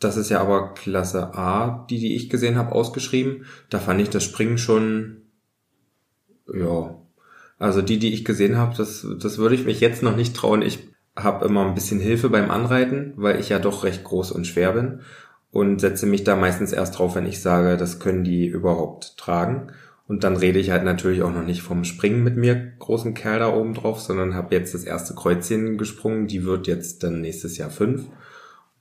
[0.00, 3.44] Das ist ja aber Klasse A, die, die ich gesehen habe, ausgeschrieben.
[3.68, 5.18] Da fand ich das Springen schon,
[6.52, 6.96] ja,
[7.62, 10.62] also die, die ich gesehen habe, das, das würde ich mich jetzt noch nicht trauen.
[10.62, 10.80] Ich
[11.14, 14.72] habe immer ein bisschen Hilfe beim Anreiten, weil ich ja doch recht groß und schwer
[14.72, 15.00] bin
[15.52, 19.68] und setze mich da meistens erst drauf, wenn ich sage, das können die überhaupt tragen.
[20.08, 23.38] Und dann rede ich halt natürlich auch noch nicht vom Springen mit mir, großen Kerl
[23.38, 26.26] da oben drauf, sondern habe jetzt das erste Kreuzchen gesprungen.
[26.26, 28.06] Die wird jetzt dann nächstes Jahr fünf.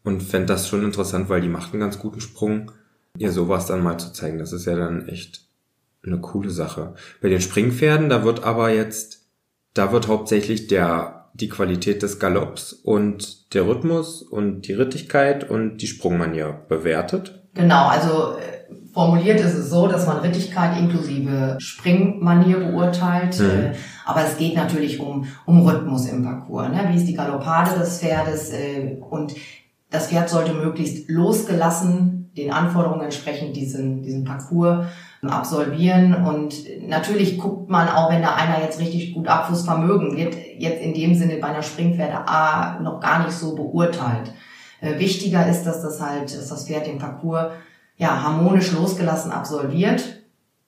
[0.04, 2.72] Und fände das schon interessant, weil die macht einen ganz guten Sprung.
[3.16, 5.51] Ihr sowas dann mal zu zeigen, das ist ja dann echt
[6.06, 6.94] eine coole Sache.
[7.22, 9.28] Bei den Springpferden, da wird aber jetzt,
[9.74, 15.78] da wird hauptsächlich der, die Qualität des Galopps und der Rhythmus und die Rittigkeit und
[15.78, 17.44] die Sprungmanier bewertet.
[17.54, 18.62] Genau, also äh,
[18.94, 23.40] formuliert ist es so, dass man Rittigkeit inklusive Springmanier beurteilt.
[23.40, 23.46] Mhm.
[23.46, 23.74] Äh,
[24.06, 26.70] aber es geht natürlich um, um Rhythmus im Parcours.
[26.70, 26.90] Ne?
[26.90, 28.52] Wie ist die Galoppade des Pferdes?
[28.52, 29.36] Äh, und
[29.90, 34.86] das Pferd sollte möglichst losgelassen den Anforderungen entsprechend diesen, diesen Parcours
[35.30, 36.26] absolvieren.
[36.26, 36.56] Und
[36.88, 41.16] natürlich guckt man auch, wenn da einer jetzt richtig gut Abflussvermögen wird, jetzt in dem
[41.16, 44.34] Sinne bei einer Springpferde A noch gar nicht so beurteilt.
[44.82, 47.52] Äh, wichtiger ist, dass das halt, dass das Pferd den Parcours
[47.98, 50.22] ja, harmonisch losgelassen absolviert.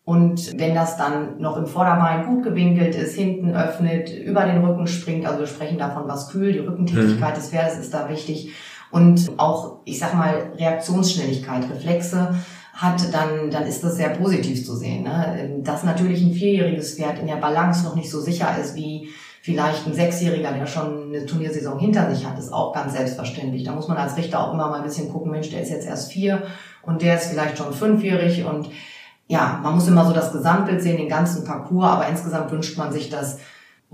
[0.06, 4.86] Und wenn das dann noch im Vorderbein gut gewinkelt ist, hinten öffnet, über den Rücken
[4.86, 7.39] springt, also wir sprechen davon was kühl, die Rückentätigkeit mhm.
[7.39, 8.54] des Pferdes ist da wichtig.
[8.91, 12.36] Und auch, ich sag mal, Reaktionsschnelligkeit, Reflexe
[12.74, 15.04] hat, dann, dann ist das sehr positiv zu sehen.
[15.04, 15.62] Ne?
[15.64, 19.10] Dass natürlich ein vierjähriges Pferd in der Balance noch nicht so sicher ist wie
[19.42, 23.64] vielleicht ein Sechsjähriger, der schon eine Turniersaison hinter sich hat, ist auch ganz selbstverständlich.
[23.64, 25.86] Da muss man als Richter auch immer mal ein bisschen gucken, Mensch, der ist jetzt
[25.86, 26.44] erst vier
[26.82, 28.70] und der ist vielleicht schon fünfjährig und
[29.28, 32.92] ja, man muss immer so das Gesamtbild sehen, den ganzen Parcours, aber insgesamt wünscht man
[32.92, 33.40] sich das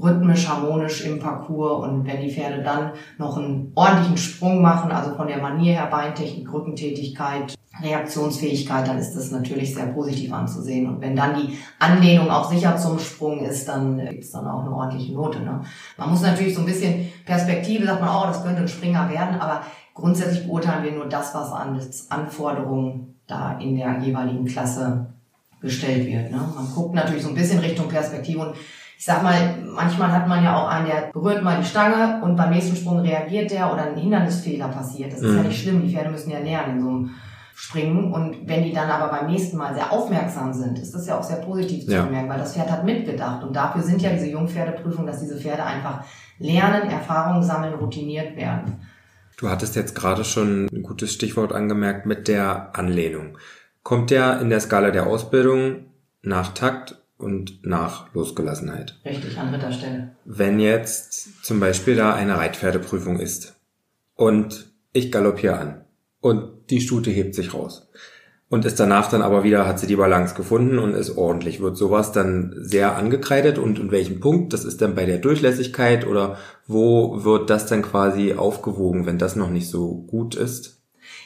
[0.02, 5.16] rhythmisch, harmonisch im Parcours und wenn die Pferde dann noch einen ordentlichen Sprung machen, also
[5.16, 10.88] von der Manier her Beintechnik, Rückentätigkeit, Reaktionsfähigkeit, dann ist das natürlich sehr positiv anzusehen.
[10.88, 14.62] Und wenn dann die Anlehnung auch sicher zum Sprung ist, dann gibt es dann auch
[14.62, 15.40] eine ordentliche Note.
[15.40, 15.62] Ne?
[15.98, 19.40] Man muss natürlich so ein bisschen Perspektive, sagt man, oh, das könnte ein Springer werden,
[19.40, 19.62] aber
[19.94, 21.80] grundsätzlich beurteilen wir nur das, was an
[22.10, 25.14] Anforderungen da in der jeweiligen Klasse
[25.62, 26.32] gestellt wird.
[26.32, 26.40] Ne?
[26.56, 28.56] Man guckt natürlich so ein bisschen Richtung Perspektive und
[29.00, 32.36] ich sag mal, manchmal hat man ja auch einen, der berührt mal die Stange und
[32.36, 35.14] beim nächsten Sprung reagiert der oder ein Hindernisfehler passiert.
[35.14, 35.38] Das ist mhm.
[35.38, 37.10] ja nicht schlimm, die Pferde müssen ja lernen in so einem
[37.56, 41.18] Springen und wenn die dann aber beim nächsten Mal sehr aufmerksam sind, ist das ja
[41.18, 42.04] auch sehr positiv zu ja.
[42.04, 45.64] bemerken, weil das Pferd hat mitgedacht und dafür sind ja diese Jungpferdeprüfungen, dass diese Pferde
[45.64, 46.04] einfach
[46.38, 48.82] lernen, Erfahrungen sammeln, routiniert werden.
[49.38, 53.38] Du hattest jetzt gerade schon ein gutes Stichwort angemerkt mit der Anlehnung.
[53.82, 55.86] Kommt der in der Skala der Ausbildung
[56.22, 58.98] nach Takt und nach Losgelassenheit.
[59.06, 60.16] Richtig, an dritter Stelle.
[60.26, 63.60] Wenn jetzt zum Beispiel da eine Reitpferdeprüfung ist
[64.16, 65.86] und ich galoppiere an
[66.22, 67.90] und die Stute hebt sich raus
[68.48, 71.76] und ist danach dann aber wieder, hat sie die Balance gefunden und ist ordentlich, wird
[71.76, 76.38] sowas dann sehr angekreidet und in welchem Punkt, das ist dann bei der Durchlässigkeit oder
[76.68, 80.79] wo wird das dann quasi aufgewogen, wenn das noch nicht so gut ist?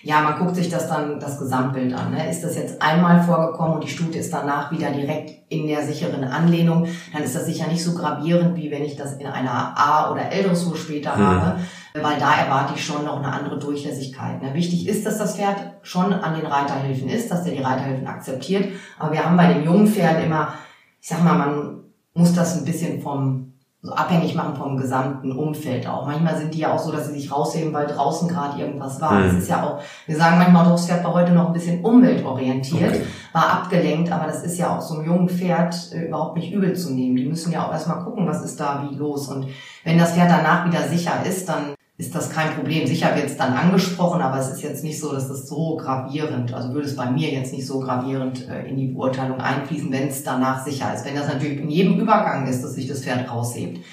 [0.04, 2.12] Ja, man guckt sich das dann, das Gesamtbild an.
[2.12, 2.30] Ne?
[2.30, 6.26] Ist das jetzt einmal vorgekommen und die Stute ist danach wieder direkt in der sicheren
[6.26, 10.12] Anlehnung, dann ist das sicher nicht so gravierend, wie wenn ich das in einer A-
[10.12, 11.26] oder L-Dressur später mhm.
[11.26, 11.60] habe,
[11.93, 14.41] weil da erwarte ich schon noch eine andere Durchlässigkeit.
[14.41, 14.54] Ne?
[14.54, 18.74] Wichtig ist, dass das Pferd schon an den Reiterhilfen ist, dass der die Reiterhilfen akzeptiert,
[18.99, 20.54] aber wir haben bei den jungen Pferden immer,
[20.99, 21.84] ich sag mal, man
[22.14, 23.53] muss das ein bisschen vom
[23.86, 26.05] so abhängig machen vom gesamten Umfeld auch.
[26.05, 29.11] Manchmal sind die ja auch so, dass sie sich rausheben, weil draußen gerade irgendwas war.
[29.11, 29.25] Mhm.
[29.25, 32.91] Das ist ja auch, wir sagen manchmal, das Pferd war heute noch ein bisschen umweltorientiert,
[32.91, 33.05] okay.
[33.34, 36.73] war abgelenkt, aber das ist ja auch so einem jungen Pferd äh, überhaupt nicht übel
[36.77, 37.17] zu nehmen.
[37.17, 39.27] Die müssen ja auch erstmal gucken, was ist da wie los.
[39.27, 39.47] Und
[39.84, 42.87] wenn das Pferd danach wieder sicher ist, dann ist das kein Problem.
[42.87, 46.53] Sicher wird es dann angesprochen, aber es ist jetzt nicht so, dass das so gravierend,
[46.53, 50.07] also würde es bei mir jetzt nicht so gravierend äh, in die Beurteilung einfließen, wenn
[50.07, 51.05] es danach sicher ist.
[51.05, 53.83] Wenn das natürlich in jedem Übergang ist, dass sich das Pferd raushebt,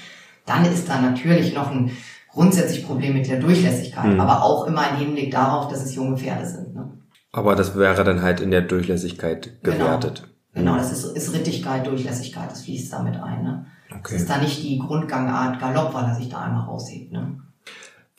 [0.46, 1.90] dann ist da natürlich noch ein
[2.32, 4.20] grundsätzlich Problem mit der Durchlässigkeit, mhm.
[4.20, 6.74] aber auch immer ein Hinblick darauf, dass es junge Pferde sind.
[6.74, 6.90] Ne?
[7.32, 9.76] Aber das wäre dann halt in der Durchlässigkeit genau.
[9.76, 10.28] gewertet.
[10.54, 13.42] Genau, genau das ist, ist Rittigkeit, Durchlässigkeit, das fließt damit ein.
[13.42, 13.66] Ne?
[13.90, 14.14] Okay.
[14.14, 17.12] Das ist da nicht die Grundgangart Galopp, weil er sich da einmal raushebt.
[17.12, 17.40] Ne?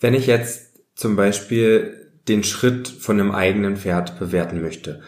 [0.02, 5.02] Wenn ich jetzt zum Beispiel den Schritt von einem eigenen Pferd bewerten möchte,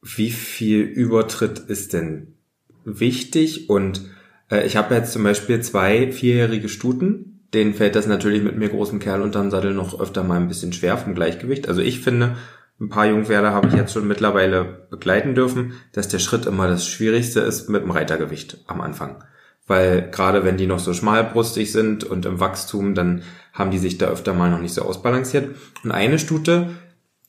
[0.00, 2.36] wie viel Übertritt ist denn
[2.84, 3.68] wichtig?
[3.68, 4.02] Und
[4.50, 8.68] äh, ich habe jetzt zum Beispiel zwei vierjährige Stuten, denen fällt das natürlich mit mir
[8.68, 11.68] großen Kerl unterm Sattel noch öfter mal ein bisschen schwer vom Gleichgewicht.
[11.68, 12.36] Also ich finde,
[12.80, 16.86] ein paar Jungpferde habe ich jetzt schon mittlerweile begleiten dürfen, dass der Schritt immer das
[16.86, 19.22] Schwierigste ist mit dem Reitergewicht am Anfang
[19.66, 23.98] weil gerade wenn die noch so schmalbrustig sind und im Wachstum, dann haben die sich
[23.98, 25.56] da öfter mal noch nicht so ausbalanciert.
[25.84, 26.70] Und eine Stute,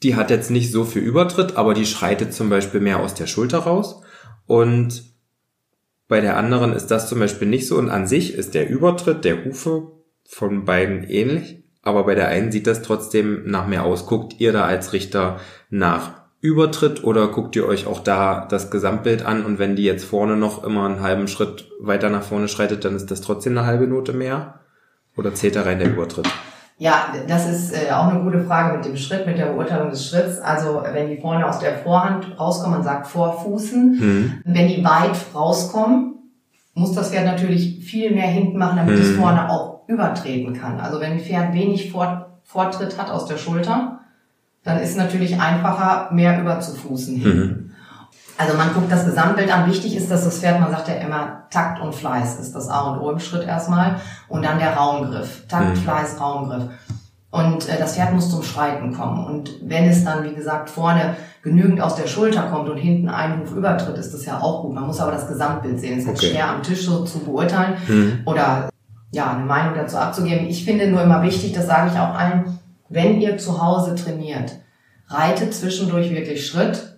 [0.01, 3.27] die hat jetzt nicht so viel Übertritt, aber die schreitet zum Beispiel mehr aus der
[3.27, 4.01] Schulter raus.
[4.45, 5.03] Und
[6.07, 7.77] bei der anderen ist das zum Beispiel nicht so.
[7.77, 9.91] Und an sich ist der Übertritt der Hufe
[10.25, 11.63] von beiden ähnlich.
[11.81, 14.05] Aber bei der einen sieht das trotzdem nach mehr aus.
[14.05, 19.25] Guckt ihr da als Richter nach Übertritt oder guckt ihr euch auch da das Gesamtbild
[19.25, 22.83] an und wenn die jetzt vorne noch immer einen halben Schritt weiter nach vorne schreitet,
[22.83, 24.59] dann ist das trotzdem eine halbe Note mehr?
[25.15, 26.27] Oder zählt da rein der Übertritt?
[26.77, 30.07] Ja, das ist äh, auch eine gute Frage mit dem Schritt, mit der Beurteilung des
[30.07, 30.39] Schritts.
[30.39, 34.41] Also wenn die vorne aus der Vorhand rauskommen, man sagt Vorfußen, hm.
[34.43, 36.15] wenn die weit rauskommen,
[36.73, 39.01] muss das Pferd natürlich viel mehr hinten machen, damit hm.
[39.01, 40.79] es vorne auch übertreten kann.
[40.79, 43.99] Also wenn ein Pferd wenig Vortritt hat aus der Schulter,
[44.63, 47.37] dann ist natürlich einfacher, mehr überzufußen hin.
[47.37, 47.72] Mhm.
[48.37, 49.69] Also man guckt das Gesamtbild an.
[49.69, 52.91] Wichtig ist, dass das Pferd, man sagt ja immer, Takt und Fleiß ist das A
[52.91, 53.97] und O im Schritt erstmal.
[54.27, 55.47] Und dann der Raumgriff.
[55.47, 55.81] Takt, mhm.
[55.81, 56.63] Fleiß, Raumgriff.
[57.29, 59.25] Und äh, das Pferd muss zum Schreiten kommen.
[59.25, 63.41] Und wenn es dann, wie gesagt, vorne genügend aus der Schulter kommt und hinten einen
[63.41, 64.73] Huf übertritt, ist das ja auch gut.
[64.73, 65.99] Man muss aber das Gesamtbild sehen.
[65.99, 66.31] Es ist okay.
[66.31, 68.19] schwer am Tisch so zu beurteilen mhm.
[68.25, 68.69] oder
[69.11, 70.47] ja, eine Meinung dazu abzugeben.
[70.47, 72.59] Ich finde nur immer wichtig, das sage ich auch allen,
[72.89, 74.59] wenn ihr zu Hause trainiert,
[75.07, 76.92] reite zwischendurch wirklich Schritt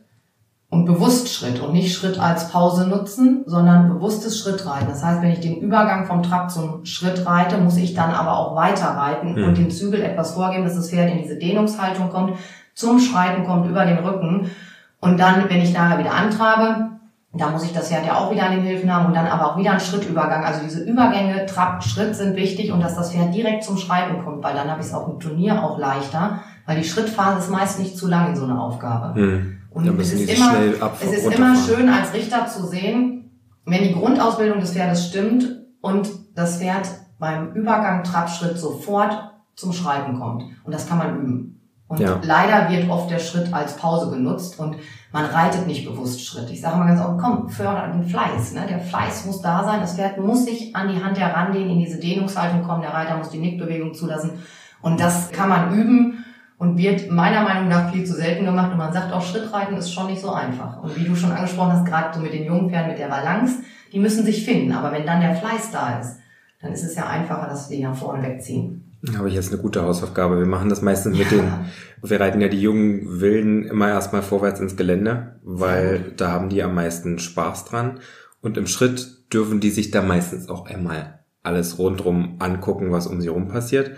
[0.75, 4.87] und bewusst Schritt und nicht Schritt als Pause nutzen, sondern bewusstes Schritt reiten.
[4.89, 8.37] Das heißt, wenn ich den Übergang vom Trab zum Schritt reite, muss ich dann aber
[8.37, 9.43] auch weiter reiten Mhm.
[9.45, 12.33] und den Zügel etwas vorgeben, dass das Pferd in diese Dehnungshaltung kommt,
[12.73, 14.51] zum Schreiten kommt über den Rücken
[14.99, 16.89] und dann, wenn ich nachher wieder antrabe,
[17.37, 19.51] da muss ich das Pferd ja auch wieder an den Hilfen haben und dann aber
[19.51, 20.43] auch wieder ein Schrittübergang.
[20.43, 24.43] Also diese Übergänge, Trab, Schritt sind wichtig und dass das Pferd direkt zum Schreiten kommt,
[24.43, 27.79] weil dann habe ich es auf dem Turnier auch leichter, weil die Schrittphase ist meist
[27.79, 29.19] nicht zu lang in so einer Aufgabe.
[29.19, 29.54] Hm.
[29.75, 30.53] Und Da es ist immer,
[31.01, 33.29] es ist immer schön als Richter zu sehen,
[33.65, 35.47] wenn die Grundausbildung des Pferdes stimmt
[35.81, 36.87] und das Pferd
[37.19, 40.45] beim Übergang Trabschritt sofort zum Schreiten kommt.
[40.63, 41.61] Und das kann man üben.
[41.87, 42.19] Und Ja.
[42.23, 44.77] leider wird oft der Schritt als Pause genutzt und
[45.11, 46.49] man reitet nicht bewusst Schritt.
[46.49, 48.53] Ich sage mal ganz oft, komm, förder den Fleiß.
[48.53, 48.65] Ne?
[48.69, 49.81] Der Fleiß muss da sein.
[49.81, 52.81] Das Pferd muss sich an die Hand herangehen, in diese Dehnungshaltung kommen.
[52.81, 54.39] Der Reiter muss die Nickbewegung zulassen.
[54.81, 56.14] Und das kann man üben
[56.57, 58.71] und wird meiner Meinung nach viel zu selten gemacht.
[58.71, 60.81] Und man sagt auch, Schrittreiten ist schon nicht so einfach.
[60.81, 63.57] Und wie du schon angesprochen hast, gerade so mit den jungen Pferden, mit der Balance,
[63.91, 64.71] die müssen sich finden.
[64.71, 66.17] Aber wenn dann der Fleiß da ist,
[66.61, 68.81] dann ist es ja einfacher, dass wir die nach vorne wegziehen.
[69.17, 70.39] Habe ich jetzt eine gute Hausaufgabe.
[70.39, 71.45] Wir machen das meistens mit den,
[72.01, 76.63] wir reiten ja die jungen Wilden immer erstmal vorwärts ins Gelände, weil da haben die
[76.63, 77.99] am meisten Spaß dran.
[78.41, 83.21] Und im Schritt dürfen die sich da meistens auch einmal alles rundrum angucken, was um
[83.21, 83.91] sie rum passiert.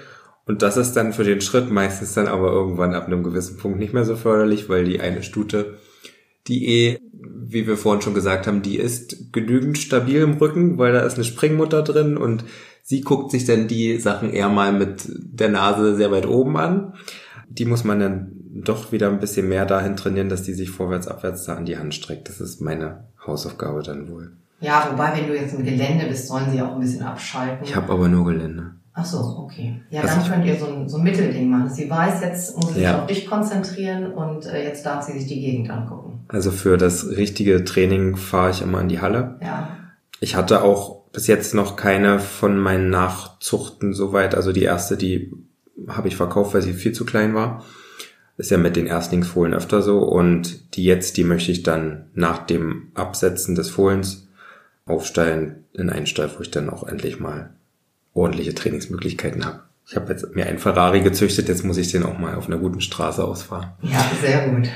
[0.48, 3.80] Und das ist dann für den Schritt meistens dann aber irgendwann ab einem gewissen Punkt
[3.80, 5.78] nicht mehr so förderlich, weil die eine Stute,
[6.48, 10.93] die eh, wie wir vorhin schon gesagt haben, die ist genügend stabil im Rücken, weil
[10.93, 12.45] da ist eine Springmutter drin und
[12.82, 16.93] sie guckt sich dann die Sachen eher mal mit der Nase sehr weit oben an.
[17.50, 18.32] Die muss man dann
[18.64, 21.78] doch wieder ein bisschen mehr dahin trainieren, dass die sich vorwärts, abwärts da an die
[21.78, 22.30] Hand streckt.
[22.30, 24.32] Das ist meine Hausaufgabe dann wohl.
[24.62, 27.64] Ja, wobei, wenn du jetzt im Gelände bist, sollen sie auch ein bisschen abschalten.
[27.64, 28.76] Ich habe aber nur Gelände.
[29.00, 29.80] Ach so, okay.
[29.91, 31.70] Ja, Also dann könnt ihr so ein, so ein Mittelding machen.
[31.70, 33.02] Sie weiß, jetzt muss sie sich Ja.
[33.02, 36.26] auf dich konzentrieren und äh, jetzt darf sie sich die Gegend angucken.
[36.30, 39.38] Also für das richtige Training fahre ich immer in die Halle.
[39.41, 39.70] Ja.
[40.20, 44.34] Ich hatte auch bis jetzt noch keine von meinen Nachzuchten soweit.
[44.34, 45.32] Also die erste, die
[45.88, 47.64] habe ich verkauft, weil sie viel zu klein war.
[48.38, 50.00] Ist ja mit den Erstlingsfohlen öfter so.
[50.00, 54.28] Und die jetzt, die möchte ich dann nach dem Absetzen des Fohlens
[54.88, 57.52] aufstellen in einen Stall, wo ich dann auch endlich mal
[58.18, 59.61] ordentliche Trainingsmöglichkeiten habe.
[59.86, 62.57] Ich habe jetzt mir einen Ferrari gezüchtet, jetzt muss ich den auch mal auf einer
[62.57, 63.72] guten Straße ausfahren.
[63.82, 64.70] Ja, sehr gut.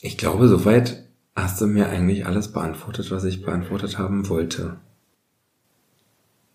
[0.00, 1.04] Ich glaube, soweit
[1.36, 4.76] hast du mir eigentlich alles beantwortet, was ich beantwortet haben wollte.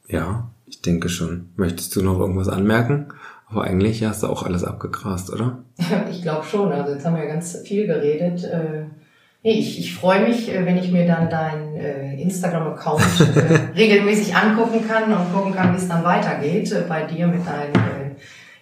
[0.07, 1.49] Ja, ich denke schon.
[1.55, 3.13] Möchtest du noch irgendwas anmerken?
[3.47, 5.63] Aber eigentlich hast du auch alles abgegrast, oder?
[6.11, 6.71] Ich glaube schon.
[6.71, 8.43] Also jetzt haben wir ganz viel geredet.
[8.43, 8.85] Äh,
[9.43, 13.01] ich, ich freue mich, äh, wenn ich mir dann deinen äh, Instagram-Account
[13.35, 17.45] äh, regelmäßig angucken kann und gucken kann, wie es dann weitergeht äh, bei dir mit
[17.45, 18.15] deinen äh,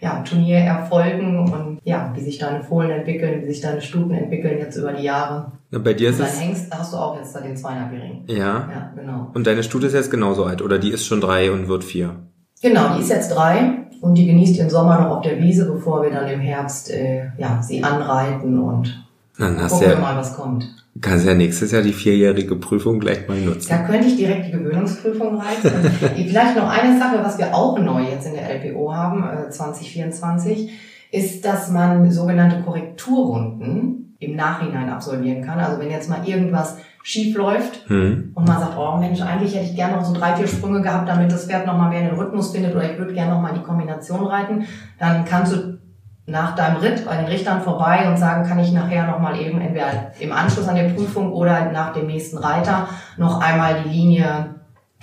[0.04, 4.76] ja, Turniererfolgen und ja, wie sich deine Fohlen entwickeln, wie sich deine Stuten entwickeln jetzt
[4.76, 5.52] über die Jahre.
[5.70, 6.42] Na, bei dir ist Und dein es.
[6.42, 8.24] Hengst, hast du auch jetzt da den Zweinergering.
[8.26, 8.36] Ja.
[8.36, 9.28] Ja, genau.
[9.36, 12.16] Und deine Stute ist jetzt genauso alt, oder die ist schon drei und wird vier.
[12.64, 16.02] Genau, die ist jetzt drei und die genießt den Sommer noch auf der Wiese, bevor
[16.02, 19.06] wir dann im Herbst äh, ja, sie anreiten und
[19.42, 20.68] Dann hast du gucken wir ja, mal, was kommt.
[21.02, 23.68] kannst ja nächstes Jahr die vierjährige Prüfung gleich mal nutzen.
[23.70, 25.92] Da könnte ich direkt die Gewöhnungsprüfung reiten.
[26.28, 30.72] Vielleicht noch eine Sache, was wir auch neu jetzt in der LPO haben, äh, 2024,
[31.12, 35.60] ist, dass man sogenannte Korrekturrunden im Nachhinein absolvieren kann.
[35.60, 38.32] Also wenn jetzt mal irgendwas schief läuft Hm.
[38.36, 41.10] und man sagt, oh Mensch, eigentlich hätte ich gerne noch so drei, vier Sprünge gehabt,
[41.10, 44.24] damit das Pferd nochmal mehr den Rhythmus findet oder ich würde gerne nochmal die Kombination
[44.26, 44.66] reiten,
[45.00, 45.81] dann kannst du
[46.26, 50.12] nach deinem Ritt bei den Richtern vorbei und sagen, kann ich nachher nochmal eben entweder
[50.20, 54.56] im Anschluss an der Prüfung oder nach dem nächsten Reiter noch einmal die Linie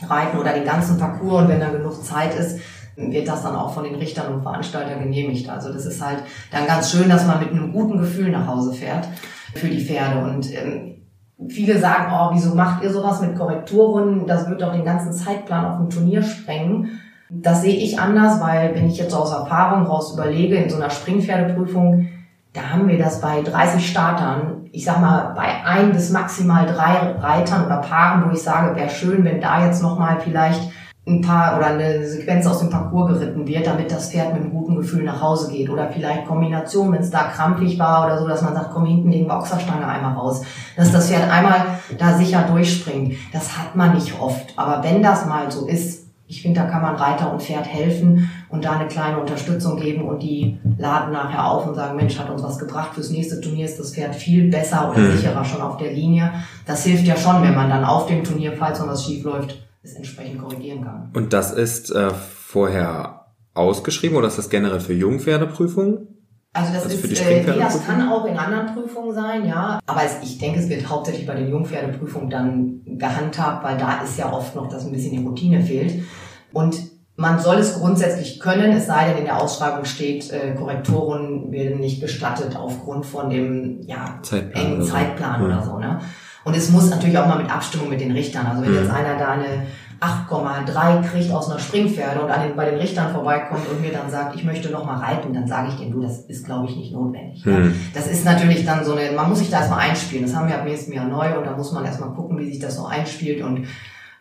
[0.07, 2.61] reiten oder den ganzen Parcours und wenn dann genug Zeit ist,
[2.97, 5.49] wird das dann auch von den Richtern und Veranstaltern genehmigt.
[5.49, 8.73] Also das ist halt dann ganz schön, dass man mit einem guten Gefühl nach Hause
[8.73, 9.07] fährt
[9.55, 10.99] für die Pferde und ähm,
[11.47, 14.27] Viele sagen, oh, wieso macht ihr sowas mit Korrekturrunden?
[14.27, 17.01] Das wird doch den ganzen Zeitplan auf dem Turnier sprengen.
[17.31, 20.91] Das sehe ich anders, weil wenn ich jetzt aus Erfahrung raus überlege, in so einer
[20.91, 22.09] Springpferdeprüfung,
[22.55, 27.13] da haben wir das bei 30 Startern, ich sag mal bei ein bis maximal drei
[27.21, 30.61] Reitern oder Paaren, wo ich sage, wäre schön, wenn da jetzt nochmal vielleicht
[31.07, 34.51] ein paar oder eine Sequenz aus dem Parcours geritten wird, damit das Pferd mit einem
[34.51, 35.71] guten Gefühl nach Hause geht.
[35.71, 39.11] Oder vielleicht Kombination, wenn es da krampfig war oder so, dass man sagt, komm, hinten
[39.11, 40.43] legen wir Ochserstange einmal raus.
[40.77, 41.61] Dass das Pferd einmal
[41.99, 43.15] da sicher durchspringt.
[43.33, 44.53] Das hat man nicht oft.
[44.57, 48.31] Aber wenn das mal so ist, ich finde, da kann man Reiter und Pferd helfen
[48.51, 52.29] und da eine kleine Unterstützung geben und die laden nachher auf und sagen, Mensch, hat
[52.31, 52.95] uns was gebracht.
[52.95, 55.13] Fürs nächste Turnier ist das Pferd viel besser oder Mhm.
[55.17, 56.31] sicherer schon auf der Linie.
[56.67, 59.59] Das hilft ja schon, wenn man dann auf dem Turnier, falls mal was schief läuft,
[59.83, 61.11] es entsprechend korrigieren kann.
[61.15, 66.18] Und das ist äh, vorher ausgeschrieben oder ist das generell für Jungpferdeprüfungen?
[66.59, 69.79] Also das Also ist, äh, nee, das kann auch in anderen Prüfungen sein, ja.
[69.87, 74.19] Aber es, ich denke, es wird hauptsächlich bei den Jungpferdeprüfungen dann gehandhabt, weil da ist
[74.19, 76.03] ja oft noch, dass ein bisschen die Routine fehlt.
[76.53, 76.77] Und
[77.17, 81.81] man soll es grundsätzlich können, es sei denn, in der Ausschreibung steht, äh, Korrekturen werden
[81.81, 84.93] nicht gestattet aufgrund von dem ja, Zeitplan engen oder so.
[84.93, 85.79] Zeitplan oder so.
[85.79, 85.99] Ne?
[86.45, 88.47] Und es muss natürlich auch mal mit Abstimmung mit den Richtern.
[88.47, 88.79] Also wenn Mhm.
[88.79, 89.67] jetzt einer da eine
[90.01, 94.09] 8,3 kriegt aus einer Springpferde und an den, bei den Richtern vorbeikommt und mir dann
[94.11, 96.77] sagt, ich möchte noch mal reiten, dann sage ich dem, du, das ist, glaube ich,
[96.77, 97.45] nicht notwendig.
[97.45, 97.57] ne?
[97.57, 97.75] Hm.
[97.95, 100.25] Das ist natürlich dann so eine, man muss sich da erstmal einspielen.
[100.25, 102.61] Das haben wir ab nächstem Jahr neu und da muss man erstmal gucken, wie sich
[102.61, 103.43] das so einspielt.
[103.43, 103.67] Und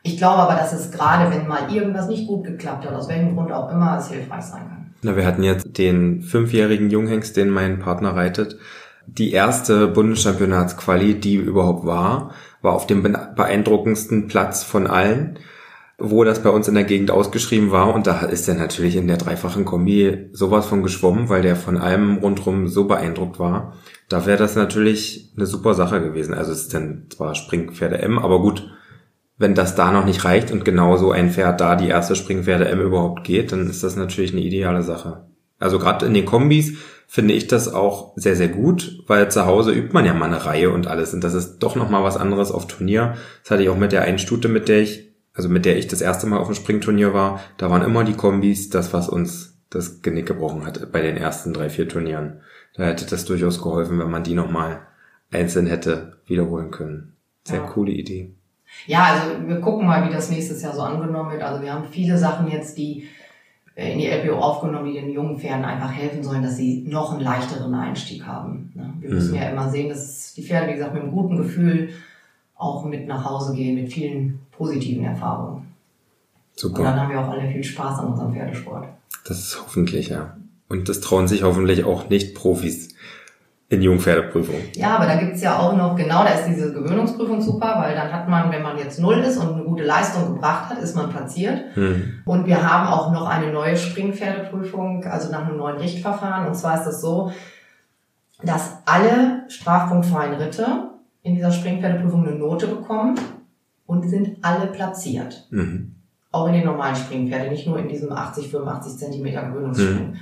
[0.01, 3.36] ich glaube aber, dass es gerade, wenn mal irgendwas nicht gut geklappt hat, aus welchem
[3.36, 4.93] Grund auch immer, es hilfreich sein kann.
[5.03, 8.57] Na, wir hatten jetzt den fünfjährigen Junghengst, den mein Partner reitet.
[9.05, 15.38] Die erste Bundeschampionatsquali, die überhaupt war, war auf dem beeindruckendsten Platz von allen,
[15.99, 17.93] wo das bei uns in der Gegend ausgeschrieben war.
[17.93, 21.77] Und da ist er natürlich in der dreifachen Kombi sowas von geschwommen, weil der von
[21.77, 23.73] allem rundrum so beeindruckt war.
[24.07, 26.33] Da wäre das natürlich eine super Sache gewesen.
[26.33, 28.69] Also es ist dann zwar Springpferde M, aber gut,
[29.37, 32.81] wenn das da noch nicht reicht und genauso ein Pferd da die erste Springpferde M
[32.81, 35.27] überhaupt geht, dann ist das natürlich eine ideale Sache.
[35.59, 36.77] Also gerade in den Kombis
[37.07, 40.45] finde ich das auch sehr, sehr gut, weil zu Hause übt man ja mal eine
[40.45, 43.15] Reihe und alles und das ist doch nochmal was anderes auf Turnier.
[43.43, 45.06] Das hatte ich auch mit der einen Stute, mit der ich,
[45.38, 48.13] also mit der ich das erste Mal auf dem Springturnier war, da waren immer die
[48.15, 52.41] Kombis das, was uns das Genick gebrochen hat bei den ersten drei, vier Turnieren.
[52.75, 54.81] Da hätte das durchaus geholfen, wenn man die nochmal
[55.31, 57.13] einzeln hätte wiederholen können.
[57.43, 57.67] Sehr Ja.
[57.67, 58.33] coole Idee.
[58.85, 61.41] Ja, also wir gucken mal, wie das nächstes Jahr so angenommen wird.
[61.41, 63.07] Also wir haben viele Sachen jetzt, die
[63.75, 67.13] äh, in die LPO aufgenommen, die den jungen Pferden einfach helfen sollen, dass sie noch
[67.13, 68.71] einen leichteren Einstieg haben.
[68.75, 68.93] ne?
[68.99, 69.38] Wir müssen Mhm.
[69.41, 71.89] ja immer sehen, dass die Pferde, wie gesagt, mit einem guten Gefühl
[72.57, 75.57] auch mit nach Hause gehen, mit vielen positiven Erfahrungen.
[75.57, 76.83] Und Super.
[76.83, 78.87] dann haben wir auch alle viel Spaß an unserem Pferdesport.
[79.27, 80.35] Das ist hoffentlich, ja.
[80.69, 82.95] Und das trauen sich hoffentlich auch nicht Profis
[83.69, 84.55] in Jungpferdeprüfung.
[84.75, 88.11] Ja, aber da gibt's ja auch noch, genau, da ist diese Gewöhnungsprüfung super, weil dann
[88.11, 91.09] hat man, wenn man jetzt null ist und eine gute Leistung gebracht hat, ist man
[91.09, 91.75] platziert.
[91.75, 92.21] Hm.
[92.23, 96.47] Und wir haben auch noch eine neue Springpferdeprüfung, also nach einem neuen Richtverfahren.
[96.47, 97.31] Und zwar ist es so,
[98.41, 100.91] dass alle strafpunktfreien Ritte
[101.28, 103.15] in dieser Springpferdeprüfung eine Note bekommen
[103.86, 105.47] und sind alle platziert.
[105.51, 105.95] Mhm.
[106.32, 110.15] Auch in den normalen Springpferde, nicht nur in diesem 80, 85 Zentimeter Gewöhnungssprung.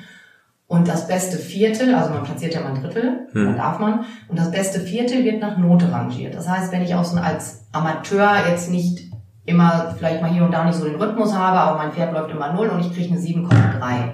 [0.67, 3.45] Und das beste Viertel, also man platziert ja mal ein Drittel, Hm.
[3.45, 6.33] da darf man, und das beste Viertel wird nach Note rangiert.
[6.33, 9.11] Das heißt, wenn ich auch so als Amateur jetzt nicht
[9.45, 12.31] immer, vielleicht mal hier und da nicht so den Rhythmus habe, aber mein Pferd läuft
[12.31, 14.09] immer null und ich kriege eine 7,3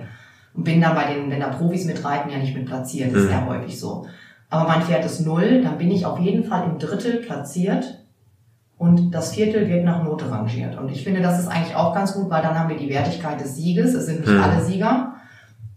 [0.54, 3.28] und bin dann bei den, wenn da Profis mitreiten, ja nicht mit platziert, ist Hm.
[3.30, 4.06] sehr häufig so.
[4.52, 8.00] Aber mein Pferd ist null, dann bin ich auf jeden Fall im Drittel platziert
[8.78, 10.78] und das Viertel wird nach Note rangiert.
[10.78, 13.40] Und ich finde, das ist eigentlich auch ganz gut, weil dann haben wir die Wertigkeit
[13.40, 13.94] des Sieges.
[13.94, 14.44] Es sind nicht Hm.
[14.44, 15.14] alle Sieger.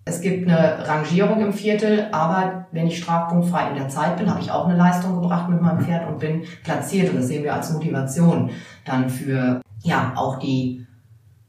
[0.06, 4.40] Es gibt eine Rangierung im Viertel, aber wenn ich strafpunktfrei in der Zeit bin, habe
[4.40, 7.10] ich auch eine Leistung gebracht mit meinem Pferd und bin platziert.
[7.10, 8.50] Und das sehen wir als Motivation
[8.84, 10.84] dann für, ja, auch die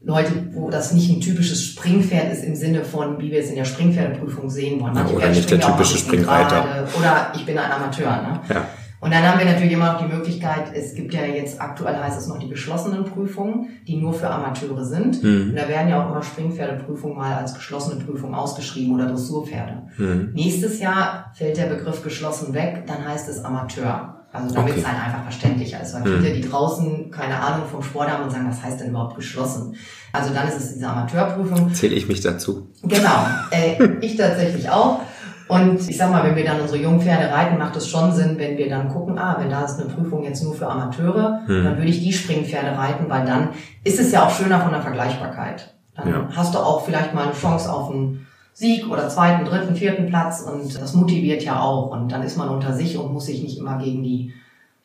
[0.06, 3.56] Leute, wo das nicht ein typisches Springpferd ist im Sinne von, wie wir es in
[3.56, 4.94] der Springpferdeprüfung sehen wollen.
[4.94, 6.64] Ja, Manche oder Pferde nicht der ja typische Springreiter.
[6.96, 8.22] Oder ich bin ein Amateur.
[8.22, 8.40] Ne?
[8.48, 8.68] Ja.
[9.00, 12.18] Und dann haben wir natürlich immer noch die Möglichkeit, es gibt ja jetzt aktuell heißt
[12.18, 15.16] es noch die geschlossenen Prüfungen, die nur für Amateure sind.
[15.16, 15.54] Und Hm.
[15.54, 19.82] da werden ja auch immer Springpferdeprüfungen mal als geschlossene Prüfung ausgeschrieben oder Dressurpferde.
[19.96, 20.30] Hm.
[20.34, 24.15] Nächstes Jahr fällt der Begriff geschlossen weg, dann heißt es Amateur.
[24.36, 24.80] Also damit Okay.
[24.80, 28.30] es halt einfach verständlicher ist, weil viele, die draußen keine Ahnung vom Sport haben und
[28.30, 29.74] sagen, was heißt denn überhaupt geschlossen?
[30.12, 31.72] Also dann ist es diese Amateurprüfung.
[31.74, 32.68] Zähle ich mich dazu.
[32.82, 35.00] Genau, äh, ich tatsächlich auch.
[35.48, 38.58] Und ich sag mal, wenn wir dann unsere Jungpferde reiten, macht es schon Sinn, wenn
[38.58, 41.62] wir dann gucken, ah, wenn da ist eine Prüfung jetzt nur für Amateure, Hm.
[41.64, 43.50] dann würde ich die Springpferde reiten, weil dann
[43.84, 45.72] ist es ja auch schöner von der Vergleichbarkeit.
[45.94, 46.28] Dann Ja.
[46.34, 48.25] hast du auch vielleicht mal eine Chance auf einen
[48.58, 51.90] Sieg oder zweiten, dritten, vierten Platz und das motiviert ja auch.
[51.90, 54.32] Und dann ist man unter sich und muss sich nicht immer gegen die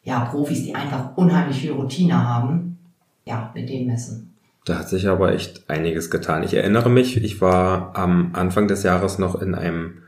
[0.04, 2.78] ja, Profis, die einfach unheimlich viel Routine haben,
[3.24, 4.34] ja, mit denen messen.
[4.66, 6.44] Da hat sich aber echt einiges getan.
[6.44, 10.00] Ich erinnere mich, ich war am Anfang des Jahres noch in einem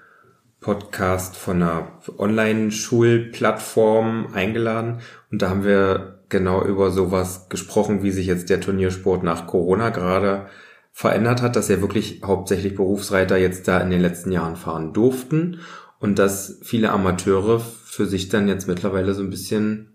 [0.59, 1.87] Podcast von einer
[2.17, 4.99] Online-Schulplattform eingeladen
[5.31, 9.89] und da haben wir genau über sowas gesprochen, wie sich jetzt der Turniersport nach Corona
[9.89, 10.47] gerade
[10.93, 15.59] verändert hat, dass ja wirklich hauptsächlich Berufsreiter jetzt da in den letzten Jahren fahren durften
[15.99, 19.93] und dass viele Amateure für sich dann jetzt mittlerweile so ein bisschen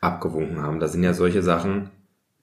[0.00, 0.80] abgewunken haben.
[0.80, 1.90] Da sind ja solche Sachen,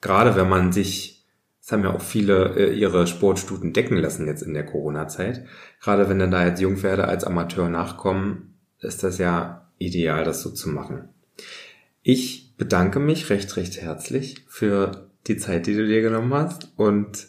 [0.02, 1.20] gerade wenn man sich
[1.62, 5.45] das haben ja auch viele äh, ihre Sportstuten decken lassen jetzt in der Corona-Zeit.
[5.80, 10.49] Gerade wenn dann da jetzt Jungpferde als Amateur nachkommen, ist das ja ideal, das so
[10.49, 11.10] zu machen.
[12.02, 17.28] Ich bedanke mich recht, recht herzlich für die Zeit, die du dir genommen hast und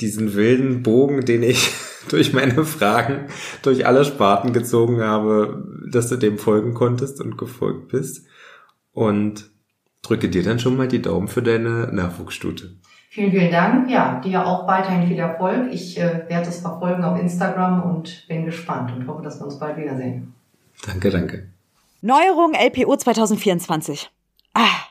[0.00, 1.70] diesen wilden Bogen, den ich
[2.08, 3.26] durch meine Fragen
[3.62, 8.26] durch alle Sparten gezogen habe, dass du dem folgen konntest und gefolgt bist.
[8.92, 9.50] Und
[10.02, 12.76] drücke dir dann schon mal die Daumen für deine Nachwuchsstute.
[13.10, 13.90] Vielen, vielen Dank.
[13.90, 15.72] Ja, dir auch weiterhin viel Erfolg.
[15.72, 19.58] Ich äh, werde es verfolgen auf Instagram und bin gespannt und hoffe, dass wir uns
[19.58, 20.32] bald wiedersehen.
[20.86, 21.48] Danke, danke.
[22.02, 24.10] Neuerung LPO 2024.
[24.54, 24.89] Ah,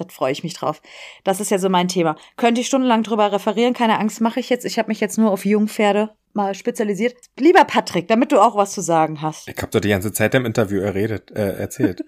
[0.00, 0.82] das freue ich mich drauf.
[1.24, 2.16] Das ist ja so mein Thema.
[2.36, 4.64] Könnte ich stundenlang drüber referieren, keine Angst, mache ich jetzt.
[4.64, 7.14] Ich habe mich jetzt nur auf Jungpferde mal spezialisiert.
[7.38, 9.48] Lieber Patrick, damit du auch was zu sagen hast.
[9.48, 12.04] Ich habe doch die ganze Zeit im Interview erredet, äh, erzählt.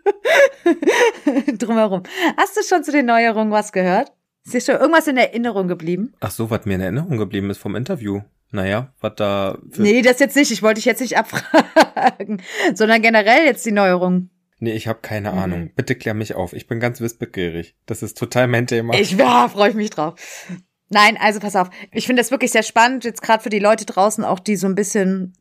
[1.59, 2.03] Drumherum.
[2.37, 4.13] Hast du schon zu den Neuerungen was gehört?
[4.45, 6.15] Ist dir schon irgendwas in Erinnerung geblieben?
[6.21, 8.23] Ach so, was mir in Erinnerung geblieben ist vom Interview.
[8.51, 9.59] Naja, was da.
[9.71, 10.51] Für nee, das jetzt nicht.
[10.51, 12.43] Ich wollte dich jetzt nicht abfragen,
[12.75, 14.31] sondern generell jetzt die Neuerungen.
[14.63, 15.39] Nee, ich habe keine mhm.
[15.39, 15.71] Ahnung.
[15.75, 16.53] Bitte klär mich auf.
[16.53, 17.75] Ich bin ganz wissbegierig.
[17.85, 18.95] Das ist total mein Thema.
[18.95, 20.15] Ich ja, freue ich mich drauf.
[20.89, 21.69] Nein, also pass auf.
[21.91, 24.69] Ich finde das wirklich sehr spannend, jetzt gerade für die Leute draußen, auch die so
[24.69, 25.33] ein bisschen,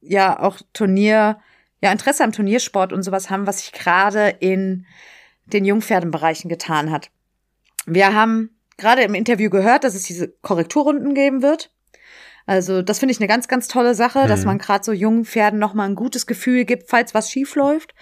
[0.00, 1.40] ja, auch Turnier,
[1.82, 4.86] ja, Interesse am Turniersport und sowas haben, was sich gerade in
[5.46, 7.10] den Jungpferdenbereichen getan hat.
[7.84, 11.72] Wir haben gerade im Interview gehört, dass es diese Korrekturrunden geben wird.
[12.48, 14.28] Also das finde ich eine ganz, ganz tolle Sache, mhm.
[14.28, 17.94] dass man gerade so jungen Pferden nochmal ein gutes Gefühl gibt, falls was schief läuft.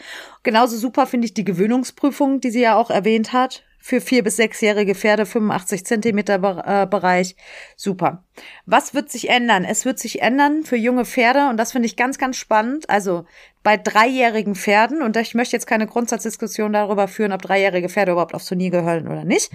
[0.44, 3.64] Genauso super finde ich die Gewöhnungsprüfung, die sie ja auch erwähnt hat.
[3.80, 7.34] Für vier- bis sechsjährige Pferde, 85 Zentimeter äh, Bereich.
[7.76, 8.24] Super.
[8.66, 9.64] Was wird sich ändern?
[9.64, 12.88] Es wird sich ändern für junge Pferde und das finde ich ganz, ganz spannend.
[12.88, 13.26] Also
[13.64, 18.34] bei dreijährigen Pferden, und ich möchte jetzt keine Grundsatzdiskussion darüber führen, ob dreijährige Pferde überhaupt
[18.34, 19.50] aufs Turnier gehören oder nicht.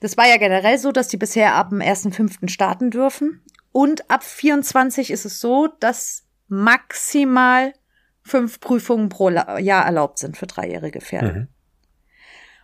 [0.00, 3.40] Das war ja generell so, dass die bisher ab dem ersten fünften starten dürfen.
[3.76, 7.72] Und ab 24 ist es so, dass maximal
[8.22, 11.32] fünf Prüfungen pro Jahr erlaubt sind für dreijährige Pferde.
[11.32, 11.48] Mhm.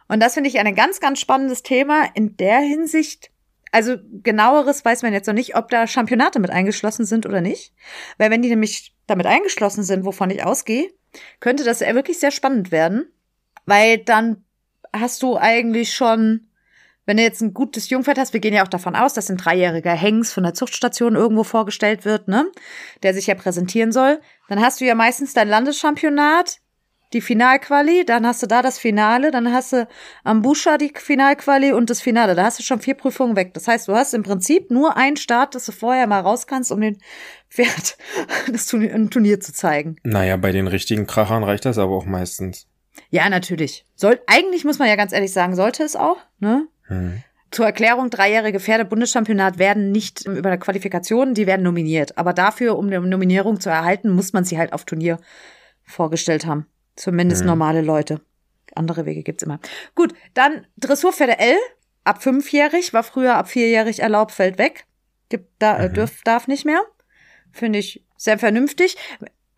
[0.06, 3.32] Und das finde ich ein ganz, ganz spannendes Thema in der Hinsicht.
[3.72, 7.74] Also genaueres weiß man jetzt noch nicht, ob da Championate mit eingeschlossen sind oder nicht.
[8.16, 10.92] Weil wenn die nämlich damit eingeschlossen sind, wovon ich ausgehe,
[11.40, 13.10] könnte das wirklich sehr spannend werden.
[13.66, 14.44] Weil dann
[14.92, 16.49] hast du eigentlich schon,
[17.06, 19.36] wenn du jetzt ein gutes Jungpferd hast, wir gehen ja auch davon aus, dass ein
[19.36, 22.46] dreijähriger Hengst von der Zuchtstation irgendwo vorgestellt wird, ne,
[23.02, 26.60] der sich ja präsentieren soll, dann hast du ja meistens dein Landeschampionat,
[27.12, 29.88] die Finalquali, dann hast du da das Finale, dann hast du
[30.22, 32.34] am Buscha die Finalquali und das Finale.
[32.34, 33.52] Da hast du schon vier Prüfungen weg.
[33.54, 36.70] Das heißt, du hast im Prinzip nur einen Start, dass du vorher mal raus kannst,
[36.70, 36.98] um den
[37.48, 37.96] Pferd
[38.52, 39.96] das Turnier, ein Turnier zu zeigen.
[40.04, 42.68] Naja, bei den richtigen Krachern reicht das aber auch meistens.
[43.10, 43.84] Ja, natürlich.
[43.96, 46.66] Soll, eigentlich muss man ja ganz ehrlich sagen, sollte es auch, ne?
[46.90, 47.22] Hm.
[47.50, 52.16] Zur Erklärung, dreijährige Pferde Bundeschampionat werden nicht über der Qualifikation, die werden nominiert.
[52.16, 55.18] Aber dafür, um eine Nominierung zu erhalten, muss man sie halt auf Turnier
[55.82, 56.66] vorgestellt haben.
[56.94, 57.48] Zumindest mhm.
[57.48, 58.20] normale Leute.
[58.76, 59.58] Andere Wege gibt's immer.
[59.96, 61.56] Gut, dann Dressurpferde L,
[62.04, 64.86] ab fünfjährig, war früher ab vierjährig erlaubt, fällt weg.
[65.28, 65.94] Gibt, da, äh, mhm.
[65.94, 66.80] dürf, darf nicht mehr.
[67.50, 68.96] Finde ich sehr vernünftig.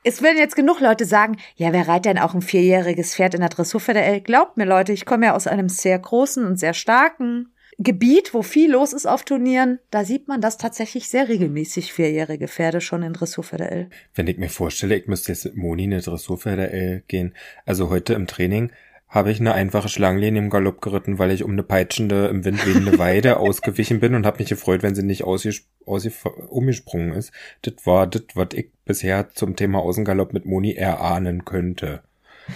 [0.05, 3.41] Es werden jetzt genug Leute sagen, ja, wer reitet denn auch ein vierjähriges Pferd in
[3.41, 4.21] der Dressurpferde L?
[4.21, 8.43] Glaubt mir, Leute, ich komme ja aus einem sehr großen und sehr starken Gebiet, wo
[8.43, 13.03] viel los ist auf Turnieren, da sieht man das tatsächlich sehr regelmäßig vierjährige Pferde schon
[13.03, 13.91] in Dressurpferde L.
[14.15, 17.35] Wenn ich mir vorstelle, ich müsste jetzt mit Moni in eine Dressurpferde gehen.
[17.65, 18.71] Also heute im Training
[19.13, 22.67] habe ich eine einfache Schlangenlinie im Galopp geritten, weil ich um eine peitschende, im Wind
[22.67, 27.31] wehende Weide ausgewichen bin und habe mich gefreut, wenn sie nicht umgesprungen ist.
[27.61, 32.03] Das war das, was ich bisher zum Thema Außengalopp mit Moni erahnen könnte.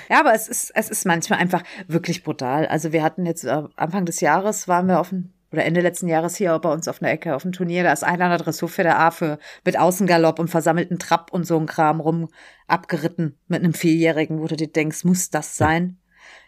[0.09, 2.67] Ja, aber es ist, es ist manchmal einfach wirklich brutal.
[2.67, 6.09] Also wir hatten jetzt äh, Anfang des Jahres waren wir auf dem oder Ende letzten
[6.09, 8.97] Jahres hier bei uns auf einer Ecke auf dem Turnier, da ist einer der Dressurpferde
[8.97, 12.29] A für mit Außengalopp und versammelten Trab und so ein Kram rum
[12.67, 15.99] abgeritten mit einem Vierjährigen, wo du dir denkst, muss das sein?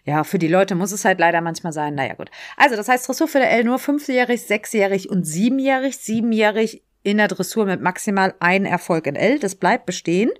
[0.09, 1.95] Ja, für die Leute muss es halt leider manchmal sein.
[1.95, 2.31] Naja, gut.
[2.57, 5.99] Also, das heißt Dressurpferde L nur fünfjährig, sechsjährig und siebenjährig.
[5.99, 9.39] Siebenjährig in der Dressur mit maximal ein Erfolg in L.
[9.39, 10.31] Das bleibt bestehen.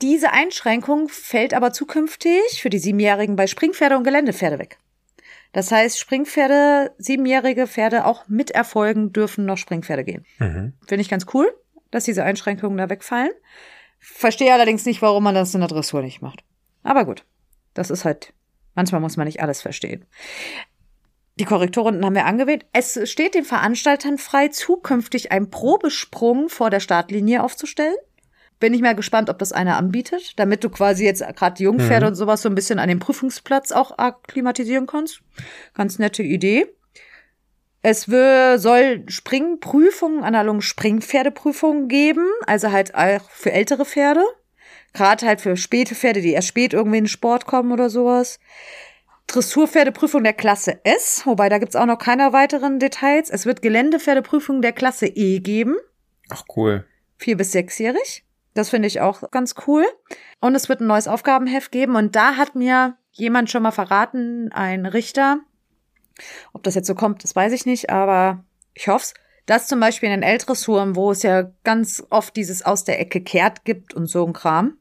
[0.00, 4.78] Diese Einschränkung fällt aber zukünftig für die Siebenjährigen bei Springpferde und Geländepferde weg.
[5.52, 10.26] Das heißt, Springpferde, siebenjährige Pferde auch mit Erfolgen dürfen noch Springpferde gehen.
[10.40, 10.72] Mhm.
[10.88, 11.54] Finde ich ganz cool,
[11.92, 13.30] dass diese Einschränkungen da wegfallen.
[14.00, 16.42] Verstehe allerdings nicht, warum man das in der Dressur nicht macht.
[16.82, 17.24] Aber gut,
[17.74, 18.32] das ist halt,
[18.74, 20.04] manchmal muss man nicht alles verstehen.
[21.38, 22.66] Die Korrekturrunden haben wir angewählt.
[22.72, 27.96] Es steht den Veranstaltern frei, zukünftig einen Probesprung vor der Startlinie aufzustellen.
[28.60, 32.06] Bin ich mal gespannt, ob das einer anbietet, damit du quasi jetzt gerade die Jungpferde
[32.06, 32.10] mhm.
[32.10, 35.22] und sowas so ein bisschen an den Prüfungsplatz auch akklimatisieren kannst.
[35.74, 36.66] Ganz nette Idee.
[37.80, 44.22] Es will, soll Springprüfungen, analogen Springpferdeprüfungen geben, also halt auch für ältere Pferde.
[44.92, 48.38] Gerade halt für späte Pferde, die erst spät irgendwie in den Sport kommen oder sowas.
[49.26, 53.30] Dressurpferdeprüfung der Klasse S, wobei da gibt's auch noch keine weiteren Details.
[53.30, 55.76] Es wird Geländepferdeprüfung der Klasse E geben.
[56.28, 56.86] Ach cool.
[57.16, 58.24] vier bis sechsjährig.
[58.54, 59.86] Das finde ich auch ganz cool.
[60.40, 61.96] Und es wird ein neues Aufgabenheft geben.
[61.96, 65.40] Und da hat mir jemand schon mal verraten, ein Richter.
[66.52, 68.44] Ob das jetzt so kommt, das weiß ich nicht, aber
[68.74, 69.14] ich hoff's.
[69.46, 73.20] Dass zum Beispiel in den L-Dressuren, wo es ja ganz oft dieses aus der Ecke
[73.20, 74.76] kehrt gibt und so ein Kram,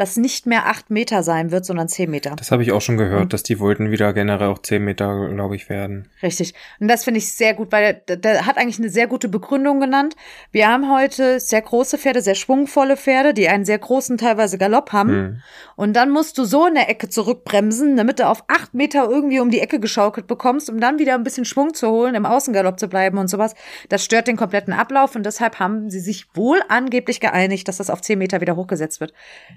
[0.00, 2.34] das nicht mehr acht Meter sein wird, sondern zehn Meter.
[2.34, 5.56] Das habe ich auch schon gehört, dass die wollten wieder generell auch zehn Meter, glaube
[5.56, 6.08] ich, werden.
[6.22, 6.54] Richtig.
[6.80, 9.78] Und das finde ich sehr gut, weil der, der hat eigentlich eine sehr gute Begründung
[9.78, 10.16] genannt.
[10.52, 14.92] Wir haben heute sehr große Pferde, sehr schwungvolle Pferde, die einen sehr großen teilweise Galopp
[14.92, 15.10] haben.
[15.10, 15.42] Hm.
[15.76, 19.40] Und dann musst du so in der Ecke zurückbremsen, damit du auf acht Meter irgendwie
[19.40, 22.80] um die Ecke geschaukelt bekommst, um dann wieder ein bisschen Schwung zu holen, im Außengalopp
[22.80, 23.54] zu bleiben und sowas.
[23.90, 27.90] Das stört den kompletten Ablauf und deshalb haben sie sich wohl angeblich geeinigt, dass das
[27.90, 29.12] auf zehn Meter wieder hochgesetzt wird.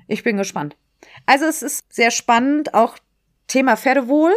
[0.07, 0.75] Ich bin gespannt.
[1.25, 2.97] Also es ist sehr spannend, auch
[3.47, 4.33] Thema Pferdewohl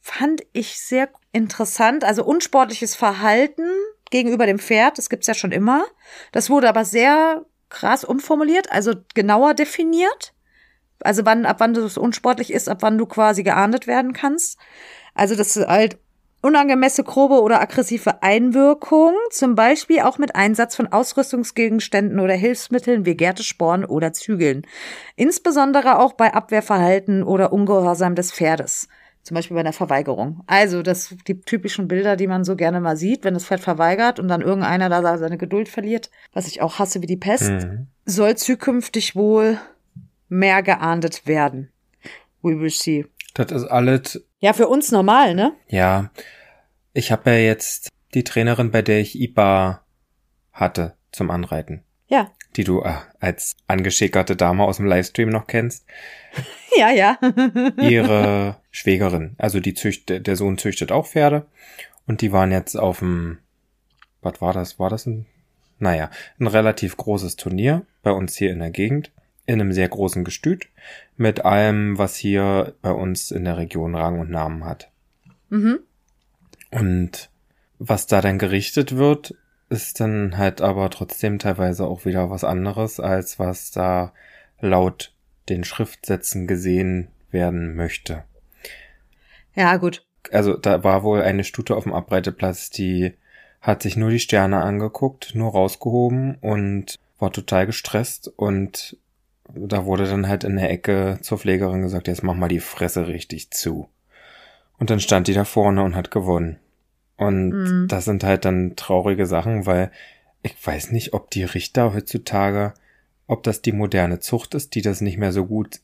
[0.00, 2.04] fand ich sehr interessant.
[2.04, 3.68] Also unsportliches Verhalten
[4.10, 5.84] gegenüber dem Pferd, das gibt's ja schon immer.
[6.32, 10.34] Das wurde aber sehr krass umformuliert, also genauer definiert.
[11.02, 14.58] Also wann, ab wann das unsportlich ist, ab wann du quasi geahndet werden kannst.
[15.14, 15.98] Also das ist halt
[16.42, 23.14] unangemessene, grobe oder aggressive Einwirkung, zum Beispiel auch mit Einsatz von Ausrüstungsgegenständen oder Hilfsmitteln wie
[23.14, 24.66] Gärtesporen oder Zügeln.
[25.16, 28.88] Insbesondere auch bei Abwehrverhalten oder Ungehorsam des Pferdes.
[29.22, 30.40] Zum Beispiel bei einer Verweigerung.
[30.46, 34.18] Also, das die typischen Bilder, die man so gerne mal sieht, wenn das Pferd verweigert
[34.18, 37.88] und dann irgendeiner da seine Geduld verliert, was ich auch hasse wie die Pest, Mhm.
[38.06, 39.58] soll zukünftig wohl
[40.30, 41.70] mehr geahndet werden.
[42.42, 43.04] We will see.
[43.34, 45.52] Das ist alles Ja, für uns normal, ne?
[45.68, 46.10] Ja,
[46.92, 49.82] ich habe ja jetzt die Trainerin, bei der ich IBA
[50.52, 52.30] hatte zum Anreiten, Ja.
[52.56, 55.86] die du äh, als angeschickerte Dame aus dem Livestream noch kennst,
[56.76, 57.18] Ja, ja.
[57.80, 59.34] ihre Schwägerin.
[59.38, 61.46] Also die züchtet, der Sohn züchtet auch Pferde
[62.06, 63.38] und die waren jetzt auf dem,
[64.22, 64.78] was war das?
[64.78, 65.26] War das ein,
[65.78, 69.10] naja, ein relativ großes Turnier bei uns hier in der Gegend,
[69.50, 70.68] in einem sehr großen Gestüt,
[71.16, 74.90] mit allem, was hier bei uns in der Region Rang und Namen hat.
[75.48, 75.80] mhm.
[76.70, 77.30] Und
[77.80, 79.34] was da dann gerichtet wird,
[79.70, 84.12] ist dann halt aber trotzdem teilweise auch wieder was anderes, als was da
[84.60, 85.12] laut
[85.48, 88.22] den Schriftsätzen gesehen werden möchte.
[89.56, 90.04] Ja, gut.
[90.30, 93.14] Also da war wohl eine Stute auf dem Abreiteplatz, die
[93.60, 98.96] hat sich nur die Sterne angeguckt, nur rausgehoben und war total gestresst und
[99.54, 103.08] da wurde dann halt in der Ecke zur Pflegerin gesagt, jetzt mach mal die Fresse
[103.08, 103.88] richtig zu.
[104.78, 106.58] Und dann stand die da vorne und hat gewonnen.
[107.16, 107.88] Und Mhm.
[107.88, 109.90] das sind halt dann traurige Sachen, weil
[110.42, 112.72] ich weiß nicht, ob die Richter heutzutage,
[113.26, 115.80] ob das die moderne Zucht ist, die das nicht mehr so gut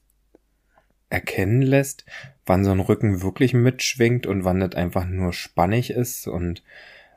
[1.09, 2.05] erkennen lässt,
[2.47, 6.63] wann so ein Rücken wirklich mitschwingt und wann das einfach nur spannig ist und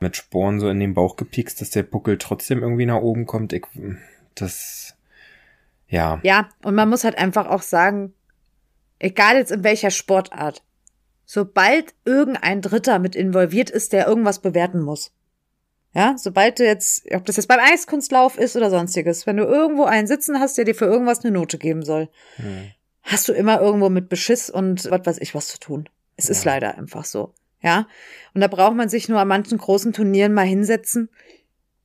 [0.00, 3.52] mit Sporen so in den Bauch gepiekst, dass der Buckel trotzdem irgendwie nach oben kommt.
[3.52, 3.66] Ich,
[4.34, 4.96] das,
[5.90, 6.18] ja.
[6.22, 8.14] Ja, und man muss halt einfach auch sagen,
[8.98, 10.62] egal jetzt in welcher Sportart,
[11.26, 15.12] sobald irgendein Dritter mit involviert ist, der irgendwas bewerten muss.
[15.92, 19.84] Ja, sobald du jetzt, ob das jetzt beim Eiskunstlauf ist oder sonstiges, wenn du irgendwo
[19.84, 22.70] einen sitzen hast, der dir für irgendwas eine Note geben soll, Hm.
[23.02, 25.88] hast du immer irgendwo mit Beschiss und was weiß ich was zu tun.
[26.16, 26.52] Es ist Ja.
[26.52, 27.34] leider einfach so.
[27.60, 27.88] Ja.
[28.34, 31.08] Und da braucht man sich nur an manchen großen Turnieren mal hinsetzen.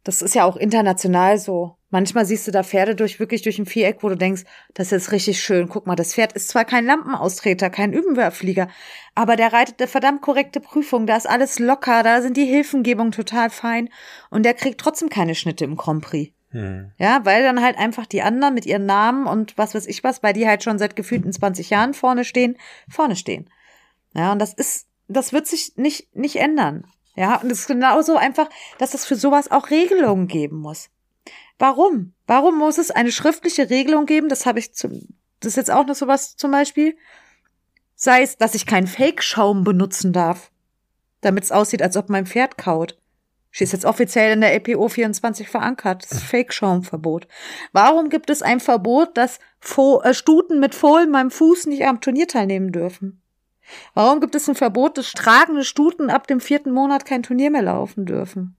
[0.03, 1.75] Das ist ja auch international so.
[1.95, 4.43] Manchmal siehst du da Pferde durch, wirklich durch ein Viereck, wo du denkst,
[4.73, 5.69] das ist jetzt richtig schön.
[5.69, 8.67] Guck mal, das Pferd ist zwar kein Lampenaustreter, kein Übenwerfflieger,
[9.15, 11.07] aber der reitet eine verdammt korrekte Prüfung.
[11.07, 13.87] Da ist alles locker, da sind die Hilfengebungen total fein
[14.29, 16.33] und der kriegt trotzdem keine Schnitte im Grand Prix.
[16.49, 16.91] Hm.
[16.97, 20.21] Ja, weil dann halt einfach die anderen mit ihren Namen und was weiß ich was,
[20.21, 22.57] weil die halt schon seit gefühlten 20 Jahren vorne stehen,
[22.89, 23.49] vorne stehen.
[24.13, 26.87] Ja, und das ist, das wird sich nicht, nicht ändern.
[27.15, 28.49] Ja, und es ist genauso einfach,
[28.79, 30.89] dass es für sowas auch Regelungen geben muss.
[31.57, 32.13] Warum?
[32.27, 34.29] Warum muss es eine schriftliche Regelung geben?
[34.29, 35.07] Das habe ich zum,
[35.39, 36.97] das ist jetzt auch noch sowas zum Beispiel.
[37.95, 40.51] Sei es, dass ich keinen Fake-Schaum benutzen darf,
[41.21, 42.97] damit es aussieht, als ob mein Pferd kaut.
[43.51, 46.03] Steht jetzt offiziell in der EPO 24 verankert.
[46.03, 47.29] Das ist Fake-Schaumverbot.
[47.71, 52.01] Warum gibt es ein Verbot, dass Fo äh, Stuten mit Fohlen meinem Fuß nicht am
[52.01, 53.21] Turnier teilnehmen dürfen?
[53.93, 57.61] Warum gibt es ein Verbot, dass tragende Stuten ab dem vierten Monat kein Turnier mehr
[57.61, 58.57] laufen dürfen?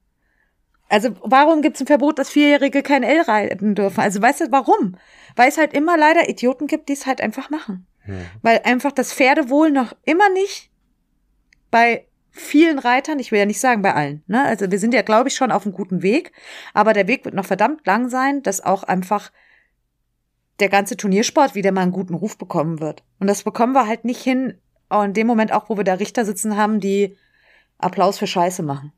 [0.88, 4.00] Also warum gibt es ein Verbot, dass Vierjährige kein L reiten dürfen?
[4.00, 4.96] Also weißt du, warum?
[5.34, 7.86] Weil es halt immer leider Idioten gibt, die es halt einfach machen.
[8.00, 8.20] Hm.
[8.42, 10.70] Weil einfach das Pferdewohl noch immer nicht
[11.70, 14.44] bei vielen Reitern, ich will ja nicht sagen bei allen, ne?
[14.44, 16.32] Also wir sind ja, glaube ich, schon auf einem guten Weg,
[16.74, 19.32] aber der Weg wird noch verdammt lang sein, dass auch einfach
[20.60, 23.02] der ganze Turniersport wieder mal einen guten Ruf bekommen wird.
[23.18, 24.58] Und das bekommen wir halt nicht hin,
[24.88, 27.16] auch in dem Moment auch, wo wir da Richter sitzen haben, die
[27.78, 28.92] Applaus für Scheiße machen.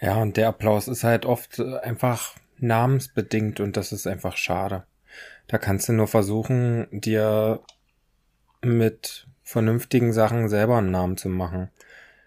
[0.00, 4.84] Ja, und der Applaus ist halt oft äh, einfach namensbedingt und das ist einfach schade.
[5.46, 7.60] Da kannst du nur versuchen, dir
[8.62, 11.70] mit vernünftigen Sachen selber einen Namen zu machen.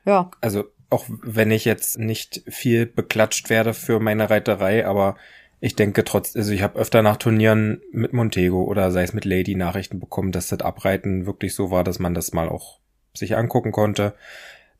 [0.05, 0.31] Ja.
[0.41, 5.17] Also auch wenn ich jetzt nicht viel beklatscht werde für meine Reiterei, aber
[5.59, 9.25] ich denke trotz, also ich habe öfter nach Turnieren mit Montego oder sei es mit
[9.25, 12.79] Lady Nachrichten bekommen, dass das Abreiten wirklich so war, dass man das mal auch
[13.13, 14.15] sich angucken konnte,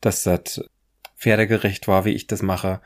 [0.00, 0.64] dass das
[1.20, 2.80] pferdegerecht war, wie ich das mache.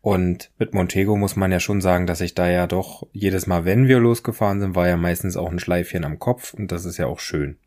[0.00, 3.64] Und mit Montego muss man ja schon sagen, dass ich da ja doch jedes Mal,
[3.64, 6.98] wenn wir losgefahren sind, war ja meistens auch ein Schleifchen am Kopf und das ist
[6.98, 7.58] ja auch schön.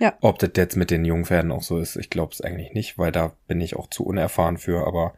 [0.00, 0.14] Ja.
[0.20, 3.12] Ob das jetzt mit den Jungpferden auch so ist, ich glaube es eigentlich nicht, weil
[3.12, 5.14] da bin ich auch zu unerfahren für, aber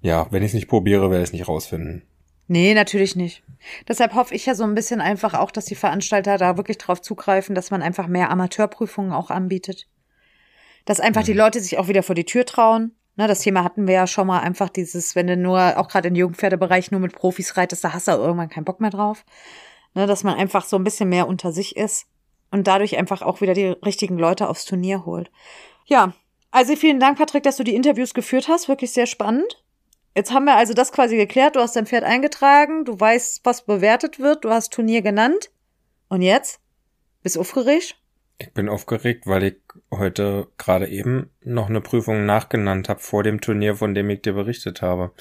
[0.00, 2.02] ja, wenn ich es nicht probiere, werde ich es nicht rausfinden.
[2.46, 3.42] Nee, natürlich nicht.
[3.88, 7.00] Deshalb hoffe ich ja so ein bisschen einfach auch, dass die Veranstalter da wirklich drauf
[7.00, 9.86] zugreifen, dass man einfach mehr Amateurprüfungen auch anbietet.
[10.84, 12.92] Dass einfach die Leute sich auch wieder vor die Tür trauen.
[13.16, 16.08] Ne, das Thema hatten wir ja schon mal einfach dieses, wenn du nur, auch gerade
[16.08, 19.24] im Jugendpferdebereich nur mit Profis reitest, da hast du irgendwann keinen Bock mehr drauf.
[19.94, 22.06] Ne, dass man einfach so ein bisschen mehr unter sich ist
[22.50, 25.30] und dadurch einfach auch wieder die richtigen Leute aufs Turnier holt.
[25.86, 26.12] Ja,
[26.50, 28.68] also vielen Dank, Patrick, dass du die Interviews geführt hast.
[28.68, 29.62] Wirklich sehr spannend.
[30.16, 31.56] Jetzt haben wir also das quasi geklärt.
[31.56, 35.50] Du hast dein Pferd eingetragen, du weißt, was bewertet wird, du hast Turnier genannt.
[36.08, 36.60] Und jetzt?
[37.22, 37.96] Bist du aufgeregt?
[38.38, 39.56] Ich bin aufgeregt, weil ich
[39.90, 44.32] heute gerade eben noch eine Prüfung nachgenannt habe vor dem Turnier, von dem ich dir
[44.32, 45.12] berichtet habe.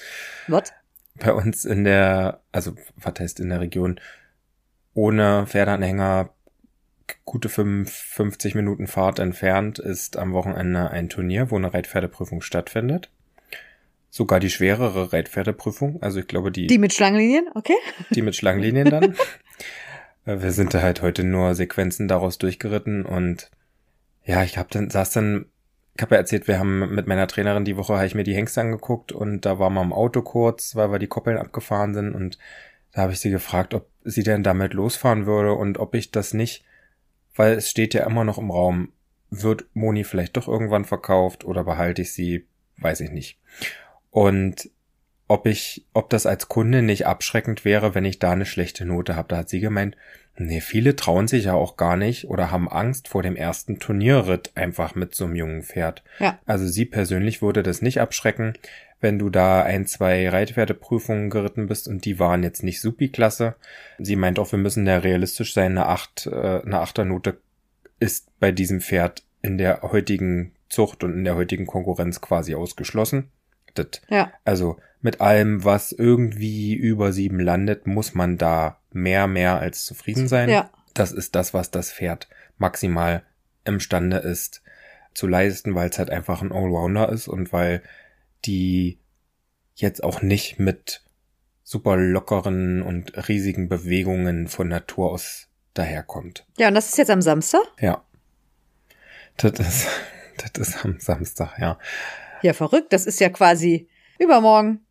[0.47, 0.73] Was?
[1.19, 3.99] Bei uns in der, also was heißt in der Region,
[4.95, 6.29] ohne Pferdeanhänger
[7.25, 13.09] gute 55 Minuten Fahrt entfernt ist am Wochenende ein Turnier, wo eine Reitpferdeprüfung stattfindet.
[14.09, 17.75] Sogar die schwerere Reitpferdeprüfung, also ich glaube die Die mit Schlangenlinien, okay?
[18.11, 19.15] die mit Schlangenlinien dann.
[20.25, 23.49] Äh, Wir sind da halt heute nur Sequenzen daraus durchgeritten und
[24.25, 25.45] ja, ich hab dann, saß dann,
[25.95, 28.35] ich habe ja erzählt, wir haben mit meiner Trainerin die Woche, habe ich mir die
[28.35, 32.15] Hengste angeguckt und da war mal im Auto kurz, weil wir die Koppeln abgefahren sind
[32.15, 32.37] und
[32.93, 36.33] da habe ich sie gefragt, ob sie denn damit losfahren würde und ob ich das
[36.33, 36.63] nicht,
[37.35, 38.93] weil es steht ja immer noch im Raum,
[39.29, 42.45] wird Moni vielleicht doch irgendwann verkauft oder behalte ich sie,
[42.77, 43.39] weiß ich nicht.
[44.11, 44.69] Und
[45.33, 49.15] ob ich, ob das als Kunde nicht abschreckend wäre, wenn ich da eine schlechte Note
[49.15, 49.29] habe.
[49.29, 49.97] Da hat sie gemeint,
[50.37, 54.51] nee, viele trauen sich ja auch gar nicht oder haben Angst vor dem ersten Turnierritt
[54.53, 56.03] einfach mit so einem jungen Pferd.
[56.19, 56.37] Ja.
[56.45, 58.53] Also sie persönlich würde das nicht abschrecken,
[59.01, 63.55] wenn du da ein, zwei Reitpferdeprüfungen geritten bist und die waren jetzt nicht supi-klasse.
[63.97, 67.39] Sie meint auch, wir müssen da realistisch sein, eine acht, äh, eine Achternote
[67.99, 73.31] ist bei diesem Pferd in der heutigen Zucht und in der heutigen Konkurrenz quasi ausgeschlossen.
[73.73, 74.31] Das, Ja.
[74.45, 80.27] also mit allem, was irgendwie über sieben landet, muss man da mehr, mehr als zufrieden
[80.27, 80.49] sein.
[80.49, 80.69] Ja.
[80.93, 83.23] Das ist das, was das Pferd maximal
[83.65, 84.63] imstande ist
[85.13, 87.83] zu leisten, weil es halt einfach ein Allrounder ist und weil
[88.45, 88.97] die
[89.75, 91.03] jetzt auch nicht mit
[91.63, 96.45] super lockeren und riesigen Bewegungen von Natur aus daherkommt.
[96.57, 97.61] Ja, und das ist jetzt am Samstag?
[97.79, 98.03] Ja.
[99.35, 99.87] Das ist,
[100.53, 101.77] das ist am Samstag, ja.
[102.41, 102.93] Ja, verrückt.
[102.93, 104.82] Das ist ja quasi übermorgen.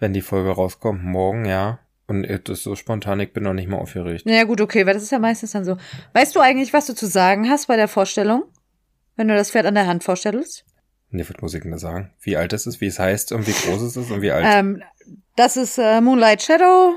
[0.00, 1.78] Wenn die Folge rauskommt, morgen, ja.
[2.06, 4.24] Und das ist so spontan, ich bin noch nicht mal aufgeregt.
[4.24, 5.76] Naja, gut, okay, weil das ist ja meistens dann so.
[6.14, 8.44] Weißt du eigentlich, was du zu sagen hast bei der Vorstellung?
[9.16, 10.64] Wenn du das Pferd an der Hand vorstellst?
[11.10, 12.10] Nee, was muss ich denn da sagen?
[12.20, 14.46] Wie alt es ist, wie es heißt und wie groß es ist und wie alt.
[14.48, 14.82] Ähm,
[15.36, 16.94] das ist äh, Moonlight Shadow.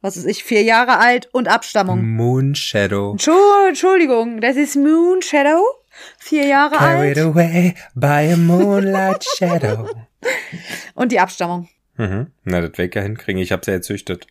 [0.00, 0.44] Was ist ich?
[0.44, 2.04] Vier Jahre alt und Abstammung.
[2.08, 3.12] Moon Shadow.
[3.12, 5.62] Entschu- Entschuldigung, das ist Moon Shadow.
[6.18, 7.26] Vier Jahre Carried alt.
[7.26, 9.88] away by a moonlight shadow.
[10.94, 11.68] Und die Abstammung.
[11.98, 12.28] Mhm.
[12.44, 13.42] Na, das weg ja hinkriegen.
[13.42, 14.26] Ich hab's ja erzüchtet.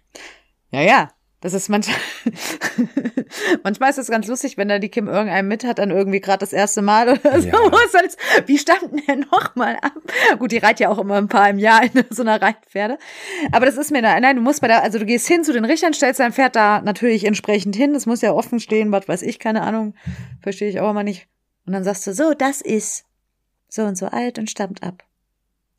[0.71, 1.09] Ja, ja.
[1.39, 1.95] Das ist manchmal,
[3.63, 6.39] manchmal ist es ganz lustig, wenn da die Kim irgendeinem mit hat, dann irgendwie gerade
[6.39, 7.47] das erste Mal oder so.
[7.47, 8.47] Ja.
[8.47, 9.93] Wie standen denn noch mal ab?
[10.39, 12.97] Gut, die reiht ja auch immer ein paar im Jahr in so einer Reitpferde.
[13.51, 15.53] Aber das ist mir da, nein, du musst bei der, also du gehst hin zu
[15.53, 17.93] den Richtern, stellst dein Pferd da natürlich entsprechend hin.
[17.93, 19.93] Das muss ja offen stehen, was weiß ich, keine Ahnung.
[20.41, 21.27] Verstehe ich auch immer nicht.
[21.67, 23.05] Und dann sagst du, so, das ist
[23.69, 25.03] so und so alt und stammt ab.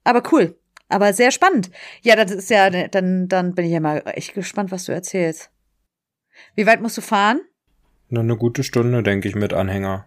[0.05, 0.57] Aber cool.
[0.89, 1.71] Aber sehr spannend.
[2.03, 5.51] Ja, das ist ja, dann, dann bin ich ja mal echt gespannt, was du erzählst.
[6.55, 7.41] Wie weit musst du fahren?
[8.09, 10.07] Nur eine gute Stunde, denke ich, mit Anhänger.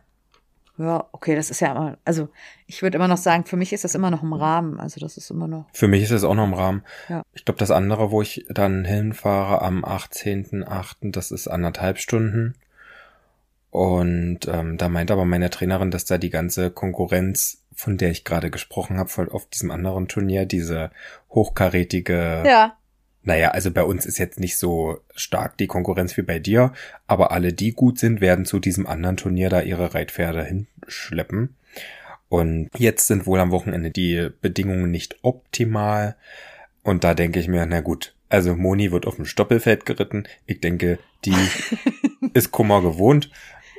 [0.78, 2.30] Ja, okay, das ist ja immer, also
[2.66, 4.80] ich würde immer noch sagen, für mich ist das immer noch im Rahmen.
[4.80, 5.68] Also das ist immer noch.
[5.74, 6.84] Für mich ist es auch noch im Rahmen.
[7.10, 7.22] Ja.
[7.34, 12.56] Ich glaube, das andere, wo ich dann hinfahre am 18.8., das ist anderthalb Stunden.
[13.70, 18.24] Und ähm, da meint aber meine Trainerin, dass da die ganze Konkurrenz, von der ich
[18.24, 20.92] gerade gesprochen habe, voll auf diesem anderen Turnier, diese
[21.32, 22.78] hochkarätige Ja.
[23.24, 26.74] Naja, also bei uns ist jetzt nicht so stark die Konkurrenz wie bei dir,
[27.06, 31.56] aber alle, die gut sind, werden zu diesem anderen Turnier da ihre Reitpferde hinschleppen.
[32.30, 36.16] Und jetzt sind wohl am Wochenende die Bedingungen nicht optimal.
[36.84, 40.24] Und da denke ich mir, na gut, Also Moni wird auf dem Stoppelfeld geritten.
[40.46, 41.36] Ich denke, die
[42.34, 43.30] ist Kummer gewohnt.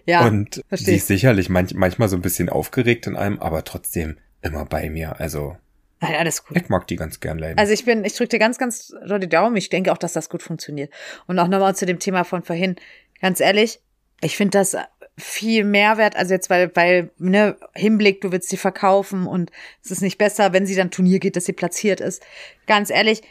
[0.07, 3.65] Ja, und versteh sie ist sicherlich manch, manchmal so ein bisschen aufgeregt in allem, aber
[3.65, 5.21] trotzdem immer bei mir.
[5.21, 5.57] Also
[6.01, 6.57] Nein, alles gut.
[6.57, 7.59] ich mag die ganz gern leiden.
[7.59, 9.57] Also ich bin, ich drücke dir ganz, ganz doll die Daumen.
[9.57, 10.93] Ich denke auch, dass das gut funktioniert.
[11.29, 12.77] Und auch nochmal zu dem Thema von vorhin.
[13.21, 13.81] Ganz ehrlich,
[14.21, 14.77] ich finde das
[15.17, 16.17] viel Mehrwert.
[16.17, 19.53] Also jetzt, weil, weil, ne, Hinblick, du willst sie verkaufen und
[19.85, 22.21] es ist nicht besser, wenn sie dann Turnier geht, dass sie platziert ist.
[22.67, 23.23] Ganz ehrlich,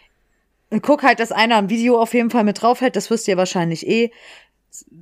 [0.81, 2.95] guck halt, dass einer ein Video auf jeden Fall mit draufhält.
[2.95, 4.11] Das wirst du ja wahrscheinlich eh.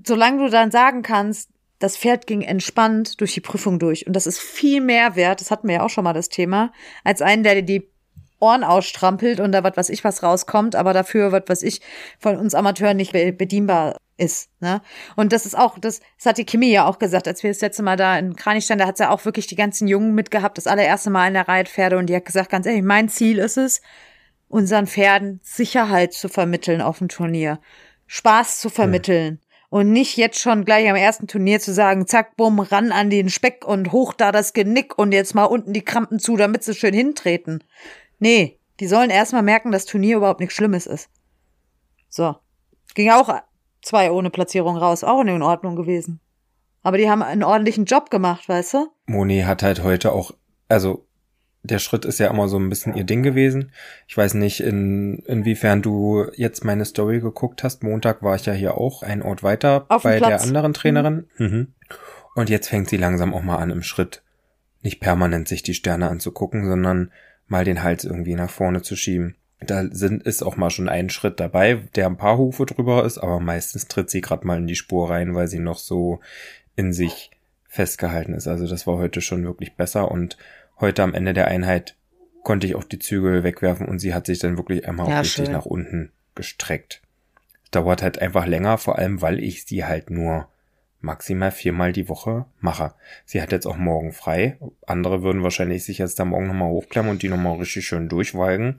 [0.07, 1.49] Solange du dann sagen kannst,
[1.79, 4.05] das Pferd ging entspannt durch die Prüfung durch.
[4.05, 6.71] Und das ist viel mehr wert, das hatten wir ja auch schon mal das Thema,
[7.03, 7.89] als einen, der dir die
[8.41, 11.81] Ohren ausstrampelt und da was weiß ich was rauskommt, aber dafür was weiß ich
[12.19, 14.49] von uns Amateuren nicht be- bedienbar ist.
[14.61, 14.81] Ne?
[15.15, 17.61] Und das ist auch, das, das hat die Kimi ja auch gesagt, als wir das
[17.61, 20.67] letzte Mal da in Kranichstein, da hat sie auch wirklich die ganzen Jungen mitgehabt, das
[20.67, 23.81] allererste Mal in der Reitpferde und die hat gesagt, ganz ehrlich, mein Ziel ist es,
[24.47, 27.59] unseren Pferden Sicherheit zu vermitteln auf dem Turnier,
[28.07, 29.39] Spaß zu vermitteln.
[29.69, 33.29] Und nicht jetzt schon gleich am ersten Turnier zu sagen, zack, bumm, ran an den
[33.29, 36.73] Speck und hoch da das Genick und jetzt mal unten die Krampen zu, damit sie
[36.73, 37.63] schön hintreten.
[38.17, 41.09] Nee, die sollen erstmal merken, dass Turnier überhaupt nichts Schlimmes ist.
[42.09, 42.35] So.
[42.95, 43.41] Ging auch
[43.83, 46.19] zwei ohne Platzierung raus, auch in Ordnung gewesen.
[46.81, 48.87] Aber die haben einen ordentlichen Job gemacht, weißt du?
[49.05, 50.31] Moni hat halt heute auch,
[50.67, 51.05] also
[51.63, 53.71] der Schritt ist ja immer so ein bisschen ihr Ding gewesen.
[54.07, 57.83] Ich weiß nicht, in, inwiefern du jetzt meine Story geguckt hast.
[57.83, 61.27] Montag war ich ja hier auch ein Ort weiter Auf bei der anderen Trainerin.
[61.37, 61.73] Mhm.
[62.35, 64.23] Und jetzt fängt sie langsam auch mal an im Schritt,
[64.81, 67.11] nicht permanent sich die Sterne anzugucken, sondern
[67.47, 69.35] mal den Hals irgendwie nach vorne zu schieben.
[69.59, 73.17] Da sind, ist auch mal schon ein Schritt dabei, der ein paar Hufe drüber ist,
[73.17, 76.21] aber meistens tritt sie gerade mal in die Spur rein, weil sie noch so
[76.77, 77.31] in sich
[77.67, 78.47] festgehalten ist.
[78.47, 80.37] Also das war heute schon wirklich besser und
[80.79, 81.95] heute am Ende der Einheit
[82.43, 85.45] konnte ich auch die Zügel wegwerfen und sie hat sich dann wirklich einmal Ja, richtig
[85.45, 85.51] schön.
[85.53, 87.01] nach unten gestreckt.
[87.71, 90.47] Dauert halt einfach länger, vor allem weil ich sie halt nur
[91.01, 92.93] maximal viermal die Woche mache.
[93.25, 94.57] Sie hat jetzt auch morgen frei.
[94.85, 98.75] Andere würden wahrscheinlich sich jetzt da morgen nochmal hochklemmen und die nochmal richtig schön durchwalgen.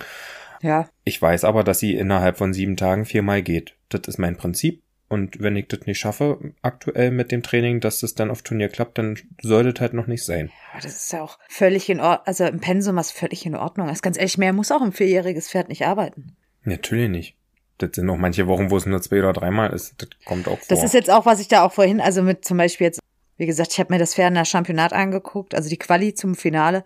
[0.61, 0.89] Ja.
[1.05, 3.75] Ich weiß aber, dass sie innerhalb von sieben Tagen viermal geht.
[3.89, 4.83] Das ist mein Prinzip.
[5.11, 8.69] Und wenn ich das nicht schaffe, aktuell mit dem Training, dass das dann auf Turnier
[8.69, 10.53] klappt, dann soll das halt noch nicht sein.
[10.73, 12.27] Aber das ist ja auch völlig in Ordnung.
[12.27, 13.89] Also im Pensum ist völlig in Ordnung.
[13.89, 16.37] Ist ganz ehrlich, mehr muss auch ein vierjähriges Pferd nicht arbeiten.
[16.63, 17.37] Natürlich nicht.
[17.79, 20.01] Das sind noch manche Wochen, wo es nur zwei oder dreimal ist.
[20.01, 20.67] Das kommt auch vor.
[20.69, 23.01] Das ist jetzt auch, was ich da auch vorhin, also mit zum Beispiel jetzt,
[23.37, 26.85] wie gesagt, ich habe mir das Pferdener Championat angeguckt, also die Quali zum Finale.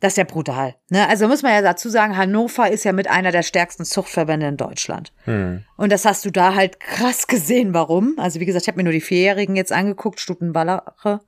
[0.00, 0.76] Das ist ja brutal.
[0.90, 1.08] Ne?
[1.08, 4.56] Also muss man ja dazu sagen, Hannover ist ja mit einer der stärksten Zuchtverbände in
[4.56, 5.12] Deutschland.
[5.24, 5.64] hm.
[5.76, 7.74] Und das hast du da halt krass gesehen.
[7.74, 8.14] Warum?
[8.18, 11.20] Also wie gesagt, ich habe mir nur die Vierjährigen jetzt angeguckt, Stutenballache.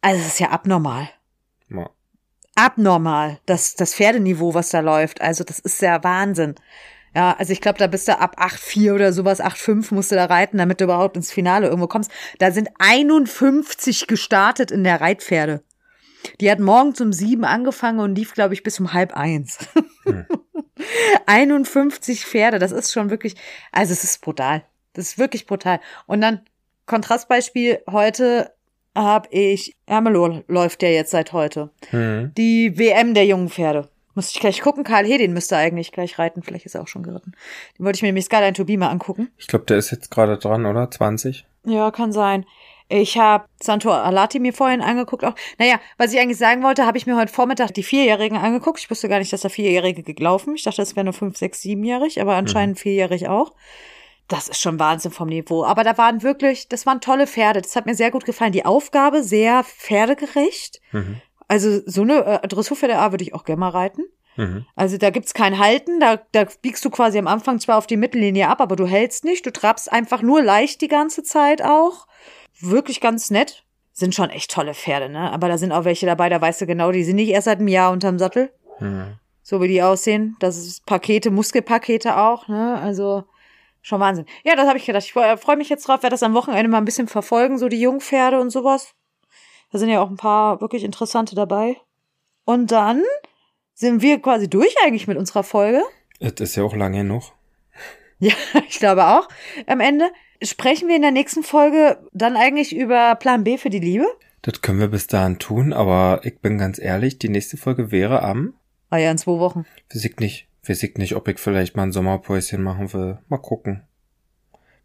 [0.00, 1.08] Also es ist ja abnormal.
[1.68, 1.90] Ja.
[2.54, 5.20] Abnormal, das, das Pferdeniveau, was da läuft.
[5.20, 6.54] Also das ist ja Wahnsinn.
[7.14, 10.24] Ja, also ich glaube, da bist du ab 8,4 oder sowas, 8,5 musst du da
[10.24, 12.10] reiten, damit du überhaupt ins Finale irgendwo kommst.
[12.38, 15.62] Da sind 51 gestartet in der Reitpferde.
[16.40, 19.58] Die hat morgens um sieben angefangen und lief, glaube ich, bis um halb eins.
[20.04, 20.26] Hm.
[21.24, 23.36] 51 Pferde, das ist schon wirklich,
[23.72, 24.64] also es ist brutal.
[24.92, 25.80] Das ist wirklich brutal.
[26.06, 26.40] Und dann
[26.84, 28.52] Kontrastbeispiel, heute
[28.94, 31.70] habe ich, Ermelo läuft ja jetzt seit heute.
[31.88, 32.32] Hm.
[32.36, 33.88] Die WM der jungen Pferde.
[34.14, 34.84] Muss ich gleich gucken.
[34.84, 36.42] Karl Hedin müsste eigentlich gleich reiten.
[36.42, 37.32] Vielleicht ist er auch schon geritten.
[37.76, 39.30] Den wollte ich mir nämlich Skyline mal angucken.
[39.38, 40.88] Ich glaube, der ist jetzt gerade dran, oder?
[40.88, 41.44] 20?
[41.64, 42.46] Ja, kann sein.
[42.94, 45.24] Ich habe Santo Alati mir vorhin angeguckt.
[45.24, 45.34] Auch.
[45.58, 48.78] Naja, was ich eigentlich sagen wollte, habe ich mir heute Vormittag die Vierjährigen angeguckt.
[48.78, 50.54] Ich wusste gar nicht, dass da Vierjährige gelaufen.
[50.54, 53.52] Ich dachte, das wäre nur fünf, sechs, siebenjährig, aber anscheinend vierjährig auch.
[54.28, 55.64] Das ist schon Wahnsinn vom Niveau.
[55.64, 57.62] Aber da waren wirklich, das waren tolle Pferde.
[57.62, 58.52] Das hat mir sehr gut gefallen.
[58.52, 60.80] Die Aufgabe sehr pferdegerecht.
[60.92, 61.20] Mhm.
[61.48, 64.04] Also so eine äh, Dressurpferde A würde ich auch gerne mal reiten.
[64.36, 64.66] Mhm.
[64.76, 67.96] Also da gibt's kein Halten, da, da biegst du quasi am Anfang zwar auf die
[67.96, 69.44] Mittellinie ab, aber du hältst nicht.
[69.46, 72.06] Du trabst einfach nur leicht die ganze Zeit auch.
[72.60, 73.64] Wirklich ganz nett.
[73.92, 75.30] Sind schon echt tolle Pferde, ne?
[75.30, 77.58] Aber da sind auch welche dabei, da weißt du genau, die sind nicht erst seit
[77.58, 78.52] einem Jahr unterm Sattel.
[78.80, 79.18] Mhm.
[79.42, 80.36] So wie die aussehen.
[80.40, 82.78] Das ist Pakete, Muskelpakete auch, ne?
[82.80, 83.24] Also
[83.82, 84.26] schon Wahnsinn.
[84.42, 85.04] Ja, das habe ich gedacht.
[85.04, 87.68] Ich freue freu mich jetzt drauf, werde das am Wochenende mal ein bisschen verfolgen, so
[87.68, 88.94] die Jungpferde und sowas.
[89.70, 91.76] Da sind ja auch ein paar wirklich interessante dabei.
[92.44, 93.02] Und dann
[93.74, 95.82] sind wir quasi durch eigentlich mit unserer Folge.
[96.20, 97.32] Das ist ja auch lange genug.
[98.18, 98.34] Ja,
[98.68, 99.28] ich glaube auch.
[99.66, 100.10] Am Ende
[100.44, 104.06] sprechen wir in der nächsten Folge dann eigentlich über Plan B für die Liebe.
[104.42, 108.22] Das können wir bis dahin tun, aber ich bin ganz ehrlich, die nächste Folge wäre
[108.22, 108.54] am,
[108.94, 109.66] Ah ja, in zwei Wochen.
[109.92, 113.18] ich nicht, ich nicht, ob ich vielleicht mal ein Sommerpäuschen machen will.
[113.28, 113.82] Mal gucken.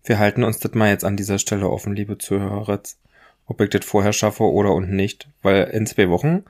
[0.03, 2.81] Wir halten uns das mal jetzt an dieser Stelle offen, liebe Zuhörer.
[3.45, 6.44] Ob ich das vorher schaffe oder und nicht, weil in zwei Wochen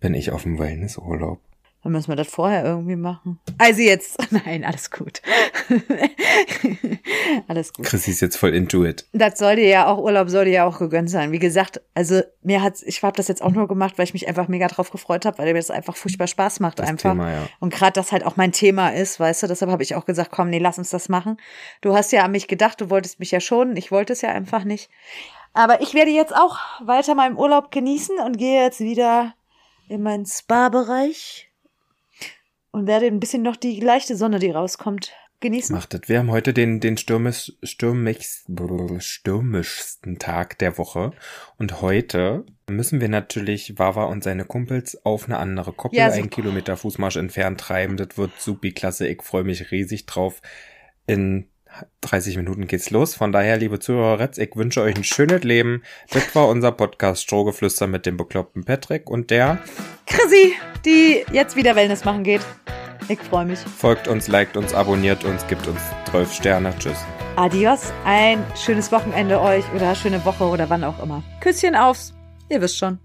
[0.00, 1.40] bin ich auf dem Wellnessurlaub.
[1.82, 3.40] Dann müssen wir das vorher irgendwie machen.
[3.58, 5.20] Also jetzt, nein, alles gut.
[7.48, 7.84] alles gut.
[7.84, 9.08] Chrissy ist jetzt voll into it.
[9.12, 11.32] Das soll dir ja auch, Urlaub soll dir ja auch gegönnt sein.
[11.32, 14.28] Wie gesagt, also mir hat's, ich habe das jetzt auch nur gemacht, weil ich mich
[14.28, 17.10] einfach mega drauf gefreut habe, weil mir das einfach furchtbar Spaß macht Das einfach.
[17.10, 17.48] Thema, ja.
[17.58, 20.30] Und gerade das halt auch mein Thema ist, weißt du, deshalb habe ich auch gesagt,
[20.30, 21.36] komm, nee, lass uns das machen.
[21.80, 24.30] Du hast ja an mich gedacht, du wolltest mich ja schonen, ich wollte es ja
[24.30, 24.88] einfach nicht.
[25.52, 29.34] Aber ich werde jetzt auch weiter meinen Urlaub genießen und gehe jetzt wieder
[29.88, 31.51] in meinen Spa-Bereich
[32.72, 35.74] und werde ein bisschen noch die leichte Sonne, die rauskommt, genießen.
[35.74, 36.02] Macht das.
[36.08, 38.44] Wir haben heute den, den stürmisch, stürmisch,
[39.00, 41.12] stürmischsten Tag der Woche.
[41.58, 46.18] Und heute müssen wir natürlich Wawa und seine Kumpels auf eine andere Koppel, Ja, so-
[46.18, 47.96] einen Kilometer Fußmarsch entfernt treiben.
[47.96, 49.06] Das wird supi klasse.
[49.08, 50.40] Ich freue mich riesig drauf.
[51.06, 51.48] In
[52.02, 53.14] 30 Minuten geht's los.
[53.14, 55.82] Von daher, liebe Zuhörer, ich wünsche euch ein schönes Leben.
[56.10, 59.58] Das war unser Podcast Strohgeflüster mit dem bekloppten Patrick und der
[60.06, 60.54] Chrissy,
[60.84, 62.42] die jetzt wieder Wellness machen geht.
[63.08, 63.58] Ich freue mich.
[63.58, 65.80] folgt uns, liked uns, abonniert uns, gibt uns
[66.10, 66.74] 12 Sterne.
[66.78, 66.98] Tschüss.
[67.36, 71.22] Adios, ein schönes Wochenende euch oder schöne Woche oder wann auch immer.
[71.40, 72.14] Küsschen aufs,
[72.48, 72.98] ihr wisst schon.